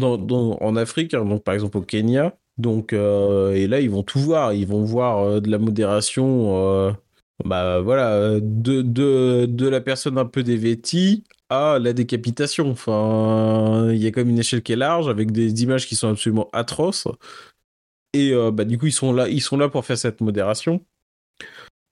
en 0.00 0.76
Afrique, 0.76 1.14
hein. 1.14 1.24
donc 1.24 1.44
par 1.44 1.54
exemple 1.54 1.78
au 1.78 1.82
Kenya. 1.82 2.36
Donc, 2.58 2.92
et 2.92 3.66
là, 3.66 3.80
ils 3.80 3.90
vont 3.90 4.02
tout 4.02 4.20
voir. 4.20 4.52
Ils 4.52 4.66
vont 4.66 4.84
voir 4.84 5.40
de 5.40 5.50
la 5.50 5.58
modération, 5.58 6.94
bah 7.44 7.80
voilà, 7.80 8.40
de, 8.40 8.82
de, 8.82 9.46
de 9.46 9.68
la 9.68 9.80
personne 9.80 10.18
un 10.18 10.26
peu 10.26 10.42
dévêtie 10.42 11.24
à 11.52 11.78
la 11.78 11.92
décapitation. 11.92 12.70
Enfin, 12.70 13.90
il 13.90 14.02
y 14.02 14.06
a 14.06 14.10
comme 14.10 14.30
une 14.30 14.38
échelle 14.38 14.62
qui 14.62 14.72
est 14.72 14.76
large 14.76 15.08
avec 15.08 15.32
des 15.32 15.62
images 15.62 15.86
qui 15.86 15.96
sont 15.96 16.08
absolument 16.08 16.48
atroces. 16.52 17.06
Et 18.14 18.32
euh, 18.32 18.50
bah, 18.50 18.64
du 18.64 18.78
coup, 18.78 18.86
ils 18.86 18.92
sont, 18.92 19.12
là, 19.12 19.28
ils 19.28 19.40
sont 19.42 19.56
là 19.56 19.68
pour 19.68 19.84
faire 19.84 19.98
cette 19.98 20.20
modération. 20.20 20.84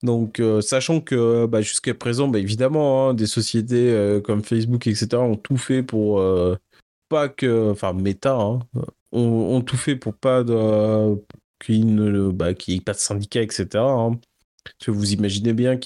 Donc, 0.03 0.40
euh, 0.40 0.61
sachant 0.62 1.01
que 1.01 1.46
bah, 1.46 1.61
jusqu'à 1.61 1.94
présent, 1.94 2.29
bah, 2.29 2.38
évidemment, 2.38 3.11
hein, 3.11 3.14
des 3.14 3.27
sociétés 3.27 3.90
euh, 3.90 4.20
comme 4.20 4.42
Facebook, 4.42 4.87
etc., 4.87 5.09
ont 5.16 5.37
tout 5.37 5.59
fait 5.59 5.83
pour 5.83 6.23
pas 7.09 7.29
que. 7.29 7.70
Enfin, 7.70 7.92
Meta, 7.92 8.35
hein, 8.35 8.61
ont, 9.12 9.61
tout 9.62 9.77
fait 9.77 9.96
pour 9.96 10.14
pas 10.14 10.44
qu'il 11.59 11.87
n'y 11.87 12.77
ait 12.77 12.81
pas 12.81 12.92
de 12.92 12.99
syndicat, 12.99 13.42
etc. 13.42 13.66
Hein. 13.77 14.18
que 14.81 14.90
vous 14.90 15.12
imaginez 15.12 15.53
bien 15.53 15.77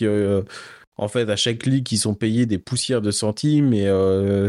qu'en 0.97 1.09
fait, 1.09 1.29
à 1.31 1.37
chaque 1.37 1.59
clic, 1.59 1.91
ils 1.93 1.99
sont 1.99 2.15
payés 2.15 2.47
des 2.47 2.59
poussières 2.59 3.03
de 3.03 3.11
centimes 3.11 3.73
et 3.73 3.89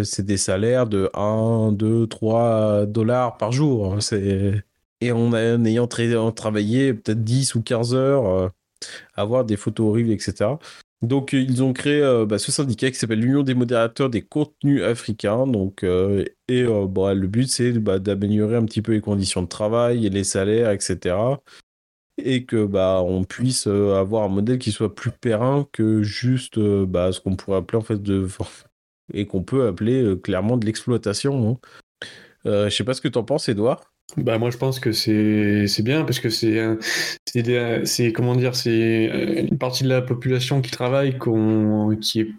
c'est 0.04 0.26
des 0.26 0.38
salaires 0.38 0.88
de 0.88 1.10
1, 1.14 1.72
2, 1.74 2.08
3 2.08 2.86
dollars 2.86 3.38
par 3.38 3.52
jour. 3.52 3.98
C'est 4.02 4.64
et 5.02 5.12
en, 5.12 5.34
ayant 5.66 5.88
travaillé 5.88 6.94
peut-être 6.94 7.24
10 7.24 7.56
ou 7.56 7.62
15 7.62 7.96
heures, 7.96 8.26
euh, 8.28 8.50
avoir 9.16 9.46
des 9.46 9.58
photos 9.58 9.88
horribles, 9.90 10.12
etc. 10.12 10.52
Donc, 11.02 11.34
euh, 11.34 11.40
ils 11.42 11.64
ont 11.64 11.74
créé 11.74 12.02
euh, 12.02 12.26
bah, 12.26 12.40
ce 12.40 12.52
syndicat 12.52 12.90
qui 12.92 12.98
s'appelle 12.98 13.20
l'Union 13.20 13.44
des 13.44 13.54
modérateurs 13.54 14.10
des 14.10 14.22
contenus 14.22 14.82
africains. 14.84 15.48
Donc, 15.48 15.84
et 15.84 16.66
bah, 16.90 17.14
le 17.14 17.28
but, 17.28 17.50
c'est 17.50 17.74
bah, 17.74 18.00
d'améliorer 18.00 18.56
un 18.56 18.66
petit 18.66 18.82
peu 18.82 18.94
les 18.94 19.02
conditions 19.02 19.42
de 19.42 19.48
travail 19.48 20.06
et 20.06 20.10
les 20.10 20.24
salaires, 20.24 20.72
etc. 20.72 21.16
Et 22.18 22.46
que 22.46 22.66
bah, 22.66 23.02
on 23.04 23.24
puisse 23.24 23.68
avoir 23.68 24.24
un 24.24 24.30
modèle 24.30 24.58
qui 24.58 24.72
soit 24.72 24.96
plus 24.96 25.12
périn 25.12 25.68
que 25.72 26.02
juste 26.02 26.60
bah, 26.60 27.12
ce 27.12 27.20
qu'on 27.20 27.36
pourrait 27.36 27.58
appeler 27.58 27.78
en 27.78 27.84
fait 27.84 28.02
de. 28.02 28.28
et 29.14 29.26
qu'on 29.28 29.44
peut 29.44 29.68
appeler 29.68 30.16
clairement 30.22 30.58
de 30.58 30.66
l'exploitation. 30.66 31.50
Hein. 31.50 32.08
je 32.46 32.70
sais 32.70 32.84
pas 32.84 32.94
ce 32.94 33.02
que 33.02 33.08
tu 33.08 33.18
en 33.18 33.24
penses, 33.24 33.50
Edouard. 33.50 33.96
Bah 34.18 34.38
moi 34.38 34.50
je 34.50 34.58
pense 34.58 34.80
que 34.80 34.92
c'est 34.92 35.82
bien 35.82 36.06
parce 36.06 36.20
que 36.20 36.30
c'est 36.30 36.78
c'est 37.86 38.14
comment 38.14 38.36
dire 38.36 38.56
c'est 38.56 39.10
euh, 39.12 39.48
une 39.50 39.58
partie 39.58 39.84
de 39.84 39.90
la 39.90 40.02
population 40.02 40.62
qui 40.62 40.72
travaille 40.72 41.18
qu'on 41.18 41.98
qui 42.00 42.22
est 42.22 42.32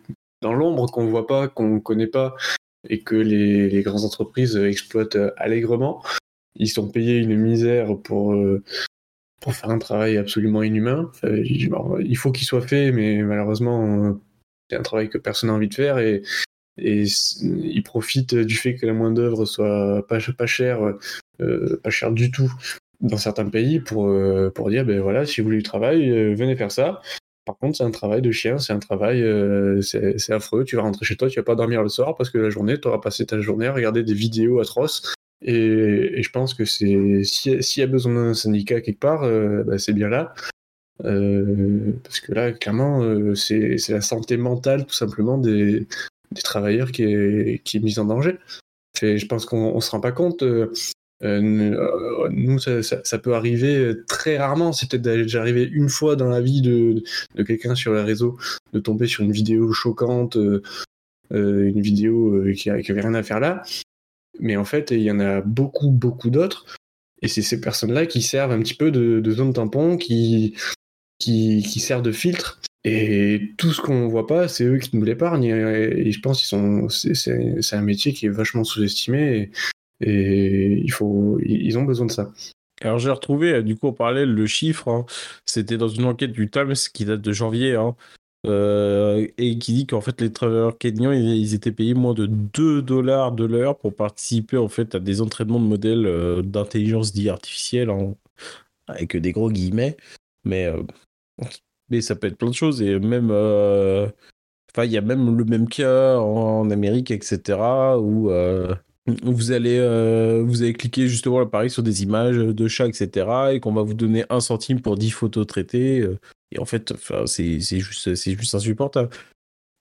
dans 0.42 0.54
l'ombre 0.54 0.86
qu'on 0.86 1.06
voit 1.06 1.26
pas 1.26 1.48
qu'on 1.48 1.80
connaît 1.80 2.06
pas 2.06 2.34
et 2.88 3.00
que 3.02 3.16
les, 3.16 3.68
les 3.68 3.82
grandes 3.82 4.04
entreprises 4.04 4.56
exploitent 4.56 5.18
allègrement 5.36 6.02
ils 6.54 6.68
sont 6.68 6.88
payés 6.88 7.18
une 7.18 7.36
misère 7.36 7.98
pour 7.98 8.32
euh, 8.32 8.62
pour 9.40 9.54
faire 9.54 9.70
un 9.70 9.78
travail 9.78 10.16
absolument 10.16 10.62
inhumain 10.62 11.10
il 11.22 12.16
faut 12.16 12.32
qu'il 12.32 12.46
soit 12.46 12.66
fait 12.66 12.90
mais 12.92 13.22
malheureusement 13.22 14.18
c'est 14.70 14.76
un 14.76 14.82
travail 14.82 15.08
que 15.08 15.18
personne 15.18 15.50
n'a 15.50 15.54
envie 15.54 15.68
de 15.68 15.74
faire 15.74 15.98
et 15.98 16.22
ils 16.78 17.82
profitent 17.84 18.34
du 18.34 18.56
fait 18.56 18.74
que 18.74 18.86
la 18.86 18.92
main 18.92 19.10
d'œuvre 19.10 19.44
soit 19.44 20.06
pas, 20.08 20.18
pas 20.36 20.46
chère 20.46 20.94
euh, 21.40 21.78
pas 21.82 21.90
cher 21.90 22.12
du 22.12 22.30
tout 22.30 22.50
dans 23.00 23.18
certains 23.18 23.48
pays 23.48 23.80
pour, 23.80 24.08
euh, 24.08 24.50
pour 24.54 24.70
dire 24.70 24.86
ben 24.86 25.00
voilà, 25.00 25.26
si 25.26 25.40
vous 25.40 25.46
voulez 25.46 25.58
du 25.58 25.62
travail, 25.62 26.10
euh, 26.10 26.34
venez 26.34 26.56
faire 26.56 26.72
ça. 26.72 27.02
Par 27.44 27.58
contre, 27.58 27.76
c'est 27.76 27.84
un 27.84 27.90
travail 27.90 28.22
de 28.22 28.32
chien, 28.32 28.58
c'est 28.58 28.72
un 28.72 28.80
travail, 28.80 29.22
c'est 29.80 30.32
affreux. 30.32 30.64
Tu 30.64 30.74
vas 30.74 30.82
rentrer 30.82 31.04
chez 31.04 31.16
toi, 31.16 31.28
tu 31.28 31.38
vas 31.38 31.44
pas 31.44 31.54
dormir 31.54 31.80
le 31.80 31.88
soir 31.88 32.16
parce 32.16 32.28
que 32.28 32.38
la 32.38 32.50
journée, 32.50 32.80
tu 32.80 32.88
auras 32.88 32.98
passé 32.98 33.24
ta 33.24 33.40
journée 33.40 33.66
à 33.66 33.72
regarder 33.72 34.02
des 34.02 34.14
vidéos 34.14 34.58
atroces. 34.58 35.14
Et, 35.42 36.22
je 36.22 36.30
pense 36.30 36.54
que 36.54 36.64
c'est 36.64 37.22
s'il 37.24 37.80
y 37.80 37.82
a 37.82 37.86
besoin 37.86 38.14
d'un 38.14 38.34
syndicat 38.34 38.80
quelque 38.80 39.00
part, 39.00 39.22
ben, 39.22 39.78
c'est 39.78 39.92
bien 39.92 40.08
là. 40.08 40.34
parce 41.02 42.20
que 42.20 42.32
là, 42.32 42.52
clairement, 42.52 43.34
c'est 43.34 43.76
la 43.88 44.00
santé 44.00 44.36
mentale 44.36 44.86
tout 44.86 44.94
simplement 44.94 45.38
des, 45.38 45.86
des 46.32 46.42
travailleurs 46.42 46.90
qui 46.92 47.04
est, 47.04 47.62
qui 47.64 47.76
est 47.76 47.80
mise 47.80 47.98
en 47.98 48.04
danger. 48.04 48.38
Je 49.00 49.26
pense 49.26 49.46
qu'on 49.46 49.80
se 49.80 49.90
rend 49.90 50.00
pas 50.00 50.12
compte. 50.12 50.42
Euh, 50.42 50.72
euh, 51.22 52.28
nous, 52.30 52.58
ça, 52.58 53.18
peut 53.18 53.34
arriver 53.34 53.94
très 54.06 54.38
rarement. 54.38 54.72
C'est 54.72 54.90
peut-être 54.90 55.02
déjà 55.02 55.40
arrivé 55.40 55.64
une 55.64 55.88
fois 55.88 56.16
dans 56.16 56.28
la 56.28 56.40
vie 56.40 56.62
de, 56.62 57.02
quelqu'un 57.44 57.74
sur 57.74 57.92
les 57.94 58.02
réseaux 58.02 58.38
de 58.72 58.80
tomber 58.80 59.06
sur 59.06 59.24
une 59.24 59.32
vidéo 59.32 59.72
choquante, 59.72 60.36
euh, 60.36 60.62
une 61.30 61.80
vidéo 61.80 62.44
qui, 62.54 62.68
n'avait 62.68 63.00
rien 63.00 63.14
à 63.14 63.22
faire 63.22 63.40
là. 63.40 63.62
Mais 64.40 64.56
en 64.56 64.64
fait, 64.64 64.90
il 64.90 65.02
y 65.02 65.10
en 65.10 65.20
a 65.20 65.40
beaucoup, 65.40 65.90
beaucoup 65.90 66.30
d'autres. 66.30 66.66
Et 67.22 67.28
c'est 67.28 67.42
ces 67.42 67.60
personnes-là 67.60 68.06
qui 68.06 68.22
servent 68.22 68.52
un 68.52 68.60
petit 68.60 68.74
peu 68.74 68.90
de, 68.90 69.30
zone 69.30 69.52
tampon, 69.52 69.96
qui, 69.96 70.54
qui, 71.18 71.80
servent 71.80 72.02
de 72.02 72.12
filtre. 72.12 72.60
Et 72.84 73.52
tout 73.56 73.72
ce 73.72 73.80
qu'on 73.80 74.06
voit 74.08 74.26
pas, 74.26 74.48
c'est 74.48 74.64
eux 74.64 74.78
qui 74.78 74.96
nous 74.96 75.04
l'épargnent. 75.04 75.44
Et, 75.44 76.12
je 76.12 76.20
pense 76.20 76.48
que 76.48 76.88
c'est 76.88 77.76
un 77.76 77.82
métier 77.82 78.12
qui 78.12 78.26
est 78.26 78.30
vachement 78.30 78.64
sous-estimé. 78.64 79.50
Et 80.00 80.80
il 80.84 80.92
faut, 80.92 81.38
ils 81.42 81.78
ont 81.78 81.84
besoin 81.84 82.06
de 82.06 82.12
ça. 82.12 82.30
Alors 82.82 82.98
j'ai 82.98 83.10
retrouvé 83.10 83.54
euh, 83.54 83.62
du 83.62 83.76
coup 83.76 83.88
en 83.88 83.92
parallèle 83.92 84.30
le 84.30 84.46
chiffre, 84.46 84.88
hein. 84.88 85.06
c'était 85.46 85.78
dans 85.78 85.88
une 85.88 86.04
enquête 86.04 86.32
du 86.32 86.50
Times 86.50 86.74
qui 86.92 87.04
date 87.06 87.22
de 87.22 87.32
janvier, 87.32 87.74
hein. 87.74 87.96
Euh, 88.46 89.26
et 89.38 89.58
qui 89.58 89.72
dit 89.72 89.86
qu'en 89.86 90.00
fait 90.00 90.20
les 90.20 90.32
travailleurs 90.32 90.78
kenyans 90.78 91.12
ils, 91.12 91.54
étaient 91.54 91.72
payés 91.72 91.94
moins 91.94 92.14
de 92.14 92.26
2 92.26 92.82
dollars 92.82 93.32
de 93.32 93.44
l'heure 93.44 93.78
pour 93.78 93.94
participer 93.94 94.56
en 94.56 94.68
fait 94.68 94.94
à 94.94 95.00
des 95.00 95.20
entraînements 95.20 95.60
de 95.60 95.64
modèles 95.66 96.06
euh, 96.06 96.42
d'intelligence 96.42 97.12
dit 97.12 97.28
artificielle, 97.28 97.90
hein, 97.90 98.14
avec 98.88 99.16
des 99.16 99.32
gros 99.32 99.50
guillemets, 99.50 99.96
mais, 100.44 100.72
mais 101.90 102.00
ça 102.00 102.16
peut 102.16 102.28
être 102.28 102.38
plein 102.38 102.50
de 102.50 102.54
choses, 102.54 102.82
et 102.82 102.98
même... 102.98 103.30
Enfin, 103.30 104.84
il 104.84 104.92
y 104.92 104.98
a 104.98 105.00
même 105.00 105.36
le 105.38 105.44
même 105.44 105.68
cas 105.68 106.18
en, 106.18 106.70
Amérique, 106.70 107.10
etc., 107.10 107.58
où 107.98 108.30
vous 109.06 109.52
allez, 109.52 109.78
euh, 109.78 110.42
vous 110.44 110.62
allez 110.62 110.72
cliquer 110.72 111.08
justement 111.08 111.46
pareil 111.46 111.70
sur 111.70 111.82
des 111.82 112.02
images 112.02 112.36
de 112.36 112.68
chats, 112.68 112.88
etc. 112.88 113.26
et 113.52 113.60
qu'on 113.60 113.72
va 113.72 113.82
vous 113.82 113.94
donner 113.94 114.24
un 114.30 114.40
centime 114.40 114.80
pour 114.80 114.96
10 114.96 115.10
photos 115.10 115.46
traitées. 115.46 116.00
Euh, 116.00 116.18
et 116.52 116.58
en 116.58 116.64
fait, 116.64 116.92
c'est 117.26 117.60
juste, 117.60 118.14
juste 118.14 118.54
insupportable. 118.54 119.10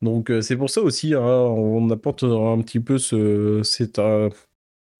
Donc 0.01 0.29
euh, 0.29 0.41
c'est 0.41 0.57
pour 0.57 0.69
ça 0.69 0.81
aussi, 0.81 1.13
hein, 1.13 1.21
on 1.21 1.89
apporte 1.89 2.23
un 2.23 2.61
petit 2.61 2.79
peu 2.79 2.97
ce, 2.97 3.61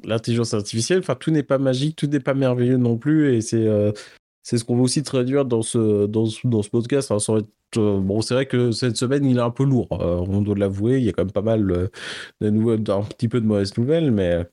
l'intelligence 0.04 0.54
artificielle. 0.54 1.00
Enfin, 1.00 1.16
tout 1.16 1.32
n'est 1.32 1.44
pas 1.44 1.58
magique, 1.58 1.96
tout 1.96 2.08
n'est 2.08 2.20
pas 2.20 2.34
merveilleux 2.34 2.78
non 2.78 2.98
plus. 2.98 3.36
Et 3.36 3.42
c'est 3.42 3.68
c'est 4.46 4.60
ce 4.60 4.64
qu'on 4.64 4.76
veut 4.76 4.84
aussi 4.84 5.02
traduire 5.02 5.44
dans 5.44 5.64
ce, 5.64 6.06
dans 6.06 6.28
dans 6.44 6.62
ce 6.62 6.70
podcast. 6.70 7.10
Hein, 7.10 7.18
euh, 7.78 8.00
bon, 8.00 8.22
c'est 8.22 8.36
vrai 8.36 8.46
que 8.46 8.70
cette 8.70 8.96
semaine, 8.96 9.26
il 9.26 9.38
est 9.38 9.42
un 9.42 9.50
peu 9.50 9.64
lourd, 9.64 9.88
euh, 9.94 10.24
on 10.30 10.42
doit 10.42 10.56
l'avouer. 10.56 11.00
Il 11.00 11.04
y 11.04 11.10
a 11.10 11.14
quand 11.14 11.24
même 11.24 11.32
pas 11.32 11.42
mal 11.42 11.72
euh, 11.72 11.88
de 12.42 12.52
nouvelles, 12.52 12.84
un 12.90 13.02
petit 13.02 13.28
peu 13.28 13.42
de 13.42 13.46
mauvaises 13.48 13.76
nouvelles, 13.76 14.12
mais 14.12 14.46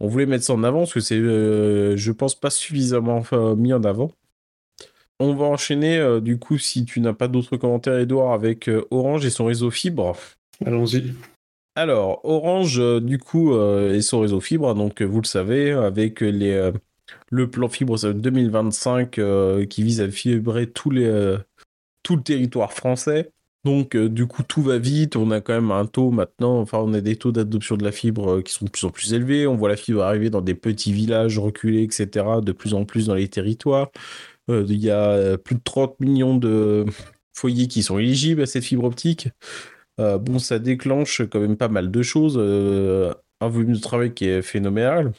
on 0.00 0.08
voulait 0.08 0.24
mettre 0.24 0.44
ça 0.44 0.54
en 0.54 0.64
avant 0.64 0.78
parce 0.78 0.94
que 0.94 1.00
c'est, 1.00 1.18
je 1.18 2.10
pense, 2.12 2.36
pas 2.36 2.48
suffisamment 2.48 3.22
mis 3.56 3.74
en 3.74 3.84
avant. 3.84 4.12
On 5.20 5.34
va 5.34 5.44
enchaîner, 5.44 6.20
du 6.22 6.38
coup, 6.38 6.56
si 6.56 6.86
tu 6.86 7.00
n'as 7.00 7.12
pas 7.12 7.28
d'autres 7.28 7.58
commentaires, 7.58 7.98
Edouard, 7.98 8.32
avec 8.32 8.70
Orange 8.90 9.26
et 9.26 9.30
son 9.30 9.44
réseau 9.44 9.70
fibre. 9.70 10.16
Allons-y. 10.64 11.12
Alors, 11.74 12.24
Orange, 12.24 12.80
du 13.02 13.18
coup, 13.18 13.60
et 13.60 14.00
son 14.00 14.20
réseau 14.20 14.40
fibre, 14.40 14.74
donc 14.74 15.02
vous 15.02 15.20
le 15.20 15.26
savez, 15.26 15.72
avec 15.72 16.20
les 16.20 16.72
le 17.30 17.50
plan 17.50 17.68
fibre 17.68 17.98
2025 17.98 19.18
euh, 19.18 19.66
qui 19.66 19.82
vise 19.82 20.00
à 20.00 20.10
fibrer 20.10 20.70
tous 20.70 20.90
les, 20.90 21.04
euh, 21.04 21.38
tout 22.02 22.16
le 22.16 22.22
territoire 22.22 22.72
français. 22.72 23.32
Donc, 23.64 23.96
du 23.96 24.26
coup, 24.26 24.42
tout 24.44 24.62
va 24.62 24.78
vite. 24.78 25.16
On 25.16 25.30
a 25.30 25.40
quand 25.40 25.52
même 25.52 25.72
un 25.72 25.84
taux 25.84 26.10
maintenant, 26.10 26.58
enfin, 26.60 26.78
on 26.78 26.94
a 26.94 27.00
des 27.00 27.16
taux 27.16 27.32
d'adoption 27.32 27.76
de 27.76 27.84
la 27.84 27.92
fibre 27.92 28.40
qui 28.40 28.52
sont 28.52 28.64
de 28.64 28.70
plus 28.70 28.84
en 28.84 28.90
plus 28.90 29.12
élevés. 29.12 29.46
On 29.46 29.56
voit 29.56 29.68
la 29.68 29.76
fibre 29.76 30.02
arriver 30.02 30.30
dans 30.30 30.40
des 30.40 30.54
petits 30.54 30.92
villages 30.92 31.38
reculés, 31.38 31.82
etc., 31.82 32.26
de 32.40 32.52
plus 32.52 32.72
en 32.74 32.84
plus 32.84 33.06
dans 33.08 33.14
les 33.14 33.28
territoires. 33.28 33.90
Il 34.48 34.78
y 34.78 34.90
a 34.90 35.36
plus 35.36 35.56
de 35.56 35.60
30 35.62 36.00
millions 36.00 36.36
de 36.36 36.86
foyers 37.34 37.68
qui 37.68 37.82
sont 37.82 37.98
éligibles 37.98 38.42
à 38.42 38.46
cette 38.46 38.64
fibre 38.64 38.84
optique. 38.84 39.28
bon, 39.98 40.38
ça 40.38 40.58
déclenche 40.58 41.22
quand 41.28 41.40
même 41.40 41.56
pas 41.56 41.68
mal 41.68 41.90
de 41.90 42.02
choses. 42.02 42.38
un 42.38 43.48
volume 43.48 43.72
de 43.74 43.80
travail 43.80 44.14
qui 44.14 44.26
est 44.26 44.40
phénoménal. 44.40 45.12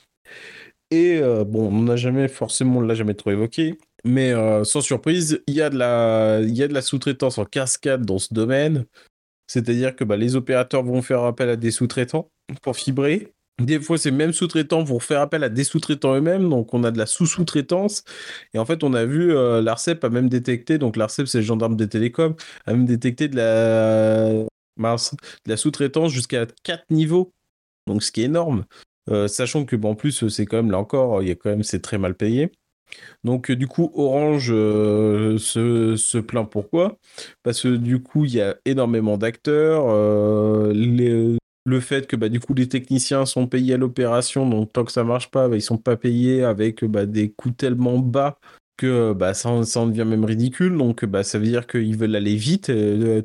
Et 0.91 1.21
bon, 1.21 1.67
on 1.67 1.83
n'a 1.83 1.95
jamais 1.95 2.27
forcément, 2.27 2.79
on 2.79 2.81
l'a 2.81 2.95
jamais 2.95 3.13
trop 3.13 3.31
évoqué, 3.31 3.77
mais 4.03 4.33
sans 4.63 4.81
surprise, 4.81 5.41
il 5.47 5.53
y 5.53 5.61
a 5.61 5.69
de 5.69 5.77
la, 5.77 6.41
il 6.41 6.55
y 6.55 6.63
a 6.63 6.67
de 6.67 6.73
la 6.73 6.81
sous-traitance 6.81 7.37
en 7.37 7.45
cascade 7.45 8.05
dans 8.05 8.17
ce 8.17 8.33
domaine. 8.33 8.85
C'est-à-dire 9.47 9.95
que 9.95 10.03
bah, 10.03 10.17
les 10.17 10.35
opérateurs 10.35 10.83
vont 10.83 11.01
faire 11.01 11.23
appel 11.23 11.49
à 11.49 11.55
des 11.55 11.71
sous-traitants 11.71 12.29
pour 12.61 12.75
fibrer. 12.75 13.33
Des 13.59 13.79
fois, 13.79 13.97
ces 13.97 14.11
mêmes 14.11 14.31
sous-traitants 14.31 14.83
vont 14.83 14.99
faire 14.99 15.21
appel 15.21 15.43
à 15.43 15.49
des 15.49 15.63
sous-traitants 15.63 16.15
eux-mêmes, 16.15 16.49
donc 16.49 16.73
on 16.73 16.83
a 16.83 16.91
de 16.91 16.97
la 16.97 17.05
sous-sous-traitance. 17.05 18.03
Et 18.53 18.59
en 18.59 18.65
fait, 18.65 18.83
on 18.83 18.93
a 18.93 19.05
vu, 19.05 19.33
l'ARCEP 19.33 20.03
a 20.03 20.09
même 20.09 20.29
détecté, 20.29 20.77
donc 20.77 20.95
l'ARCEP, 20.95 21.27
c'est 21.27 21.39
le 21.39 21.43
gendarme 21.43 21.75
des 21.75 21.89
télécoms, 21.89 22.35
a 22.65 22.73
même 22.73 22.85
détecté 22.85 23.27
de 23.27 23.35
la, 23.35 24.29
de 24.33 24.47
la 25.45 25.57
sous-traitance 25.57 26.11
jusqu'à 26.11 26.47
4 26.63 26.85
niveaux. 26.89 27.33
Donc, 27.85 28.01
ce 28.01 28.11
qui 28.11 28.21
est 28.21 28.25
énorme. 28.25 28.65
Sachant 29.27 29.65
que, 29.65 29.75
bon, 29.75 29.91
en 29.91 29.95
plus, 29.95 30.27
c'est 30.29 30.45
quand 30.45 30.57
même, 30.57 30.71
là 30.71 30.77
encore, 30.79 31.21
c'est 31.63 31.81
très 31.81 31.97
mal 31.97 32.15
payé. 32.15 32.51
Donc 33.23 33.51
du 33.51 33.67
coup, 33.67 33.91
Orange 33.93 34.47
se, 34.49 35.95
se, 35.97 36.17
plaint 36.17 36.49
pourquoi? 36.49 36.97
Parce 37.43 37.61
que 37.61 37.75
du 37.75 38.01
coup, 38.01 38.25
il 38.25 38.33
y 38.35 38.41
a 38.41 38.57
énormément 38.65 39.17
d'acteurs. 39.17 39.87
le 41.65 41.79
fait 41.81 42.07
que 42.07 42.15
bah, 42.15 42.29
du 42.29 42.39
coup 42.39 42.53
les 42.53 42.67
techniciens 42.67 43.25
sont 43.25 43.47
payés 43.47 43.75
à 43.75 43.77
l'opération, 43.77 44.49
donc 44.49 44.73
tant 44.73 44.83
que 44.85 44.91
ça 44.91 45.03
marche 45.03 45.29
pas, 45.29 45.47
bah, 45.47 45.55
ils 45.55 45.61
sont 45.61 45.77
pas 45.77 45.97
payés 45.97 46.43
avec 46.43 46.83
bah, 46.83 47.05
des 47.05 47.31
coûts 47.31 47.51
tellement 47.51 47.99
bas 47.99 48.39
que 48.79 49.13
bah, 49.13 49.33
ça, 49.33 49.63
ça 49.63 49.81
en 49.81 49.87
devient 49.87 50.05
même 50.05 50.25
ridicule. 50.25 50.77
Donc 50.77 51.05
bah, 51.05 51.23
ça 51.23 51.39
veut 51.39 51.45
dire 51.45 51.67
qu'ils 51.67 51.97
veulent 51.97 52.15
aller 52.15 52.35
vite, 52.35 52.71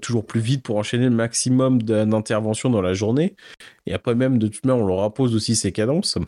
toujours 0.01 0.27
plus 0.27 0.41
vite 0.41 0.63
pour 0.63 0.77
enchaîner 0.77 1.05
le 1.05 1.15
maximum 1.15 1.83
d'interventions 1.83 2.71
dans 2.71 2.83
la 2.83 2.95
journée. 2.95 3.37
Et 3.87 3.95
après 3.95 4.15
même, 4.15 4.39
de 4.39 4.49
toute 4.49 4.65
manière, 4.67 4.85
on 4.85 4.87
leur 4.87 5.03
impose 5.03 5.35
aussi 5.35 5.57
ces 5.57 5.73
cadences. 5.73 6.19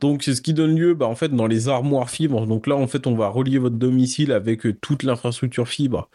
Donc, 0.00 0.22
c'est 0.22 0.34
ce 0.34 0.42
qui 0.42 0.54
donne 0.54 0.76
lieu, 0.76 0.94
bah, 0.94 1.06
en 1.06 1.14
fait, 1.14 1.28
dans 1.28 1.46
les 1.46 1.68
armoires 1.68 2.10
fibres. 2.10 2.46
Donc 2.46 2.66
là, 2.66 2.76
en 2.76 2.86
fait, 2.86 3.06
on 3.06 3.14
va 3.14 3.28
relier 3.28 3.58
votre 3.58 3.76
domicile 3.76 4.32
avec 4.32 4.66
euh, 4.66 4.72
toute 4.80 5.02
l'infrastructure 5.02 5.68
fibre. 5.68 6.08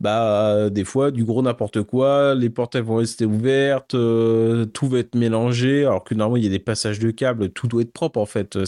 Bah, 0.00 0.70
des 0.70 0.84
fois, 0.84 1.10
du 1.10 1.24
gros 1.24 1.42
n'importe 1.42 1.82
quoi, 1.82 2.34
les 2.36 2.50
portes 2.50 2.76
vont 2.76 2.96
rester 2.96 3.24
ouvertes, 3.24 3.94
euh, 3.94 4.64
tout 4.66 4.86
va 4.88 5.00
être 5.00 5.16
mélangé, 5.16 5.86
alors 5.86 6.04
que 6.04 6.14
normalement, 6.14 6.36
il 6.36 6.44
y 6.44 6.46
a 6.46 6.50
des 6.50 6.60
passages 6.60 7.00
de 7.00 7.10
câbles, 7.10 7.50
tout 7.50 7.66
doit 7.66 7.82
être 7.82 7.92
propre, 7.92 8.20
en 8.20 8.26
fait. 8.26 8.64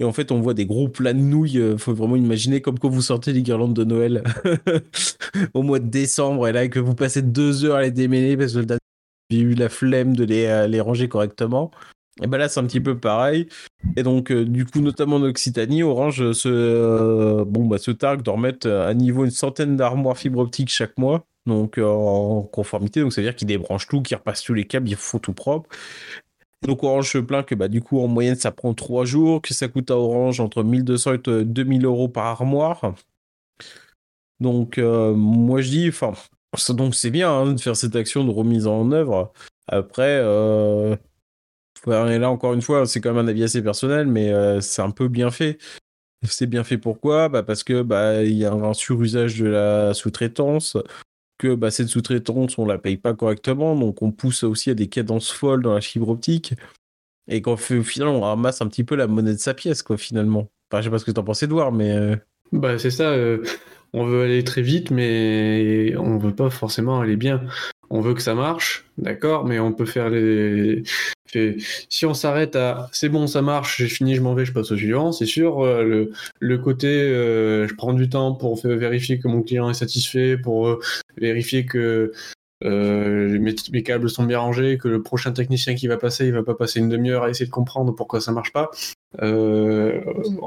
Et 0.00 0.04
en 0.04 0.12
fait, 0.12 0.32
on 0.32 0.40
voit 0.40 0.54
des 0.54 0.66
gros 0.66 0.88
plats 0.88 1.12
de 1.12 1.18
nouilles. 1.18 1.54
Il 1.54 1.60
euh, 1.60 1.78
faut 1.78 1.94
vraiment 1.94 2.16
imaginer 2.16 2.60
comme 2.60 2.78
quand 2.78 2.88
vous 2.88 3.02
sortez 3.02 3.32
les 3.32 3.42
guirlandes 3.42 3.74
de 3.74 3.84
Noël 3.84 4.24
au 5.54 5.62
mois 5.62 5.78
de 5.78 5.88
décembre 5.88 6.48
et 6.48 6.52
là 6.52 6.66
que 6.68 6.80
vous 6.80 6.94
passez 6.94 7.22
deux 7.22 7.64
heures 7.64 7.76
à 7.76 7.82
les 7.82 7.90
démêler 7.92 8.36
parce 8.36 8.54
que 8.54 8.60
vous 8.60 8.72
avez 8.72 8.80
eu 9.30 9.54
la 9.54 9.68
flemme 9.68 10.16
de 10.16 10.24
les, 10.24 10.66
les 10.68 10.80
ranger 10.80 11.08
correctement. 11.08 11.70
Et 12.22 12.26
ben 12.26 12.38
là, 12.38 12.48
c'est 12.48 12.60
un 12.60 12.66
petit 12.66 12.80
peu 12.80 12.98
pareil. 12.98 13.48
Et 13.96 14.02
donc, 14.02 14.30
euh, 14.30 14.44
du 14.44 14.66
coup, 14.66 14.80
notamment 14.80 15.16
en 15.16 15.22
Occitanie, 15.22 15.82
Orange 15.82 16.32
se, 16.32 16.48
euh, 16.48 17.44
bah, 17.46 17.78
se 17.78 17.90
targue 17.90 18.22
de 18.22 18.30
remettre 18.30 18.68
à 18.68 18.92
niveau 18.94 19.24
une 19.24 19.30
centaine 19.30 19.76
d'armoires 19.76 20.18
fibre 20.18 20.40
optique 20.40 20.68
chaque 20.68 20.98
mois, 20.98 21.24
donc 21.46 21.78
euh, 21.78 21.86
en 21.86 22.42
conformité. 22.42 23.00
Donc, 23.00 23.12
ça 23.12 23.22
veut 23.22 23.26
dire 23.26 23.36
qu'ils 23.36 23.48
débranchent 23.48 23.88
tout, 23.88 24.02
qu'ils 24.02 24.16
repassent 24.16 24.42
tous 24.42 24.54
les 24.54 24.66
câbles, 24.66 24.88
ils 24.88 24.96
font 24.96 25.18
tout 25.18 25.32
propre. 25.32 25.68
Donc, 26.62 26.82
Orange 26.82 27.10
se 27.12 27.18
plaint 27.18 27.44
que 27.46 27.54
bah, 27.54 27.68
du 27.68 27.80
coup, 27.82 28.00
en 28.00 28.08
moyenne, 28.08 28.36
ça 28.36 28.50
prend 28.52 28.74
trois 28.74 29.04
jours, 29.04 29.42
que 29.42 29.54
ça 29.54 29.68
coûte 29.68 29.90
à 29.90 29.96
Orange 29.96 30.40
entre 30.40 30.62
1200 30.62 31.14
et 31.14 31.44
2000 31.44 31.84
euros 31.84 32.08
par 32.08 32.26
armoire. 32.26 32.94
Donc, 34.40 34.78
moi, 34.78 35.60
je 35.60 35.68
dis, 35.70 35.88
enfin, 35.88 36.12
donc 36.70 36.94
c'est 36.94 37.10
bien 37.10 37.30
hein, 37.30 37.52
de 37.52 37.60
faire 37.60 37.76
cette 37.76 37.96
action 37.96 38.24
de 38.24 38.30
remise 38.30 38.66
en 38.66 38.90
œuvre. 38.92 39.32
Après, 39.68 40.20
et 41.86 42.18
là, 42.18 42.30
encore 42.30 42.54
une 42.54 42.62
fois, 42.62 42.86
c'est 42.86 43.00
quand 43.00 43.12
même 43.12 43.24
un 43.26 43.28
avis 43.28 43.44
assez 43.44 43.62
personnel, 43.62 44.06
mais 44.06 44.30
euh, 44.30 44.60
c'est 44.60 44.82
un 44.82 44.90
peu 44.90 45.08
bien 45.08 45.30
fait. 45.30 45.58
C'est 46.24 46.46
bien 46.46 46.64
fait 46.64 46.78
pourquoi? 46.78 47.30
Bah 47.30 47.42
Parce 47.42 47.64
que 47.64 47.82
bah 47.82 48.22
il 48.22 48.34
y 48.34 48.44
a 48.44 48.52
un 48.52 48.74
surusage 48.74 49.38
de 49.40 49.46
la 49.46 49.94
sous-traitance, 49.94 50.76
que 51.40 51.54
bah, 51.54 51.70
cette 51.70 51.88
sous-traitance, 51.88 52.58
on 52.58 52.66
la 52.66 52.76
paye 52.76 52.98
pas 52.98 53.14
correctement, 53.14 53.74
donc 53.74 54.02
on 54.02 54.12
pousse 54.12 54.44
aussi 54.44 54.68
à 54.68 54.74
des 54.74 54.88
cadences 54.88 55.30
folles 55.30 55.62
dans 55.62 55.72
la 55.72 55.80
fibre 55.80 56.10
optique, 56.10 56.54
et 57.28 57.40
qu'au 57.40 57.56
final, 57.56 58.08
on 58.08 58.20
ramasse 58.20 58.60
un 58.60 58.68
petit 58.68 58.84
peu 58.84 58.94
la 58.94 59.06
monnaie 59.06 59.32
de 59.32 59.38
sa 59.38 59.54
pièce, 59.54 59.82
quoi, 59.82 59.96
finalement. 59.96 60.50
Enfin, 60.70 60.82
je 60.82 60.84
sais 60.84 60.90
pas 60.90 60.98
ce 60.98 61.04
que 61.06 61.10
tu 61.10 61.18
en 61.18 61.24
pensais, 61.24 61.46
Edouard, 61.46 61.72
mais... 61.72 61.92
Euh, 61.92 62.16
bah, 62.52 62.78
c'est 62.78 62.90
ça, 62.90 63.10
euh, 63.10 63.42
on 63.92 64.04
veut 64.04 64.22
aller 64.22 64.44
très 64.44 64.62
vite, 64.62 64.90
mais 64.90 65.94
on 65.96 66.18
veut 66.18 66.34
pas 66.34 66.50
forcément 66.50 67.00
aller 67.00 67.16
bien 67.16 67.42
on 67.90 68.00
veut 68.00 68.14
que 68.14 68.22
ça 68.22 68.34
marche, 68.34 68.84
d'accord, 68.98 69.44
mais 69.44 69.58
on 69.58 69.72
peut 69.72 69.84
faire 69.84 70.08
les. 70.08 70.84
Si 71.88 72.06
on 72.06 72.14
s'arrête 72.14 72.56
à 72.56 72.88
c'est 72.92 73.08
bon, 73.08 73.26
ça 73.26 73.42
marche, 73.42 73.78
j'ai 73.78 73.88
fini, 73.88 74.14
je 74.14 74.20
m'en 74.20 74.34
vais, 74.34 74.44
je 74.44 74.52
passe 74.52 74.70
au 74.70 74.76
suivant, 74.76 75.12
c'est 75.12 75.26
sûr. 75.26 75.64
Euh, 75.64 76.10
le, 76.40 76.58
côté, 76.58 76.88
euh, 76.88 77.68
je 77.68 77.74
prends 77.74 77.92
du 77.92 78.08
temps 78.08 78.34
pour 78.34 78.56
vérifier 78.64 79.18
que 79.18 79.28
mon 79.28 79.42
client 79.42 79.68
est 79.70 79.74
satisfait, 79.74 80.36
pour 80.36 80.68
euh, 80.68 80.80
vérifier 81.18 81.66
que 81.66 82.12
euh, 82.64 83.38
mes, 83.40 83.82
câbles 83.82 84.10
sont 84.10 84.24
bien 84.24 84.38
rangés, 84.38 84.78
que 84.78 84.88
le 84.88 85.02
prochain 85.02 85.32
technicien 85.32 85.74
qui 85.74 85.88
va 85.88 85.96
passer, 85.96 86.26
il 86.26 86.32
va 86.32 86.42
pas 86.42 86.54
passer 86.54 86.78
une 86.78 86.88
demi-heure 86.88 87.24
à 87.24 87.30
essayer 87.30 87.46
de 87.46 87.50
comprendre 87.50 87.92
pourquoi 87.92 88.20
ça 88.20 88.32
marche 88.32 88.52
pas. 88.52 88.70
Euh, 89.22 90.00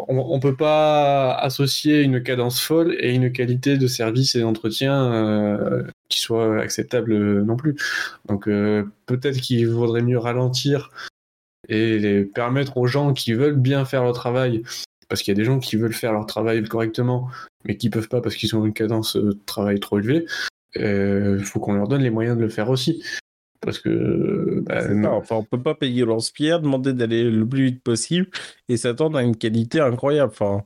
on, 0.08 0.36
ne 0.36 0.42
peut 0.42 0.56
pas 0.56 1.36
associer 1.36 2.02
une 2.02 2.24
cadence 2.24 2.62
folle 2.62 2.96
et 3.00 3.14
une 3.14 3.32
qualité 3.32 3.78
de 3.78 3.88
service 3.88 4.36
et 4.36 4.42
d'entretien 4.42 5.14
euh, 5.14 5.84
qui 6.08 6.20
soit 6.20 6.62
acceptable 6.62 7.44
non 7.44 7.58
plus. 7.58 7.76
Donc 8.28 8.46
peut-être 8.46 9.42
qu'il 9.42 9.68
vaudrait 9.68 10.02
mieux 10.02 10.18
ralentir 10.18 10.92
et 11.70 12.30
permettre 12.34 12.78
aux 12.78 12.88
gens 12.88 13.14
qui 13.14 13.34
veulent 13.34 13.60
bien 13.60 13.86
faire 13.86 14.04
leur 14.04 14.14
travail, 14.14 14.64
parce 15.10 15.22
qu'il 15.22 15.32
y 15.32 15.38
a 15.38 15.40
des 15.40 15.46
gens 15.46 15.60
qui 15.60 15.76
veulent 15.76 15.94
faire 15.94 16.14
leur 16.14 16.26
travail 16.26 16.64
correctement, 16.64 17.30
mais 17.66 17.78
qui 17.78 17.90
peuvent 17.90 18.10
pas 18.10 18.22
parce 18.22 18.36
qu'ils 18.36 18.56
ont 18.56 18.66
une 18.66 18.74
cadence 18.74 19.16
de 19.16 19.38
travail 19.46 19.80
trop 19.80 20.00
élevée, 20.00 20.26
il 20.76 20.82
euh, 20.82 21.40
faut 21.40 21.60
qu'on 21.60 21.74
leur 21.74 21.88
donne 21.88 22.02
les 22.02 22.10
moyens 22.10 22.38
de 22.38 22.42
le 22.42 22.50
faire 22.50 22.70
aussi. 22.70 23.04
Parce 23.64 23.80
que. 23.80 24.62
Bah, 24.66 25.12
enfin, 25.12 25.38
on 25.38 25.44
peut 25.44 25.62
pas 25.62 25.76
payer 25.76 26.06
lance-pierre, 26.06 26.60
demander 26.60 26.94
d'aller 26.94 27.30
le 27.30 27.48
plus 27.48 27.66
vite 27.66 27.84
possible 27.84 28.30
et 28.70 28.78
s'attendre 28.78 29.18
à 29.18 29.24
une 29.24 29.36
qualité 29.36 29.80
incroyable. 29.80 30.32
Enfin, 30.32 30.64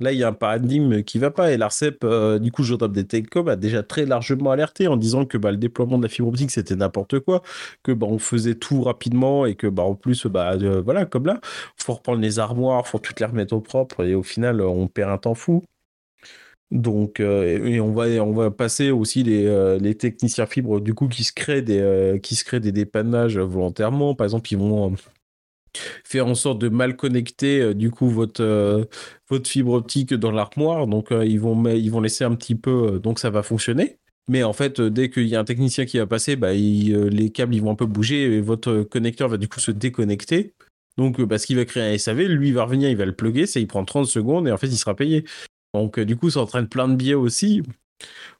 là, 0.00 0.12
il 0.12 0.18
y 0.18 0.24
a 0.24 0.28
un 0.28 0.32
paradigme 0.32 1.02
qui 1.02 1.18
va 1.18 1.30
pas. 1.30 1.52
Et 1.52 1.56
l'ARCEP, 1.56 2.04
euh, 2.04 2.38
du 2.38 2.52
coup, 2.52 2.62
Jotap 2.62 2.92
des 2.92 3.06
Télécoms 3.06 3.48
a 3.48 3.56
déjà 3.56 3.82
très 3.82 4.06
largement 4.06 4.50
alerté 4.50 4.88
en 4.88 4.96
disant 4.96 5.24
que 5.24 5.38
bah, 5.38 5.50
le 5.50 5.56
déploiement 5.56 5.98
de 5.98 6.02
la 6.04 6.08
fibre 6.08 6.28
optique, 6.28 6.50
c'était 6.50 6.76
n'importe 6.76 7.20
quoi, 7.20 7.42
que 7.82 7.92
bah, 7.92 8.06
on 8.08 8.18
faisait 8.18 8.54
tout 8.54 8.82
rapidement 8.82 9.46
et 9.46 9.54
que, 9.54 9.66
bah, 9.66 9.82
en 9.82 9.94
plus, 9.94 10.26
bah, 10.26 10.54
euh, 10.54 10.80
voilà, 10.82 11.06
comme 11.06 11.26
là, 11.26 11.40
faut 11.76 11.94
reprendre 11.94 12.20
les 12.20 12.38
armoires, 12.38 12.86
faut 12.86 12.98
toutes 12.98 13.20
les 13.20 13.26
remettre 13.26 13.54
au 13.54 13.60
propre 13.60 14.04
et 14.04 14.14
au 14.14 14.22
final, 14.22 14.60
on 14.60 14.88
perd 14.88 15.10
un 15.10 15.18
temps 15.18 15.34
fou. 15.34 15.62
Donc, 16.70 17.20
euh, 17.20 17.64
et 17.66 17.80
on 17.80 17.92
va, 17.92 18.06
on 18.22 18.32
va 18.32 18.50
passer 18.50 18.90
aussi 18.90 19.22
les, 19.22 19.46
euh, 19.46 19.78
les, 19.78 19.94
techniciens 19.94 20.46
fibres 20.46 20.80
du 20.80 20.92
coup 20.92 21.08
qui 21.08 21.24
se 21.24 21.32
créent 21.32 21.62
des, 21.62 21.78
euh, 21.80 22.18
qui 22.18 22.34
se 22.36 22.44
créent 22.44 22.60
des 22.60 22.72
dépannages 22.72 23.38
volontairement. 23.38 24.14
Par 24.14 24.26
exemple, 24.26 24.52
ils 24.52 24.58
vont 24.58 24.94
faire 26.04 26.26
en 26.26 26.34
sorte 26.34 26.58
de 26.60 26.68
mal 26.68 26.96
connecter 26.96 27.74
du 27.74 27.90
coup 27.90 28.10
votre, 28.10 28.86
votre 29.28 29.48
fibre 29.48 29.72
optique 29.72 30.12
dans 30.12 30.30
l'armoire. 30.30 30.86
Donc, 30.86 31.08
ils, 31.10 31.40
vont, 31.40 31.64
ils 31.68 31.90
vont 31.90 32.00
laisser 32.00 32.24
un 32.24 32.34
petit 32.34 32.54
peu, 32.54 33.00
donc 33.02 33.18
ça 33.18 33.30
va 33.30 33.42
fonctionner. 33.42 33.98
Mais 34.28 34.42
en 34.42 34.52
fait, 34.52 34.80
dès 34.80 35.08
qu'il 35.08 35.26
y 35.26 35.36
a 35.36 35.40
un 35.40 35.44
technicien 35.44 35.86
qui 35.86 35.98
va 35.98 36.06
passer, 36.06 36.36
bah, 36.36 36.52
les 36.52 37.30
câbles 37.32 37.54
ils 37.54 37.62
vont 37.62 37.70
un 37.70 37.76
peu 37.76 37.86
bouger 37.86 38.24
et 38.24 38.40
votre 38.42 38.82
connecteur 38.82 39.28
va 39.28 39.38
du 39.38 39.48
coup 39.48 39.60
se 39.60 39.70
déconnecter. 39.70 40.54
Donc, 40.98 41.20
bah, 41.22 41.38
ce 41.38 41.46
qui 41.46 41.54
va 41.54 41.64
créer 41.64 41.94
un 41.94 41.96
SAV, 41.96 42.22
lui 42.24 42.48
il 42.48 42.54
va 42.54 42.64
revenir, 42.64 42.90
il 42.90 42.96
va 42.96 43.06
le 43.06 43.14
plugger, 43.14 43.46
ça 43.46 43.60
il 43.60 43.66
prend 43.66 43.84
30 43.84 44.06
secondes 44.06 44.48
et 44.48 44.52
en 44.52 44.58
fait 44.58 44.66
il 44.66 44.76
sera 44.76 44.94
payé. 44.94 45.24
Donc, 45.74 45.98
euh, 45.98 46.04
du 46.04 46.16
coup, 46.16 46.30
ça 46.30 46.40
entraîne 46.40 46.68
plein 46.68 46.88
de 46.88 46.96
biais 46.96 47.14
aussi. 47.14 47.62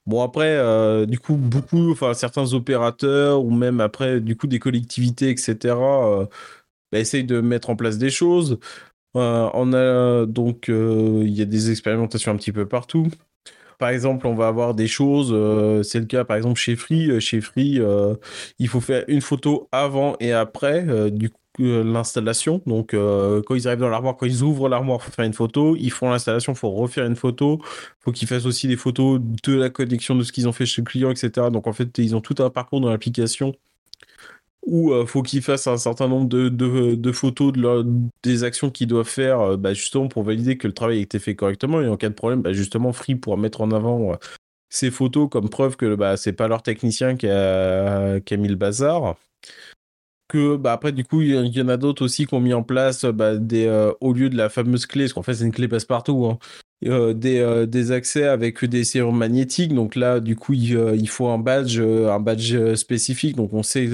Bon, 0.07 0.23
après, 0.23 0.57
euh, 0.57 1.07
du 1.07 1.19
coup, 1.19 1.37
beaucoup, 1.37 1.93
enfin, 1.93 2.15
certains 2.15 2.55
opérateurs 2.55 3.45
ou 3.45 3.51
même 3.51 3.81
après, 3.81 4.21
du 4.21 4.37
coup, 4.37 4.47
des 4.47 4.59
collectivités, 4.59 5.31
etc., 5.31 5.77
euh, 5.77 6.27
bah, 6.93 6.99
essayent 7.01 7.25
de 7.25 7.41
mettre 7.41 7.71
en 7.71 7.77
place 7.77 7.99
des 7.99 8.11
choses. 8.11 8.59
on 9.15 9.73
a 9.75 10.27
donc, 10.27 10.69
il 10.69 11.31
y 11.31 11.43
a 11.43 11.45
des 11.45 11.71
expérimentations 11.71 12.33
un 12.33 12.37
petit 12.37 12.53
peu 12.53 12.67
partout. 12.67 13.09
Par 13.79 13.91
exemple, 13.91 14.27
on 14.27 14.35
va 14.35 14.49
avoir 14.49 14.75
des 14.75 14.89
choses, 14.89 15.29
c'est 15.87 16.01
le 16.01 16.07
cas 16.07 16.25
par 16.25 16.37
exemple 16.37 16.59
chez 16.61 16.77
Free. 16.77 17.21
Chez 17.21 17.41
Free, 17.41 17.81
il 18.59 18.69
faut 18.69 18.81
faire 18.81 19.05
une 19.09 19.21
photo 19.21 19.69
avant 19.73 20.17
et 20.21 20.33
après. 20.33 20.87
L'installation. 21.59 22.63
Donc, 22.67 22.91
quand 22.93 23.55
ils 23.55 23.67
arrivent 23.69 23.81
dans 23.81 23.89
l'armoire, 23.89 24.17
quand 24.17 24.27
ils 24.27 24.43
ouvrent 24.43 24.69
l'armoire 24.69 24.99
pour 25.01 25.13
faire 25.13 25.25
une 25.25 25.33
photo, 25.33 25.77
ils 25.77 25.91
font 25.91 26.11
l'installation, 26.11 26.55
faut 26.55 26.71
refaire 26.71 27.07
une 27.07 27.17
photo. 27.17 27.61
Faut 28.01 28.13
qu'ils 28.13 28.29
fassent 28.29 28.47
aussi 28.47 28.69
des 28.69 28.77
photos 28.77 29.21
de 29.45 29.55
la 29.55 29.71
connexion 29.71 30.15
de 30.15 30.23
ce 30.23 30.33
qu'ils 30.33 30.49
ont 30.49 30.53
fait 30.53 30.67
chez 30.67 30.83
le 30.83 30.87
client, 30.87 31.11
etc. 31.11 31.49
Donc, 31.53 31.67
en 31.67 31.73
fait, 31.73 31.99
ils 31.99 32.17
ont 32.17 32.21
tout 32.21 32.37
un 32.43 32.51
parcours 32.51 32.81
dans 32.81 32.91
l'application 32.91 33.55
où 34.67 34.95
il 34.95 35.07
faut 35.07 35.23
qu'ils 35.23 35.43
fassent 35.43 35.67
un 35.67 35.79
certain 35.79 36.09
nombre 36.09 36.29
de, 36.29 37.13
photos 37.13 37.53
de 37.53 37.87
des 38.23 38.45
actions 38.45 38.71
qu'ils 38.71 38.87
doivent 38.87 39.09
faire, 39.09 39.57
bah, 39.57 39.73
justement 39.73 40.09
pour 40.09 40.23
valider 40.25 40.59
que 40.59 40.67
le 40.67 40.75
travail 40.75 40.99
a 40.99 41.01
été 41.03 41.19
fait 41.19 41.35
correctement. 41.35 41.81
Et 41.81 41.89
en 41.89 41.97
cas 41.97 42.09
de 42.11 42.15
problème, 42.15 42.43
bah, 42.43 42.53
justement, 42.53 42.93
Free 42.93 43.15
pourra 43.15 43.37
mettre 43.37 43.61
en 43.63 43.71
avant 43.71 44.19
ces 44.71 44.91
photos 44.91 45.29
comme 45.31 45.49
preuve 45.49 45.77
que 45.77 45.95
bah, 45.95 46.17
c'est 46.17 46.33
pas 46.33 46.49
leur 46.49 46.63
technicien 46.63 47.17
qui 47.17 47.29
a, 47.29 48.21
qui 48.21 48.35
a 48.35 48.37
mis 48.37 48.49
le 48.49 48.57
bazar. 48.57 49.17
Que 50.29 50.57
bah, 50.57 50.73
après, 50.73 50.93
du 50.93 51.05
coup, 51.05 51.23
il 51.23 51.57
y, 51.57 51.63
en 51.63 51.69
a 51.69 51.79
d'autres 51.79 52.05
aussi 52.05 52.27
qui 52.27 52.35
ont 52.35 52.41
mis 52.41 52.53
en 52.53 52.63
place 52.63 53.07
bah, 53.07 53.37
des, 53.37 53.65
euh, 53.67 53.93
au 54.03 54.13
lieu 54.13 54.29
de 54.29 54.37
la 54.37 54.51
fameuse 54.51 54.85
clé, 54.85 55.05
parce 55.05 55.15
qu'en 55.15 55.23
fait, 55.23 55.35
c'est 55.35 55.45
une 55.45 55.53
clé 55.53 55.69
passe-partout, 55.69 56.27
hein, 56.27 56.39
euh, 56.85 57.15
des, 57.15 57.39
euh, 57.39 57.65
des, 57.65 57.93
accès 57.93 58.25
avec 58.25 58.63
des 58.65 58.85
serrures 58.85 59.15
magnétiques. 59.15 59.75
Donc 59.75 59.97
là, 59.97 60.21
du 60.21 60.37
coup, 60.37 60.53
il, 60.53 60.79
il 60.97 61.09
faut 61.09 61.29
un 61.29 61.39
badge, 61.39 61.81
un 61.81 62.21
badge 62.21 62.75
spécifique. 62.75 63.37
Donc 63.37 63.55
on 63.55 63.63
sait 63.63 63.89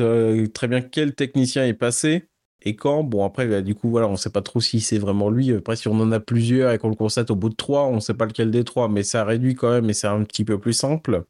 très 0.52 0.66
bien 0.66 0.80
quel 0.80 1.14
technicien 1.14 1.66
est 1.66 1.74
passé 1.74 2.24
et 2.62 2.74
quand. 2.76 3.04
Bon, 3.04 3.24
après, 3.24 3.46
bah, 3.46 3.62
du 3.62 3.74
coup, 3.76 3.90
voilà, 3.90 4.08
on 4.08 4.16
sait 4.16 4.30
pas 4.30 4.42
trop 4.42 4.60
si 4.60 4.80
c'est 4.80 4.98
vraiment 4.98 5.30
lui. 5.30 5.52
Après, 5.52 5.76
si 5.76 5.88
on 5.88 6.00
en 6.00 6.10
a 6.12 6.20
plusieurs 6.20 6.72
et 6.72 6.78
qu'on 6.78 6.88
le 6.88 6.96
constate 6.96 7.30
au 7.30 7.36
bout 7.36 7.50
de 7.50 7.54
trois, 7.54 7.86
on 7.86 8.00
sait 8.00 8.14
pas 8.14 8.26
lequel 8.26 8.50
des 8.50 8.64
trois, 8.64 8.88
mais 8.88 9.02
ça 9.04 9.24
réduit 9.24 9.54
quand 9.54 9.70
même 9.70 9.88
et 9.88 9.94
c'est 9.94 10.08
un 10.08 10.24
petit 10.24 10.44
peu 10.44 10.58
plus 10.58 10.72
simple. 10.72 11.24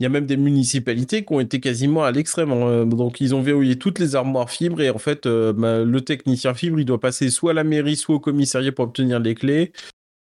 Il 0.00 0.02
y 0.02 0.06
a 0.06 0.08
même 0.08 0.26
des 0.26 0.36
municipalités 0.36 1.24
qui 1.24 1.32
ont 1.32 1.40
été 1.40 1.60
quasiment 1.60 2.02
à 2.04 2.10
l'extrême. 2.10 2.50
Hein. 2.50 2.84
Donc, 2.86 3.20
ils 3.20 3.34
ont 3.34 3.42
verrouillé 3.42 3.78
toutes 3.78 4.00
les 4.00 4.16
armoires 4.16 4.50
fibres 4.50 4.80
et 4.80 4.90
en 4.90 4.98
fait, 4.98 5.26
euh, 5.26 5.52
bah, 5.52 5.84
le 5.84 6.00
technicien 6.00 6.52
fibre, 6.52 6.80
il 6.80 6.84
doit 6.84 6.98
passer 7.00 7.30
soit 7.30 7.52
à 7.52 7.54
la 7.54 7.64
mairie, 7.64 7.96
soit 7.96 8.16
au 8.16 8.20
commissariat 8.20 8.72
pour 8.72 8.86
obtenir 8.86 9.20
les 9.20 9.36
clés, 9.36 9.72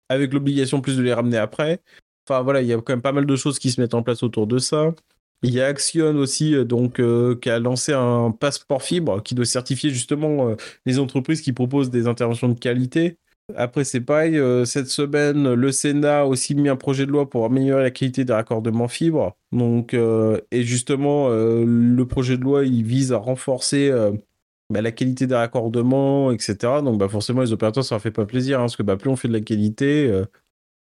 avec 0.08 0.34
l'obligation 0.34 0.82
plus 0.82 0.98
de 0.98 1.04
les 1.04 1.14
ramener 1.14 1.38
après. 1.38 1.82
Enfin, 2.28 2.42
voilà, 2.42 2.62
il 2.62 2.68
y 2.68 2.74
a 2.74 2.78
quand 2.78 2.94
même 2.94 3.02
pas 3.02 3.12
mal 3.12 3.26
de 3.26 3.36
choses 3.36 3.60
qui 3.60 3.72
se 3.72 3.82
mettent 3.82 3.94
en 3.96 4.04
place 4.04 4.24
autour 4.24 4.48
de 4.48 4.60
ça. 4.60 4.94
Il 5.44 5.52
y 5.54 5.62
a 5.62 5.68
Action 5.68 6.16
aussi, 6.16 6.56
euh, 6.56 6.64
donc, 6.64 7.00
euh, 7.00 7.36
qui 7.36 7.50
a 7.50 7.60
lancé 7.60 7.94
un 7.94 8.32
passeport 8.32 8.82
fibre 8.84 9.22
qui 9.24 9.36
doit 9.36 9.46
certifier 9.46 9.90
justement 9.90 10.56
les 10.86 11.00
entreprises 11.00 11.42
qui 11.42 11.54
proposent 11.54 11.90
des 11.90 12.08
interventions 12.08 12.50
de 12.50 12.60
qualité. 12.60 13.18
Après, 13.56 13.84
c'est 13.84 14.02
pareil, 14.02 14.40
cette 14.66 14.88
semaine, 14.88 15.54
le 15.54 15.72
Sénat 15.72 16.22
a 16.22 16.26
aussi 16.26 16.56
mis 16.56 16.70
un 16.70 16.76
projet 16.76 17.06
de 17.06 17.12
loi 17.12 17.30
pour 17.30 17.46
améliorer 17.46 17.84
la 17.84 17.92
qualité 17.92 18.26
des 18.26 18.34
raccordements 18.34 18.88
fibre. 18.88 19.36
Donc, 19.52 19.94
et 19.94 20.64
justement, 20.64 21.30
le 21.30 22.04
projet 22.04 22.38
de 22.38 22.44
loi, 22.44 22.66
il 22.66 22.84
vise 22.84 23.12
à 23.12 23.18
renforcer 23.18 23.92
bah, 24.70 24.82
la 24.82 24.92
qualité 24.92 25.28
des 25.28 25.36
raccordements, 25.36 26.32
etc. 26.32 26.56
Donc, 26.84 27.00
bah, 27.00 27.10
forcément, 27.10 27.42
les 27.42 27.52
opérateurs, 27.52 27.84
ça 27.84 27.96
leur 27.96 28.02
fait 28.02 28.12
pas 28.12 28.26
plaisir, 28.26 28.60
hein, 28.60 28.64
parce 28.64 28.76
que 28.76 28.84
bah, 28.84 28.98
plus 28.98 29.10
on 29.10 29.16
fait 29.16 29.28
de 29.28 29.34
la 29.34 29.42
qualité, 29.42 30.12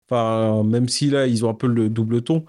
enfin, 0.09 0.63
même 0.63 0.89
si 0.89 1.09
là, 1.09 1.27
ils 1.27 1.45
ont 1.45 1.49
un 1.49 1.55
peu 1.55 1.67
le 1.67 1.89
double 1.89 2.21
ton, 2.21 2.45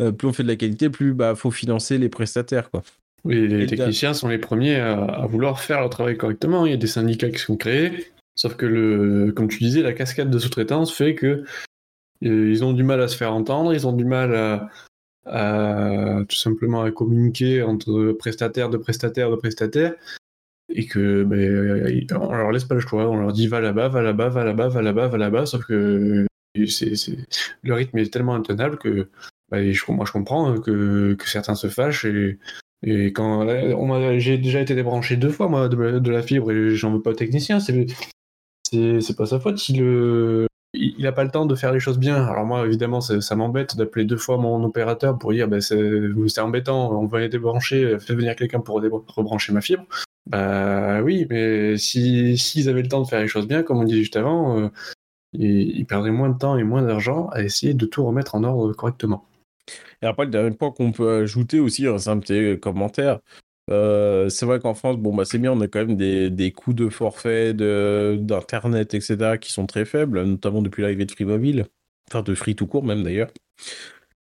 euh, 0.00 0.12
plus 0.12 0.26
on 0.26 0.32
fait 0.32 0.42
de 0.42 0.48
la 0.48 0.56
qualité, 0.56 0.90
plus 0.90 1.14
bah 1.14 1.34
faut 1.34 1.50
financer 1.50 1.98
les 1.98 2.08
prestataires 2.08 2.70
quoi. 2.70 2.82
Oui, 3.24 3.46
les 3.48 3.66
techniciens 3.66 4.12
sont 4.12 4.28
les 4.28 4.38
premiers 4.38 4.76
à, 4.76 5.24
vouloir 5.26 5.58
faire 5.60 5.80
leur 5.80 5.88
travail 5.88 6.16
correctement. 6.18 6.66
Il 6.66 6.72
y 6.72 6.74
a 6.74 6.78
des 6.78 6.86
syndicats 6.86 7.30
qui 7.30 7.38
sont 7.38 7.56
créés, 7.56 8.12
sauf 8.34 8.56
que 8.56 8.66
le, 8.66 9.32
comme 9.32 9.48
tu 9.48 9.58
disais, 9.58 9.82
la 9.82 9.92
cascade 9.92 10.30
de 10.30 10.38
sous-traitance 10.38 10.92
fait 10.92 11.14
que 11.14 11.44
euh, 12.24 12.50
ils 12.50 12.64
ont 12.64 12.72
du 12.72 12.82
mal 12.82 13.00
à 13.00 13.08
se 13.08 13.16
faire 13.16 13.32
entendre, 13.32 13.74
ils 13.74 13.86
ont 13.86 13.92
du 13.92 14.04
mal 14.04 14.34
à, 15.26 16.24
tout 16.28 16.36
simplement 16.36 16.82
à 16.82 16.90
communiquer 16.90 17.62
entre 17.62 18.12
prestataires 18.12 18.70
de 18.70 18.76
prestataires 18.76 19.30
de 19.30 19.36
prestataires. 19.36 19.94
Et 20.70 20.86
que 20.86 21.24
ben, 21.24 22.06
on 22.18 22.34
leur 22.34 22.50
laisse 22.50 22.64
pas 22.64 22.74
le 22.74 22.80
choix, 22.80 23.08
on 23.08 23.16
leur 23.16 23.32
dit 23.32 23.46
va 23.46 23.60
là-bas, 23.60 23.88
va 23.88 24.02
là-bas, 24.02 24.28
va 24.28 24.44
là-bas, 24.44 24.68
va 24.68 24.82
là-bas, 24.82 25.08
va 25.08 25.18
là-bas, 25.18 25.46
sauf 25.46 25.64
que 25.66 26.26
le 26.54 27.74
rythme 27.74 27.98
est 27.98 28.12
tellement 28.12 28.34
intenable 28.34 28.78
que 28.78 29.08
bah, 29.50 29.58
moi 29.88 30.06
je 30.06 30.12
comprends 30.12 30.48
hein, 30.48 30.60
que, 30.60 31.16
certains 31.26 31.54
se 31.54 31.68
fâchent 31.68 32.04
et, 32.06 32.38
quand 33.14 33.46
j'ai 34.18 34.36
déjà 34.36 34.60
été 34.60 34.74
débranché 34.74 35.16
deux 35.16 35.30
fois 35.30 35.48
moi 35.48 35.68
de, 35.68 36.10
la 36.10 36.22
fibre 36.22 36.50
et 36.50 36.76
j'en 36.76 36.92
veux 36.92 37.00
pas 37.00 37.10
au 37.10 37.14
technicien, 37.14 37.58
c'est 37.58 37.86
c'est 39.00 39.16
pas 39.16 39.26
sa 39.26 39.40
faute. 39.40 39.68
Il 39.68 39.82
euh, 39.82 40.46
il 40.74 41.06
a 41.06 41.12
pas 41.12 41.24
le 41.24 41.30
temps 41.30 41.46
de 41.46 41.54
faire 41.54 41.72
les 41.72 41.80
choses 41.80 41.98
bien. 41.98 42.24
Alors 42.26 42.44
moi 42.44 42.66
évidemment 42.66 43.00
ça 43.00 43.36
m'embête 43.36 43.76
d'appeler 43.76 44.04
deux 44.04 44.16
fois 44.16 44.38
mon 44.38 44.62
opérateur 44.64 45.18
pour 45.18 45.32
dire 45.32 45.48
bah, 45.48 45.60
c'est 45.60 46.40
embêtant, 46.40 46.90
on 47.00 47.06
va 47.06 47.20
les 47.20 47.28
débrancher, 47.28 47.98
fais 48.00 48.14
venir 48.14 48.34
quelqu'un 48.36 48.60
pour 48.60 48.80
rebrancher 48.80 49.52
ma 49.52 49.60
fibre. 49.60 49.84
Bah 50.26 51.02
oui, 51.02 51.26
mais 51.30 51.76
si 51.76 52.36
s'ils 52.38 52.68
avaient 52.68 52.82
le 52.82 52.88
temps 52.88 53.02
de 53.02 53.06
faire 53.06 53.20
les 53.20 53.28
choses 53.28 53.46
bien, 53.46 53.62
comme 53.62 53.78
on 53.78 53.84
dit 53.84 53.96
juste 53.96 54.16
avant, 54.16 54.58
euh, 54.58 54.68
ils 55.34 55.84
perdraient 55.86 56.10
moins 56.10 56.30
de 56.30 56.38
temps 56.38 56.56
et 56.56 56.64
moins 56.64 56.82
d'argent 56.82 57.28
à 57.28 57.42
essayer 57.42 57.74
de 57.74 57.86
tout 57.86 58.04
remettre 58.04 58.34
en 58.34 58.44
ordre 58.44 58.72
correctement. 58.72 59.26
Et 60.02 60.06
après, 60.06 60.24
le 60.24 60.30
dernier 60.30 60.50
point 60.52 60.70
qu'on 60.70 60.92
peut 60.92 61.22
ajouter 61.22 61.60
aussi, 61.60 61.86
c'est 61.98 62.10
un 62.10 62.18
petit 62.18 62.58
commentaire. 62.60 63.20
Euh, 63.70 64.28
c'est 64.28 64.46
vrai 64.46 64.60
qu'en 64.60 64.74
France, 64.74 64.98
bon, 64.98 65.14
bah, 65.14 65.24
c'est 65.24 65.38
bien, 65.38 65.52
on 65.52 65.60
a 65.60 65.68
quand 65.68 65.86
même 65.86 65.96
des, 65.96 66.30
des 66.30 66.52
coûts 66.52 66.74
de 66.74 66.88
forfait, 66.88 67.54
d'Internet, 67.54 68.94
etc., 68.94 69.38
qui 69.38 69.52
sont 69.52 69.66
très 69.66 69.84
faibles, 69.84 70.22
notamment 70.24 70.62
depuis 70.62 70.82
l'arrivée 70.82 71.06
de 71.06 71.12
Free 71.12 71.24
Mobile, 71.24 71.66
enfin 72.10 72.22
de 72.22 72.34
Free 72.34 72.54
tout 72.54 72.66
court 72.66 72.84
même 72.84 73.02
d'ailleurs. 73.02 73.30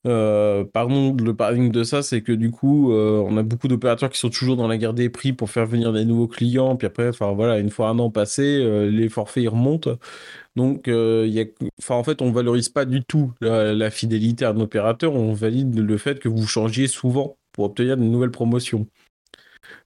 Euh, 0.07 0.65
le 0.75 1.33
paradigme 1.33 1.71
de 1.71 1.85
ça, 1.85 2.03
c'est 2.03 2.23
que 2.23 2.33
du 2.33 2.51
coup, 2.51 2.93
euh, 2.93 3.23
on 3.27 3.37
a 3.37 3.43
beaucoup 3.43 3.69
d'opérateurs 3.69 4.09
qui 4.09 4.19
sont 4.19 4.31
toujours 4.31 4.57
dans 4.57 4.67
la 4.67 4.79
guerre 4.79 4.95
des 4.95 5.11
prix 5.11 5.33
pour 5.35 5.51
faire 5.51 5.67
venir 5.67 5.93
des 5.93 6.05
nouveaux 6.07 6.29
clients. 6.29 6.77
Puis 6.77 6.87
après, 6.87 7.09
enfin 7.09 7.33
voilà, 7.33 7.59
une 7.59 7.71
fois 7.71 7.89
un 7.91 7.99
an 7.99 8.11
passé, 8.11 8.65
les 8.91 9.09
forfaits 9.11 9.43
ils 9.45 9.49
remontent. 9.49 9.99
Donc, 10.57 10.89
enfin 11.79 11.95
en 11.97 12.05
fait, 12.05 12.23
on 12.23 12.33
valorise 12.33 12.71
pas 12.71 12.85
du 12.87 13.05
tout 13.05 13.33
la, 13.41 13.91
fidélité 13.91 14.45
à 14.47 14.51
un 14.51 14.61
opérateur. 14.61 15.15
On 15.15 15.33
valide 15.35 15.79
le 15.79 15.99
fait 15.99 16.19
que 16.19 16.29
vous 16.29 16.47
changiez 16.47 16.87
souvent 16.87 17.37
pour 17.53 17.65
obtenir 17.65 17.97
de 17.97 18.03
nouvelles 18.03 18.31
promotions. 18.31 18.87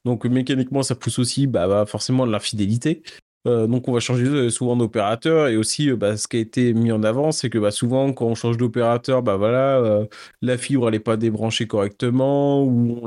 Donc 0.04 0.24
mécaniquement, 0.24 0.82
ça 0.82 0.94
pousse 0.94 1.18
aussi 1.18 1.46
bah, 1.46 1.68
bah 1.68 1.86
forcément 1.86 2.26
de 2.26 2.32
l'infidélité. 2.32 3.02
Euh, 3.46 3.66
donc 3.66 3.88
on 3.88 3.92
va 3.92 4.00
changer 4.00 4.24
euh, 4.24 4.50
souvent 4.50 4.76
d'opérateur. 4.76 5.48
Et 5.48 5.56
aussi 5.56 5.90
euh, 5.90 5.96
bah, 5.96 6.16
ce 6.16 6.28
qui 6.28 6.36
a 6.36 6.40
été 6.40 6.72
mis 6.72 6.92
en 6.92 7.02
avant 7.02 7.32
c'est 7.32 7.50
que 7.50 7.58
bah, 7.58 7.70
souvent 7.70 8.12
quand 8.12 8.26
on 8.26 8.34
change 8.34 8.56
d'opérateur 8.56 9.22
bah 9.22 9.36
voilà 9.36 10.06
la 10.42 10.58
fibre 10.58 10.88
elle 10.88 10.94
est 10.94 11.00
pas 11.00 11.16
débranchée 11.16 11.66
correctement 11.66 12.62
ou 12.64 13.02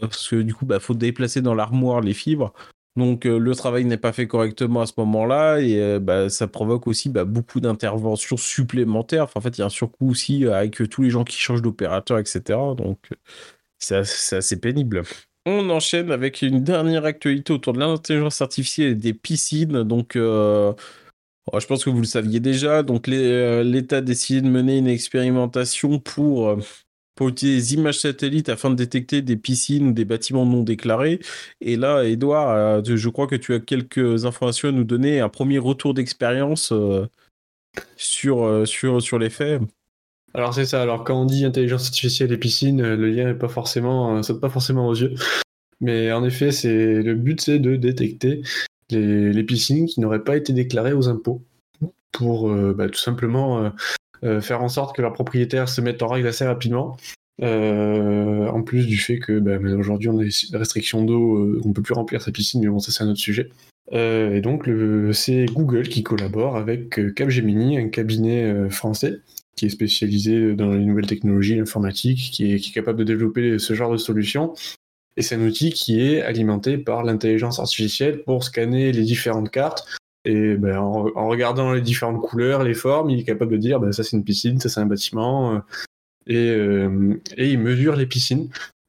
parce 0.00 0.28
que 0.28 0.42
du 0.42 0.54
coup 0.54 0.66
bah 0.66 0.80
faut 0.80 0.94
déplacer 0.94 1.42
dans 1.42 1.54
l'armoire 1.54 2.00
les 2.00 2.14
fibres. 2.14 2.52
Donc 2.96 3.24
le 3.24 3.54
travail 3.56 3.84
n'est 3.84 3.96
pas 3.96 4.12
fait 4.12 4.28
correctement 4.28 4.82
à 4.82 4.86
ce 4.86 4.92
moment-là 4.98 5.58
et 5.60 5.98
bah, 5.98 6.28
ça 6.30 6.46
provoque 6.46 6.86
aussi 6.86 7.08
bah, 7.08 7.24
beaucoup 7.24 7.60
d'interventions 7.60 8.36
supplémentaires. 8.36 9.28
En 9.34 9.40
fait 9.40 9.58
il 9.58 9.60
y 9.60 9.62
a 9.62 9.66
un 9.66 9.70
surcoût 9.70 10.10
aussi 10.10 10.46
avec 10.46 10.88
tous 10.90 11.02
les 11.02 11.10
gens 11.10 11.24
qui 11.24 11.38
changent 11.38 11.62
d'opérateur 11.62 12.18
etc 12.18 12.42
donc 12.76 12.98
c'est 13.78 13.96
assez 13.96 14.60
pénible 14.60 15.02
on 15.46 15.70
enchaîne 15.70 16.10
avec 16.10 16.42
une 16.42 16.62
dernière 16.64 17.04
actualité 17.04 17.52
autour 17.52 17.74
de 17.74 17.80
l'intelligence 17.80 18.40
artificielle 18.40 18.92
et 18.92 18.94
des 18.94 19.14
piscines. 19.14 19.82
Donc, 19.82 20.16
euh, 20.16 20.72
oh, 21.52 21.60
je 21.60 21.66
pense 21.66 21.84
que 21.84 21.90
vous 21.90 22.00
le 22.00 22.04
saviez 22.06 22.40
déjà. 22.40 22.82
Donc, 22.82 23.08
euh, 23.08 23.62
l'État 23.62 23.98
a 23.98 24.00
décidé 24.00 24.40
de 24.40 24.48
mener 24.48 24.78
une 24.78 24.88
expérimentation 24.88 25.98
pour, 25.98 26.48
euh, 26.48 26.58
pour 27.14 27.28
utiliser 27.28 27.58
des 27.58 27.80
images 27.80 28.00
satellites 28.00 28.48
afin 28.48 28.70
de 28.70 28.76
détecter 28.76 29.22
des 29.22 29.36
piscines 29.36 29.88
ou 29.88 29.92
des 29.92 30.04
bâtiments 30.04 30.46
non 30.46 30.62
déclarés. 30.62 31.20
Et 31.60 31.76
là, 31.76 32.04
Edouard, 32.04 32.84
je 32.84 33.08
crois 33.08 33.26
que 33.26 33.36
tu 33.36 33.54
as 33.54 33.60
quelques 33.60 34.24
informations 34.26 34.68
à 34.68 34.72
nous 34.72 34.84
donner, 34.84 35.20
un 35.20 35.28
premier 35.28 35.58
retour 35.58 35.94
d'expérience 35.94 36.72
sur, 37.96 38.66
sur, 38.66 39.02
sur 39.02 39.18
les 39.18 39.30
faits. 39.30 39.60
Alors 40.34 40.52
c'est 40.52 40.66
ça. 40.66 40.82
Alors 40.82 41.04
quand 41.04 41.20
on 41.20 41.24
dit 41.26 41.44
intelligence 41.44 41.86
artificielle 41.86 42.32
et 42.32 42.38
piscine, 42.38 42.80
euh, 42.80 42.96
le 42.96 43.08
lien 43.08 43.24
n'est 43.26 43.34
pas 43.34 43.48
forcément, 43.48 44.16
euh, 44.16 44.22
saute 44.22 44.40
pas 44.40 44.50
forcément 44.50 44.88
aux 44.88 44.94
yeux. 44.94 45.14
Mais 45.80 46.12
en 46.12 46.24
effet, 46.24 46.50
c'est 46.50 47.02
le 47.02 47.14
but, 47.14 47.40
c'est 47.40 47.58
de 47.60 47.76
détecter 47.76 48.42
les, 48.90 49.44
piscines 49.44 49.86
qui 49.86 50.00
n'auraient 50.00 50.24
pas 50.24 50.36
été 50.36 50.52
déclarées 50.52 50.92
aux 50.92 51.08
impôts 51.08 51.42
pour 52.12 52.50
euh, 52.50 52.74
bah, 52.76 52.88
tout 52.88 52.98
simplement 52.98 53.72
faire 54.40 54.62
en 54.62 54.68
sorte 54.68 54.96
que 54.96 55.02
leurs 55.02 55.12
propriétaires 55.12 55.68
se 55.68 55.82
mettent 55.82 56.02
en 56.02 56.08
règle 56.08 56.28
assez 56.28 56.46
rapidement. 56.46 56.96
en 57.42 58.62
plus 58.62 58.86
du 58.86 58.96
fait 58.96 59.18
que 59.18 59.38
bah, 59.38 59.58
aujourd'hui 59.76 60.08
on 60.08 60.18
a 60.18 60.24
des 60.24 60.56
restrictions 60.56 61.02
d'eau, 61.04 61.60
on 61.62 61.68
ne 61.68 61.74
peut 61.74 61.82
plus 61.82 61.92
remplir 61.92 62.22
sa 62.22 62.30
piscine, 62.30 62.62
mais 62.62 62.68
bon 62.68 62.78
ça 62.78 62.92
c'est 62.92 63.02
un 63.02 63.08
autre 63.08 63.18
sujet. 63.18 63.50
et 63.92 64.40
donc 64.40 64.70
c'est 65.12 65.44
Google 65.46 65.88
qui 65.88 66.02
collabore 66.02 66.56
avec 66.56 67.14
Capgemini, 67.14 67.76
un 67.76 67.88
cabinet 67.88 68.70
français 68.70 69.20
qui 69.56 69.66
est 69.66 69.70
spécialisé 69.70 70.54
dans 70.54 70.70
les 70.70 70.84
nouvelles 70.84 71.06
technologies, 71.06 71.56
l'informatique, 71.56 72.30
qui 72.32 72.52
est, 72.52 72.74
capable 72.74 72.98
de 72.98 73.04
développer 73.04 73.58
ce 73.58 73.74
genre 73.74 73.92
de 73.92 73.96
solutions. 73.96 74.54
Et 75.16 75.22
c'est 75.22 75.36
un 75.36 75.46
outil 75.46 75.72
qui 75.72 76.00
est 76.00 76.22
alimenté 76.22 76.76
par 76.76 77.04
l'intelligence 77.04 77.58
artificielle 77.58 78.22
pour 78.22 78.42
scanner 78.42 78.92
les 78.92 79.02
différentes 79.02 79.50
cartes. 79.50 79.86
Et 80.24 80.56
ben, 80.56 80.78
en, 80.78 81.28
regardant 81.28 81.72
les 81.72 81.82
différentes 81.82 82.20
couleurs, 82.20 82.64
les 82.64 82.74
formes, 82.74 83.10
il 83.10 83.20
est 83.20 83.24
capable 83.24 83.52
de 83.52 83.58
dire 83.58 83.78
ben, 83.78 83.92
ça 83.92 84.02
c'est 84.02 84.16
une 84.16 84.24
piscine, 84.24 84.58
ça 84.58 84.68
c'est 84.68 84.80
un 84.80 84.86
bâtiment. 84.86 85.54
Euh, 85.54 85.58
et, 86.26 86.50
euh, 86.50 87.20
et, 87.36 87.50
il 87.50 87.58
mesure 87.58 87.96
les 87.96 88.06
piscines 88.06 88.48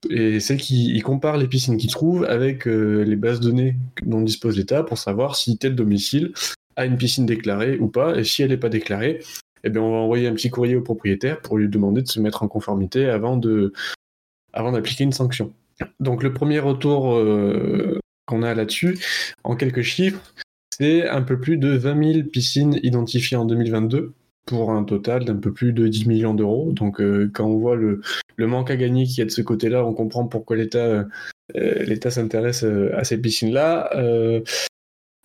et 0.10 0.40
c'est 0.40 0.58
qu'il 0.58 1.02
compare 1.04 1.38
les 1.38 1.48
piscines 1.48 1.78
qu'il 1.78 1.90
trouve 1.90 2.26
avec 2.26 2.66
les 2.66 3.16
bases 3.16 3.40
données 3.40 3.76
dont 4.04 4.22
dispose 4.22 4.56
l'État 4.58 4.84
pour 4.84 4.98
savoir 4.98 5.36
si 5.36 5.58
tel 5.58 5.76
domicile 5.76 6.32
a 6.76 6.86
une 6.86 6.98
piscine 6.98 7.26
déclarée 7.26 7.78
ou 7.80 7.88
pas, 7.88 8.18
et 8.18 8.24
si 8.24 8.44
elle 8.44 8.50
n'est 8.50 8.58
pas 8.58 8.70
déclarée, 8.70 9.22
eh 9.66 9.70
bien, 9.70 9.82
on 9.82 9.92
va 9.92 9.98
envoyer 9.98 10.28
un 10.28 10.34
petit 10.34 10.50
courrier 10.50 10.76
au 10.76 10.82
propriétaire 10.82 11.42
pour 11.42 11.58
lui 11.58 11.68
demander 11.68 12.02
de 12.02 12.08
se 12.08 12.20
mettre 12.20 12.44
en 12.44 12.48
conformité 12.48 13.10
avant 13.10 13.36
de, 13.36 13.74
avant 14.54 14.72
d'appliquer 14.72 15.04
une 15.04 15.12
sanction. 15.12 15.54
Donc 16.00 16.24
le 16.24 16.34
premier 16.34 16.60
retour 16.60 17.16
euh, 17.16 18.00
qu'on 18.26 18.44
a 18.44 18.54
là-dessus, 18.54 18.98
en 19.44 19.56
quelques 19.56 19.82
chiffres, 19.82 20.34
c'est 20.78 21.08
un 21.08 21.22
peu 21.22 21.40
plus 21.40 21.58
de 21.58 21.70
20 21.70 22.14
000 22.14 22.28
piscines 22.28 22.80
identifiées 22.84 23.38
en 23.38 23.46
2022 23.46 24.14
pour 24.46 24.72
un 24.72 24.84
total 24.84 25.26
d'un 25.26 25.38
peu 25.38 25.52
plus 25.52 25.74
de 25.74 25.88
10 25.88 26.08
millions 26.08 26.34
d'euros. 26.34 26.72
Donc 26.72 27.02
euh, 27.02 27.30
quand 27.34 27.46
on 27.46 27.58
voit 27.58 27.76
le, 27.76 28.02
manque 28.38 28.72
à 28.72 28.78
gagner 28.78 29.06
qu'il 29.06 29.20
y 29.20 29.22
a 29.22 29.26
de 29.26 29.32
ce 29.32 29.42
côté-là, 29.42 29.86
on 29.86 29.94
comprend 29.94 30.28
pourquoi 30.28 30.56
l'État 30.56 31.08
euh, 31.56 32.10
s'intéresse 32.10 32.64
à 32.64 33.04
ces 33.04 33.20
piscines-là. 33.20 33.90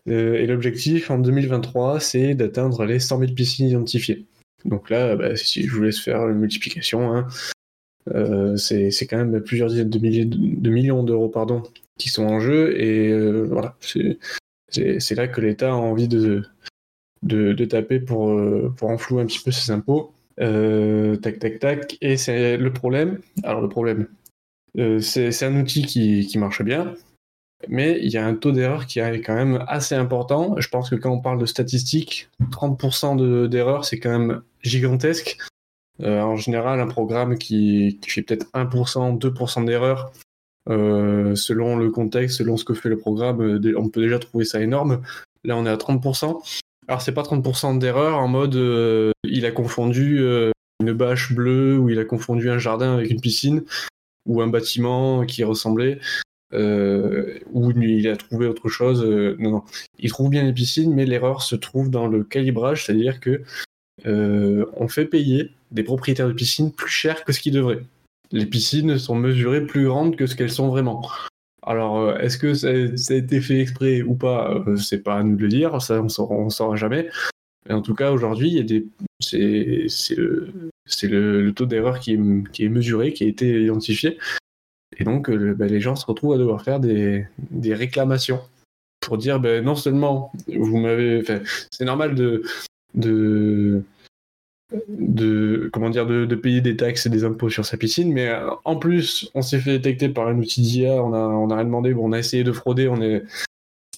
et 0.06 0.46
l'objectif 0.46 1.10
en 1.10 1.18
2023, 1.18 2.00
c'est 2.00 2.34
d'atteindre 2.34 2.84
les 2.84 2.98
100 2.98 3.18
000 3.20 3.32
piscines 3.34 3.68
identifiées. 3.68 4.26
Donc 4.64 4.90
là, 4.90 5.16
bah, 5.16 5.36
si 5.36 5.66
je 5.66 5.74
vous 5.74 5.82
laisse 5.82 6.00
faire 6.00 6.26
la 6.26 6.34
multiplication, 6.34 7.14
hein, 7.14 7.28
euh, 8.14 8.56
c'est 8.56 9.06
quand 9.06 9.18
même 9.18 9.40
plusieurs 9.40 9.68
dizaines 9.68 9.90
de, 9.90 9.98
milliers 9.98 10.24
de, 10.24 10.70
millions 10.70 11.02
d'euros 11.02 11.32
qui 11.98 12.08
sont 12.08 12.24
en 12.24 12.40
jeu. 12.40 12.80
Et 12.80 13.08
euh, 13.08 13.42
voilà, 13.42 13.76
c'est 13.80 15.14
là 15.14 15.28
que 15.28 15.40
l'État 15.40 15.70
a 15.70 15.74
envie 15.74 16.08
de, 16.08 16.44
taper 17.66 18.00
pour, 18.00 18.30
euh, 18.30 18.72
pour 18.76 18.90
enflouer 18.90 19.22
un 19.22 19.26
petit 19.26 19.40
peu 19.40 19.50
ses 19.50 19.70
impôts. 19.70 20.12
tac, 20.36 21.38
tac, 21.38 21.58
tac. 21.58 21.98
Et 22.00 22.16
c'est 22.16 22.56
le 22.56 22.72
problème. 22.72 23.20
Alors, 23.42 23.60
le 23.60 23.68
problème, 23.68 24.08
c'est 25.00 25.42
un 25.42 25.60
outil 25.60 25.84
qui, 25.84 26.38
marche 26.38 26.62
bien. 26.62 26.94
Mais 27.68 27.98
il 28.02 28.10
y 28.10 28.16
a 28.16 28.26
un 28.26 28.34
taux 28.34 28.52
d'erreur 28.52 28.86
qui 28.86 29.00
est 29.00 29.20
quand 29.20 29.34
même 29.34 29.64
assez 29.68 29.94
important. 29.94 30.54
Je 30.58 30.68
pense 30.68 30.88
que 30.88 30.96
quand 30.96 31.10
on 31.10 31.20
parle 31.20 31.38
de 31.38 31.46
statistiques, 31.46 32.30
30% 32.50 33.48
d'erreur, 33.48 33.84
c'est 33.84 33.98
quand 33.98 34.10
même 34.10 34.42
gigantesque. 34.62 35.38
Euh, 36.02 36.20
en 36.20 36.36
général, 36.36 36.80
un 36.80 36.86
programme 36.86 37.36
qui, 37.36 37.98
fait 38.06 38.22
peut-être 38.22 38.46
1%, 38.54 39.18
2% 39.18 39.64
d'erreur, 39.64 40.12
euh, 40.68 41.34
selon 41.34 41.76
le 41.76 41.90
contexte, 41.90 42.38
selon 42.38 42.56
ce 42.56 42.64
que 42.64 42.74
fait 42.74 42.88
le 42.88 42.98
programme, 42.98 43.40
euh, 43.42 43.74
on 43.76 43.88
peut 43.88 44.00
déjà 44.00 44.18
trouver 44.18 44.44
ça 44.44 44.60
énorme. 44.60 45.02
Là, 45.44 45.56
on 45.56 45.66
est 45.66 45.70
à 45.70 45.76
30%. 45.76 46.40
Alors, 46.88 47.02
c'est 47.02 47.12
pas 47.12 47.22
30% 47.22 47.78
d'erreur 47.78 48.18
en 48.18 48.28
mode 48.28 48.54
il 49.22 49.46
a 49.46 49.52
confondu 49.52 50.24
une 50.80 50.92
bâche 50.92 51.32
bleue 51.32 51.78
ou 51.78 51.88
il 51.88 51.98
a 52.00 52.04
confondu 52.04 52.50
un 52.50 52.58
jardin 52.58 52.94
avec 52.94 53.10
une 53.10 53.20
piscine 53.20 53.62
ou 54.26 54.42
un 54.42 54.48
bâtiment 54.48 55.24
qui 55.24 55.44
ressemblait. 55.44 56.00
Ou 56.52 57.70
il 57.80 58.08
a 58.08 58.16
trouvé 58.16 58.46
autre 58.46 58.68
chose. 58.68 59.04
non, 59.38 59.50
non. 59.50 59.62
Il 59.98 60.10
trouve 60.10 60.30
bien 60.30 60.44
les 60.44 60.52
piscines, 60.52 60.94
mais 60.94 61.06
l'erreur 61.06 61.42
se 61.42 61.56
trouve 61.56 61.90
dans 61.90 62.06
le 62.06 62.24
calibrage, 62.24 62.86
c'est-à-dire 62.86 63.20
que 63.20 63.42
on 64.04 64.88
fait 64.88 65.06
payer 65.06 65.50
des 65.70 65.82
propriétaires 65.82 66.28
de 66.28 66.32
piscines 66.32 66.72
plus 66.72 66.90
cher 66.90 67.24
que 67.24 67.32
ce 67.32 67.40
qu'ils 67.40 67.54
devraient. 67.54 67.82
Les 68.32 68.46
piscines 68.46 68.98
sont 68.98 69.14
mesurées 69.14 69.66
plus 69.66 69.86
grandes 69.86 70.16
que 70.16 70.26
ce 70.26 70.36
qu'elles 70.36 70.52
sont 70.52 70.68
vraiment. 70.68 71.02
Alors, 71.62 71.98
euh, 71.98 72.18
est-ce 72.18 72.38
que 72.38 72.54
ça, 72.54 72.68
a 72.68 73.16
été 73.16 73.40
fait 73.40 73.60
exprès 73.60 74.02
ou 74.02 74.14
pas 74.14 74.54
euh, 74.66 74.76
C'est 74.76 75.02
pas 75.02 75.16
à 75.16 75.22
nous 75.22 75.36
de 75.36 75.42
le 75.42 75.48
dire, 75.48 75.80
ça 75.82 76.00
on 76.00 76.44
ne 76.44 76.50
saura 76.50 76.76
jamais. 76.76 77.08
Mais 77.68 77.74
en 77.74 77.82
tout 77.82 77.94
cas, 77.94 78.12
aujourd'hui, 78.12 78.64
c'est 79.20 80.16
le, 81.06 81.50
taux 81.54 81.66
d'erreur 81.66 82.00
qui 82.00 82.14
est, 82.14 82.68
mesuré, 82.68 83.12
qui 83.12 83.24
a 83.24 83.26
été 83.26 83.62
identifié. 83.62 84.16
Et 84.98 85.04
donc, 85.04 85.30
euh, 85.30 85.54
bah, 85.54 85.66
les 85.66 85.80
gens 85.80 85.96
se 85.96 86.06
retrouvent 86.06 86.34
à 86.34 86.38
devoir 86.38 86.62
faire 86.62 86.80
des, 86.80 87.26
réclamations 87.64 88.40
pour 89.00 89.18
dire 89.18 89.40
ben, 89.40 89.64
non 89.64 89.76
seulement 89.76 90.32
vous 90.48 90.78
m'avez. 90.78 91.22
C'est 91.70 91.84
normal 91.84 92.14
de, 92.14 92.42
comment 95.72 95.90
dire 95.90 96.06
de, 96.06 96.34
payer 96.34 96.60
des 96.60 96.76
taxes 96.76 97.06
et 97.06 97.10
des 97.10 97.24
impôts 97.24 97.50
sur 97.50 97.64
sa 97.64 97.76
piscine 97.76 98.12
mais 98.12 98.28
euh, 98.28 98.50
en 98.64 98.76
plus 98.76 99.30
on 99.34 99.42
s'est 99.42 99.58
fait 99.58 99.78
détecter 99.78 100.08
par 100.08 100.28
un 100.28 100.38
outil 100.38 100.60
d'IA 100.62 101.02
on 101.02 101.12
a 101.12 101.18
on 101.18 101.50
a 101.50 101.56
rien 101.56 101.64
demandé 101.64 101.94
bon 101.94 102.08
on 102.08 102.12
a 102.12 102.18
essayé 102.18 102.44
de 102.44 102.52
frauder 102.52 102.86
on 102.88 103.00
est 103.00 103.24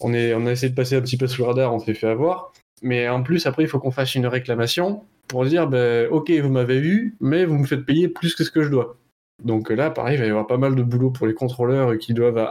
on 0.01 0.15
est 0.15 0.35
on 0.35 0.47
a 0.47 0.53
essayé 0.53 0.71
de 0.71 0.75
passer 0.75 0.97
un 0.97 1.03
petit 1.03 1.17
peu 1.17 1.27
sous 1.27 1.43
le 1.43 1.49
radar 1.49 1.75
on 1.75 1.79
s'est 1.79 1.95
fait 1.95 2.07
avoir 2.07 2.53
mais 2.81 3.09
en 3.09 3.23
plus 3.23 3.47
après 3.47 3.65
il 3.65 3.69
faut 3.69 3.81
qu'on 3.81 3.91
fasse 3.91 4.15
une 4.15 4.27
réclamation 4.27 5.03
pour 5.29 5.45
dire 5.45 5.69
ben 5.69 6.09
ok 6.11 6.31
vous 6.31 6.49
m'avez 6.49 6.81
vu 6.81 7.17
mais 7.21 7.45
vous 7.45 7.59
me 7.59 7.67
faites 7.67 7.85
payer 7.85 8.09
plus 8.09 8.35
que 8.35 8.45
ce 8.45 8.51
que 8.51 8.63
je 8.63 8.69
dois 8.69 8.97
donc 9.45 9.71
là 9.71 9.91
pareil 9.91 10.17
il 10.17 10.21
va 10.21 10.27
y 10.27 10.31
avoir 10.31 10.47
pas 10.47 10.59
mal 10.59 10.75
de 10.75 10.83
boulot 10.83 11.11
pour 11.11 11.27
les 11.27 11.35
contrôleurs 11.35 11.99
qui 11.99 12.15
doivent 12.15 12.49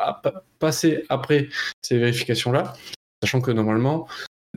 passer 0.59 1.03
après 1.09 1.49
ces 1.81 1.97
vérifications 1.97 2.51
là 2.51 2.73
sachant 3.23 3.41
que 3.41 3.51
normalement 3.51 4.07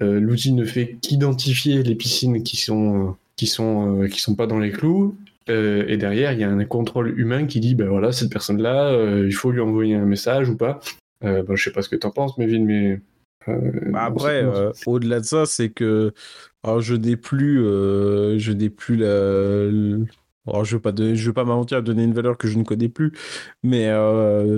euh, 0.02 0.18
l'outil 0.18 0.52
ne 0.52 0.64
fait 0.64 0.96
qu'identifier 1.00 1.82
les 1.82 1.94
piscines 1.94 2.42
qui 2.42 2.56
sont 2.56 3.08
euh, 3.08 3.12
qui 3.36 3.46
sont 3.46 4.02
euh, 4.02 4.08
qui 4.08 4.20
sont 4.20 4.34
pas 4.34 4.46
dans 4.46 4.58
les 4.58 4.70
clous. 4.70 5.16
Euh, 5.50 5.84
et 5.88 5.98
derrière 5.98 6.32
il 6.32 6.40
y 6.40 6.44
a 6.44 6.50
un 6.50 6.64
contrôle 6.64 7.18
humain 7.18 7.46
qui 7.46 7.60
dit 7.60 7.74
ben 7.74 7.88
voilà 7.88 8.12
cette 8.12 8.32
personne 8.32 8.62
là 8.62 8.86
euh, 8.86 9.26
il 9.26 9.34
faut 9.34 9.50
lui 9.50 9.60
envoyer 9.60 9.94
un 9.94 10.06
message 10.06 10.48
ou 10.48 10.56
pas. 10.56 10.80
Euh, 11.22 11.42
ben, 11.42 11.54
je 11.54 11.64
sais 11.64 11.70
pas 11.70 11.82
ce 11.82 11.88
que 11.88 11.96
tu 11.96 12.06
en 12.06 12.10
penses 12.10 12.38
Mévin 12.38 12.64
mais 12.64 13.00
bah 13.46 14.04
après 14.04 14.42
au-delà 14.86 15.20
de 15.20 15.26
ça 15.26 15.44
c'est 15.44 15.68
que 15.68 16.14
alors, 16.62 16.80
je 16.80 16.94
n'ai 16.94 17.16
plus 17.16 17.58
je 17.58 18.52
n'ai 18.52 18.70
plus 18.70 18.96
la 18.96 19.68
alors, 20.46 20.64
je 20.64 20.76
veux 20.76 20.82
pas 20.82 20.92
je 20.96 21.26
veux 21.26 21.32
pas 21.32 21.42
à 21.42 21.80
donner 21.80 22.04
une 22.04 22.14
valeur 22.14 22.36
que 22.36 22.48
je 22.48 22.58
ne 22.58 22.64
connais 22.64 22.88
plus, 22.88 23.12
mais 23.62 23.90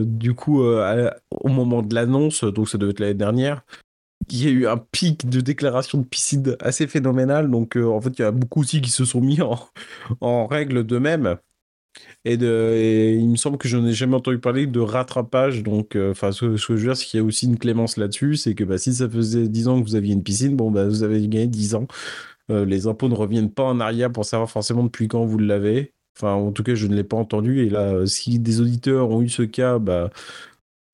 du 0.04 0.34
coup, 0.34 0.62
au 0.62 1.48
moment 1.48 1.82
de 1.82 1.94
l'annonce, 1.94 2.44
donc 2.44 2.68
ça 2.68 2.78
devait 2.78 2.90
être 2.90 3.00
l'année 3.00 3.14
dernière, 3.14 3.62
il 4.30 4.44
y 4.44 4.48
a 4.48 4.50
eu 4.50 4.66
un 4.66 4.76
pic 4.76 5.28
de 5.28 5.40
déclaration 5.40 5.98
de 5.98 6.04
piscine 6.04 6.56
assez 6.60 6.86
phénoménal. 6.86 7.50
Donc, 7.50 7.76
euh, 7.76 7.84
en 7.86 8.00
fait, 8.00 8.18
il 8.18 8.22
y 8.22 8.24
a 8.24 8.30
beaucoup 8.30 8.60
aussi 8.60 8.80
qui 8.80 8.90
se 8.90 9.04
sont 9.04 9.20
mis 9.20 9.40
en, 9.42 9.58
en 10.20 10.46
règle 10.46 10.84
d'eux-mêmes. 10.84 11.36
Et, 12.24 12.36
de, 12.36 13.16
il 13.18 13.28
me 13.28 13.36
semble 13.36 13.56
que 13.56 13.68
je 13.68 13.78
n'ai 13.78 13.94
jamais 13.94 14.16
entendu 14.16 14.38
parler 14.38 14.66
de 14.66 14.80
rattrapage. 14.80 15.62
Donc, 15.62 15.96
euh, 15.96 16.12
ce, 16.14 16.46
que 16.46 16.56
je 16.56 16.72
veux 16.72 16.82
dire, 16.82 16.96
c'est 16.96 17.06
qu'il 17.06 17.20
y 17.20 17.22
a 17.22 17.24
aussi 17.24 17.46
une 17.46 17.58
clémence 17.58 17.96
là-dessus. 17.96 18.36
C'est 18.36 18.54
que 18.54 18.64
bah, 18.64 18.78
si 18.78 18.94
ça 18.94 19.08
faisait 19.08 19.48
10 19.48 19.68
ans 19.68 19.80
que 19.80 19.86
vous 19.86 19.94
aviez 19.94 20.12
une 20.12 20.22
piscine, 20.22 20.56
bon, 20.56 20.70
bah, 20.70 20.86
vous 20.86 21.02
avez 21.02 21.26
gagné 21.28 21.46
10 21.46 21.74
ans. 21.76 21.86
Euh, 22.50 22.64
les 22.64 22.86
impôts 22.86 23.08
ne 23.08 23.14
reviennent 23.14 23.50
pas 23.50 23.64
en 23.64 23.80
arrière 23.80 24.12
pour 24.12 24.24
savoir 24.24 24.50
forcément 24.50 24.84
depuis 24.84 25.08
quand 25.08 25.24
vous 25.24 25.38
l'avez. 25.38 25.92
Enfin, 26.16 26.32
en 26.32 26.52
tout 26.52 26.62
cas, 26.62 26.74
je 26.74 26.86
ne 26.86 26.94
l'ai 26.94 27.04
pas 27.04 27.16
entendu. 27.16 27.60
Et 27.66 27.70
là, 27.70 28.06
si 28.06 28.38
des 28.38 28.60
auditeurs 28.60 29.10
ont 29.10 29.22
eu 29.22 29.28
ce 29.28 29.42
cas, 29.42 29.78
bah, 29.78 30.10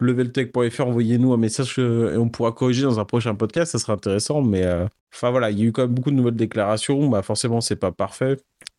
leveltech.fr, 0.03 0.87
envoyez-nous 0.87 1.33
un 1.33 1.37
message 1.37 1.79
et 1.79 2.17
on 2.17 2.29
pourra 2.29 2.53
corriger 2.53 2.83
dans 2.83 3.01
un 3.01 3.05
prochain 3.05 3.35
podcast, 3.35 3.73
ça 3.73 3.79
sera 3.79 3.95
intéressant. 3.95 4.43
Mais 4.43 4.65
euh, 4.65 4.87
enfin 5.15 5.31
voilà, 5.31 5.51
il 5.51 5.59
y 5.59 5.63
a 5.63 5.65
eu 5.67 5.73
quand 5.73 5.83
même 5.83 5.95
beaucoup 5.95 6.11
de 6.11 6.17
nouvelles 6.17 6.37
déclarations. 6.37 7.09
Bah, 7.09 7.23
forcément, 7.23 7.61
c'est 7.61 7.77
pas 7.77 7.93
parfait. 7.93 8.37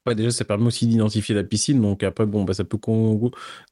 Déjà, 0.07 0.31
ça 0.31 0.45
permet 0.45 0.67
aussi 0.67 0.87
d'identifier 0.87 1.33
la 1.35 1.43
piscine. 1.43 1.81
Donc 1.81 2.03
après, 2.03 2.25
bon, 2.25 2.43
bah, 2.43 2.53
ça 2.53 2.63
peut 2.63 2.77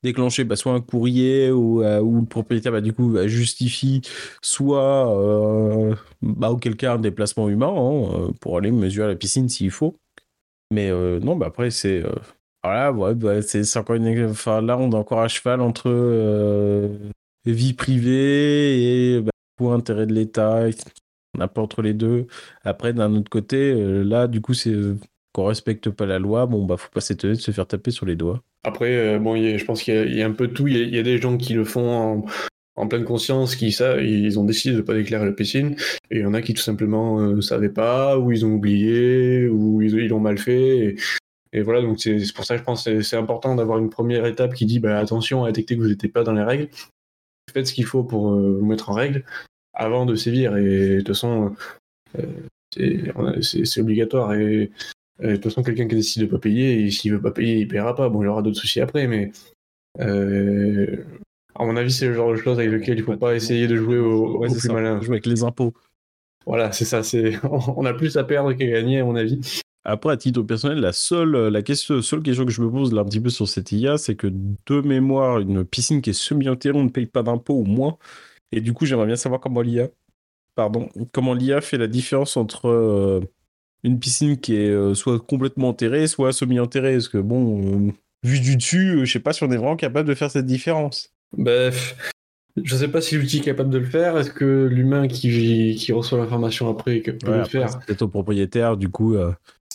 déclencher 0.03 0.43
bah, 0.43 0.55
soit 0.55 0.73
un 0.73 0.81
courrier 0.81 1.51
ou, 1.51 1.83
euh, 1.83 1.99
le 2.01 2.25
propriétaire 2.25 2.71
bah, 2.71 2.81
du 2.81 2.93
coup 2.93 3.17
justifie, 3.27 4.01
soit 4.41 5.15
euh, 5.17 5.95
bah, 6.21 6.51
auquel 6.51 6.75
cas 6.75 6.93
un 6.95 6.99
déplacement 6.99 7.49
humain 7.49 7.73
hein, 7.75 8.31
pour 8.39 8.57
aller 8.57 8.71
mesurer 8.71 9.07
la 9.07 9.15
piscine 9.15 9.49
s'il 9.49 9.71
faut. 9.71 9.95
Mais 10.71 10.89
non, 11.19 11.35
bah 11.35 11.47
après, 11.47 11.69
c'est. 11.71 12.03
Voilà, 12.63 12.91
ouais, 12.93 13.15
bah, 13.15 13.41
c'est 13.41 13.77
encore 13.77 13.95
une. 13.95 14.29
Enfin, 14.29 14.61
là, 14.61 14.77
on 14.77 14.91
est 14.91 14.95
encore 14.95 15.19
à 15.19 15.27
cheval 15.27 15.61
entre 15.61 15.89
vie 17.45 17.73
privée 17.73 19.15
et 19.15 19.21
bah, 19.21 19.31
intérêt 19.69 20.05
de 20.05 20.13
l'État. 20.13 20.67
On 21.37 21.47
pas 21.47 21.61
entre 21.61 21.81
les 21.81 21.93
deux. 21.93 22.27
Après, 22.63 22.93
d'un 22.93 23.15
autre 23.15 23.29
côté, 23.29 23.71
euh, 23.71 24.03
là, 24.03 24.27
du 24.27 24.41
coup, 24.41 24.53
c'est 24.53 24.71
euh, 24.71 24.97
qu'on 25.33 25.45
respecte 25.45 25.89
pas 25.89 26.05
la 26.05 26.19
loi. 26.19 26.45
Bon, 26.45 26.65
bah, 26.65 26.77
faut 26.77 26.91
pas 26.91 27.01
s'étonner 27.01 27.35
de 27.35 27.39
se 27.39 27.51
faire 27.51 27.67
taper 27.67 27.91
sur 27.91 28.05
les 28.05 28.15
doigts. 28.15 28.41
Après, 28.63 28.95
euh, 28.95 29.19
bon, 29.19 29.35
je 29.35 29.63
pense 29.65 29.83
qu'il 29.83 30.13
y, 30.13 30.21
a 30.21 30.25
un 30.25 30.31
peu 30.31 30.47
de 30.47 30.53
tout. 30.53 30.67
Il 30.67 30.93
y, 30.93 30.99
a 30.99 31.03
des 31.03 31.17
gens 31.17 31.37
qui 31.37 31.53
le 31.53 31.63
font 31.63 32.23
en, 32.75 32.87
pleine 32.87 33.05
conscience, 33.05 33.55
qui 33.55 33.71
ça, 33.71 34.01
ils 34.01 34.39
ont 34.39 34.43
décidé 34.43 34.75
de 34.75 34.81
pas 34.81 34.93
déclarer 34.93 35.25
la 35.25 35.31
piscine. 35.33 35.75
Et 36.09 36.17
il 36.17 36.21
y 36.21 36.25
en 36.25 36.33
a 36.33 36.41
qui 36.41 36.53
tout 36.53 36.61
simplement 36.61 37.19
ne 37.19 37.41
savaient 37.41 37.69
pas, 37.69 38.17
ou 38.17 38.31
ils 38.31 38.45
ont 38.45 38.53
oublié, 38.53 39.47
ou 39.47 39.81
ils 39.81 40.07
l'ont 40.07 40.19
mal 40.19 40.37
fait. 40.37 40.95
Et, 41.53 41.61
voilà, 41.61 41.81
donc 41.81 41.99
c'est 41.99 42.33
pour 42.33 42.45
ça 42.45 42.55
que 42.55 42.59
je 42.59 42.65
pense 42.65 42.85
que 42.85 43.01
c'est 43.01 43.17
important 43.17 43.55
d'avoir 43.55 43.77
une 43.77 43.89
première 43.89 44.25
étape 44.25 44.53
qui 44.53 44.65
dit 44.65 44.79
bah, 44.79 44.97
attention 44.97 45.43
à 45.43 45.47
détecter 45.47 45.75
que 45.75 45.81
vous 45.81 45.89
n'étiez 45.89 46.09
pas 46.09 46.23
dans 46.23 46.33
les 46.33 46.43
règles 46.43 46.69
faites 47.51 47.67
ce 47.67 47.73
qu'il 47.73 47.85
faut 47.85 48.03
pour 48.03 48.33
euh, 48.33 48.57
vous 48.59 48.65
mettre 48.65 48.89
en 48.89 48.93
règle 48.93 49.23
avant 49.73 50.05
de 50.05 50.15
sévir. 50.15 50.57
Et 50.57 50.63
de 50.63 50.97
toute 50.99 51.09
façon, 51.09 51.55
euh, 52.17 53.41
c'est 53.41 53.81
obligatoire. 53.81 54.33
Et, 54.33 54.71
de 55.29 55.35
toute 55.35 55.45
façon, 55.45 55.63
quelqu'un 55.63 55.87
qui 55.87 55.95
décide 55.95 56.23
de 56.23 56.27
pas 56.27 56.39
payer, 56.39 56.83
et 56.83 56.91
s'il 56.91 57.13
veut 57.13 57.21
pas 57.21 57.31
payer, 57.31 57.59
il 57.59 57.67
paiera 57.67 57.95
pas. 57.95 58.09
Bon, 58.09 58.21
il 58.21 58.25
y 58.25 58.27
aura 58.27 58.41
d'autres 58.41 58.59
soucis 58.59 58.81
après, 58.81 59.07
mais 59.07 59.31
euh, 59.99 61.03
à 61.55 61.65
mon 61.65 61.75
avis, 61.75 61.91
c'est 61.91 62.07
le 62.07 62.13
genre 62.13 62.31
de 62.31 62.37
choses 62.37 62.59
avec 62.59 62.71
lequel 62.71 62.97
il 62.97 63.03
faut 63.03 63.17
pas 63.17 63.35
essayer 63.35 63.67
de 63.67 63.75
jouer 63.75 63.97
au, 63.97 64.39
plus 64.39 64.69
malin. 64.69 64.99
Jouer 65.01 65.15
avec 65.15 65.25
les 65.25 65.43
impôts. 65.43 65.73
Voilà, 66.45 66.71
c'est 66.71 66.85
ça. 66.85 67.03
C'est 67.03 67.33
on 67.43 67.85
a 67.85 67.93
plus 67.93 68.17
à 68.17 68.23
perdre 68.23 68.53
qu'à 68.53 68.65
gagner, 68.65 68.99
à 68.99 69.05
mon 69.05 69.15
avis. 69.15 69.61
Après, 69.83 70.13
à 70.13 70.17
titre 70.17 70.43
personnel, 70.43 70.79
la 70.79 70.93
seule, 70.93 71.47
la 71.47 71.61
question, 71.63 72.01
seule 72.01 72.21
question 72.21 72.45
que 72.45 72.51
je 72.51 72.61
me 72.61 72.69
pose 72.69 72.93
là 72.93 73.01
un 73.01 73.05
petit 73.05 73.19
peu 73.19 73.29
sur 73.29 73.47
cette 73.47 73.71
IA, 73.71 73.97
c'est 73.97 74.15
que 74.15 74.27
de 74.27 74.81
mémoire, 74.81 75.39
une 75.39 75.65
piscine 75.65 76.01
qui 76.01 76.11
est 76.11 76.13
semi-enterrée, 76.13 76.77
on 76.77 76.83
ne 76.83 76.89
paye 76.89 77.07
pas 77.07 77.23
d'impôts 77.23 77.55
au 77.55 77.63
moins. 77.63 77.97
Et 78.51 78.61
du 78.61 78.73
coup, 78.73 78.85
j'aimerais 78.85 79.07
bien 79.07 79.15
savoir 79.15 79.41
comment 79.41 79.61
l'IA, 79.61 79.87
pardon, 80.55 80.89
comment 81.11 81.33
l'IA 81.33 81.61
fait 81.61 81.79
la 81.79 81.87
différence 81.87 82.37
entre 82.37 82.67
euh, 82.67 83.21
une 83.83 83.99
piscine 83.99 84.37
qui 84.37 84.55
est 84.55 84.69
euh, 84.69 84.93
soit 84.93 85.19
complètement 85.19 85.69
enterrée, 85.69 86.07
soit 86.07 86.33
semi-enterrée. 86.33 86.93
Parce 86.93 87.09
que 87.09 87.17
bon, 87.17 87.87
euh, 87.87 87.91
vu 88.23 88.39
du 88.39 88.55
dessus, 88.55 89.05
je 89.05 89.11
sais 89.11 89.19
pas 89.19 89.33
si 89.33 89.43
on 89.43 89.51
est 89.51 89.57
vraiment 89.57 89.75
capable 89.75 90.07
de 90.07 90.15
faire 90.15 90.31
cette 90.31 90.45
différence. 90.45 91.13
Bref, 91.37 91.95
je 92.61 92.75
sais 92.75 92.89
pas 92.89 93.01
si 93.01 93.15
l'outil 93.15 93.37
est 93.37 93.41
capable 93.41 93.69
de 93.69 93.77
le 93.77 93.85
faire. 93.85 94.17
Est-ce 94.17 94.31
que 94.31 94.67
l'humain 94.69 95.07
qui, 95.07 95.75
qui 95.77 95.91
reçoit 95.93 96.17
l'information 96.17 96.69
après 96.69 96.99
peut 96.99 97.37
le 97.37 97.45
faire? 97.45 97.69
C'est 97.69 97.85
peut-être 97.85 98.01
au 98.01 98.07
propriétaire, 98.07 98.77
du 98.77 98.89
coup. 98.89 99.15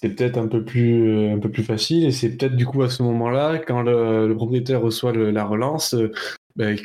C'est 0.01 0.11
peut-être 0.11 0.37
un 0.37 0.47
peu 0.47 0.63
plus 0.63 1.31
un 1.31 1.39
peu 1.39 1.51
plus 1.51 1.63
facile 1.63 2.05
et 2.05 2.11
c'est 2.11 2.37
peut-être 2.37 2.55
du 2.55 2.67
coup 2.67 2.83
à 2.83 2.91
ce 2.91 3.03
moment-là 3.03 3.57
quand 3.57 3.81
le, 3.81 4.35
propriétaire 4.35 4.83
reçoit 4.83 5.11
la 5.15 5.43
relance, 5.43 5.97
ben, 6.55 6.77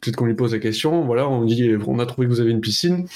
peut-être 0.00 0.16
qu'on 0.16 0.24
lui 0.24 0.34
pose 0.34 0.54
la 0.54 0.58
question. 0.58 1.04
Voilà, 1.04 1.28
on 1.28 1.44
dit 1.44 1.70
on 1.86 1.98
a 1.98 2.06
trouvé 2.06 2.26
que 2.26 2.32
vous 2.32 2.40
avez 2.40 2.52
une 2.52 2.62
piscine. 2.62 3.06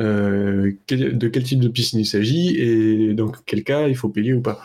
Euh, 0.00 0.72
de 0.88 1.28
quel 1.28 1.42
type 1.44 1.60
de 1.60 1.68
piscine 1.68 2.00
il 2.00 2.06
s'agit 2.06 2.56
et 2.56 3.14
dans 3.14 3.30
quel 3.46 3.62
cas 3.62 3.86
il 3.86 3.96
faut 3.96 4.08
payer 4.08 4.32
ou 4.32 4.40
pas. 4.40 4.60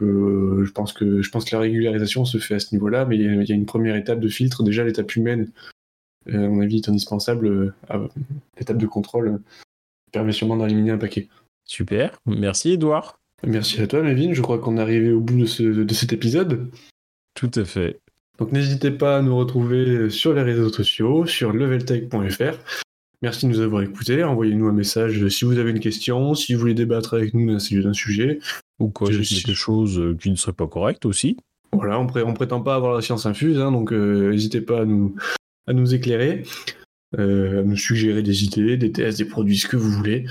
Euh, 0.00 0.64
je, 0.64 0.72
pense 0.72 0.94
que, 0.94 1.20
je 1.20 1.30
pense 1.30 1.44
que 1.44 1.54
la 1.54 1.60
régularisation 1.60 2.24
se 2.24 2.38
fait 2.38 2.54
à 2.54 2.58
ce 2.58 2.74
niveau-là, 2.74 3.04
mais 3.04 3.16
il 3.16 3.44
y, 3.44 3.52
a 3.52 3.54
une 3.54 3.66
première 3.66 3.96
étape 3.96 4.20
de 4.20 4.28
filtre. 4.28 4.62
Déjà, 4.62 4.82
l'étape 4.82 5.14
humaine, 5.14 5.50
euh, 6.28 6.46
à 6.46 6.48
mon 6.48 6.62
avis, 6.62 6.76
est 6.76 6.88
indispensable. 6.88 7.74
l'étape 8.58 8.78
de 8.78 8.86
contrôle 8.86 9.40
permet 10.10 10.32
sûrement 10.32 10.56
d'éliminer 10.56 10.92
un 10.92 10.98
paquet. 10.98 11.28
Super, 11.66 12.18
merci 12.24 12.72
Edouard. 12.72 13.20
Merci 13.46 13.80
à 13.80 13.86
toi, 13.86 14.02
Mévin. 14.02 14.32
Je 14.32 14.40
crois 14.40 14.58
qu'on 14.58 14.78
est 14.78 14.80
arrivé 14.80 15.12
au 15.12 15.20
bout 15.20 15.36
de, 15.36 15.84
de 15.84 15.94
cet 15.94 16.12
épisode. 16.12 16.70
Tout 17.34 17.50
à 17.54 17.64
fait. 17.64 18.00
Donc 18.38 18.52
n'hésitez 18.52 18.90
pas 18.90 19.18
à 19.18 19.22
nous 19.22 19.36
retrouver 19.36 20.08
sur 20.08 20.32
les 20.32 20.42
réseaux 20.42 20.70
sociaux, 20.70 21.26
sur 21.26 21.52
leveltech.fr. 21.52 22.56
Merci 23.22 23.46
de 23.46 23.50
nous 23.50 23.60
avoir 23.60 23.82
écoutés. 23.82 24.24
Envoyez-nous 24.24 24.66
un 24.66 24.72
message 24.72 25.28
si 25.28 25.44
vous 25.44 25.58
avez 25.58 25.70
une 25.70 25.80
question, 25.80 26.34
si 26.34 26.54
vous 26.54 26.60
voulez 26.60 26.74
débattre 26.74 27.14
avec 27.14 27.34
nous 27.34 27.46
d'un 27.46 27.92
sujet. 27.92 28.38
Ou 28.78 28.88
quoi, 28.88 29.10
quelque 29.10 29.52
chose 29.52 29.98
euh, 29.98 30.16
qui 30.16 30.30
ne 30.30 30.36
serait 30.36 30.54
pas 30.54 30.66
correct 30.66 31.04
aussi. 31.04 31.36
Voilà, 31.72 32.00
on, 32.00 32.04
ne 32.04 32.34
prétend 32.34 32.62
pas 32.62 32.74
avoir 32.74 32.94
la 32.94 33.02
science 33.02 33.26
infuse, 33.26 33.58
hein, 33.60 33.70
donc 33.70 33.92
euh, 33.92 34.30
n'hésitez 34.30 34.62
pas 34.62 34.80
à 34.80 34.84
nous, 34.86 35.14
à 35.66 35.74
nous 35.74 35.94
éclairer, 35.94 36.44
euh, 37.18 37.60
à 37.60 37.62
nous 37.62 37.76
suggérer 37.76 38.22
des 38.22 38.44
idées, 38.44 38.76
des 38.76 38.90
tests, 38.90 39.18
des 39.18 39.26
produits, 39.26 39.58
ce 39.58 39.68
que 39.68 39.76
vous 39.76 39.90
voulez. 39.90 40.24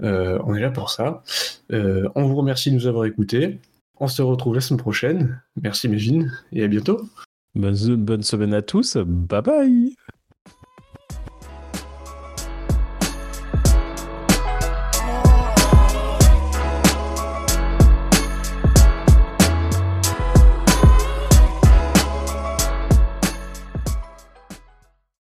on 0.00 0.54
est 0.54 0.60
là 0.60 0.70
pour 0.70 0.90
ça. 0.90 1.22
on 1.70 2.26
vous 2.26 2.36
remercie 2.36 2.70
de 2.70 2.74
nous 2.74 2.86
avoir 2.88 3.04
écoutés. 3.04 3.58
On 4.00 4.08
se 4.08 4.22
retrouve 4.22 4.56
la 4.56 4.60
semaine 4.60 4.80
prochaine. 4.80 5.40
Merci 5.62 5.88
Mévin 5.88 6.26
et 6.52 6.64
à 6.64 6.68
bientôt. 6.68 7.00
Bonne, 7.54 7.96
bonne 7.96 8.22
semaine 8.22 8.54
à 8.54 8.62
tous. 8.62 8.96
Bye 8.96 9.42
bye. 9.42 9.94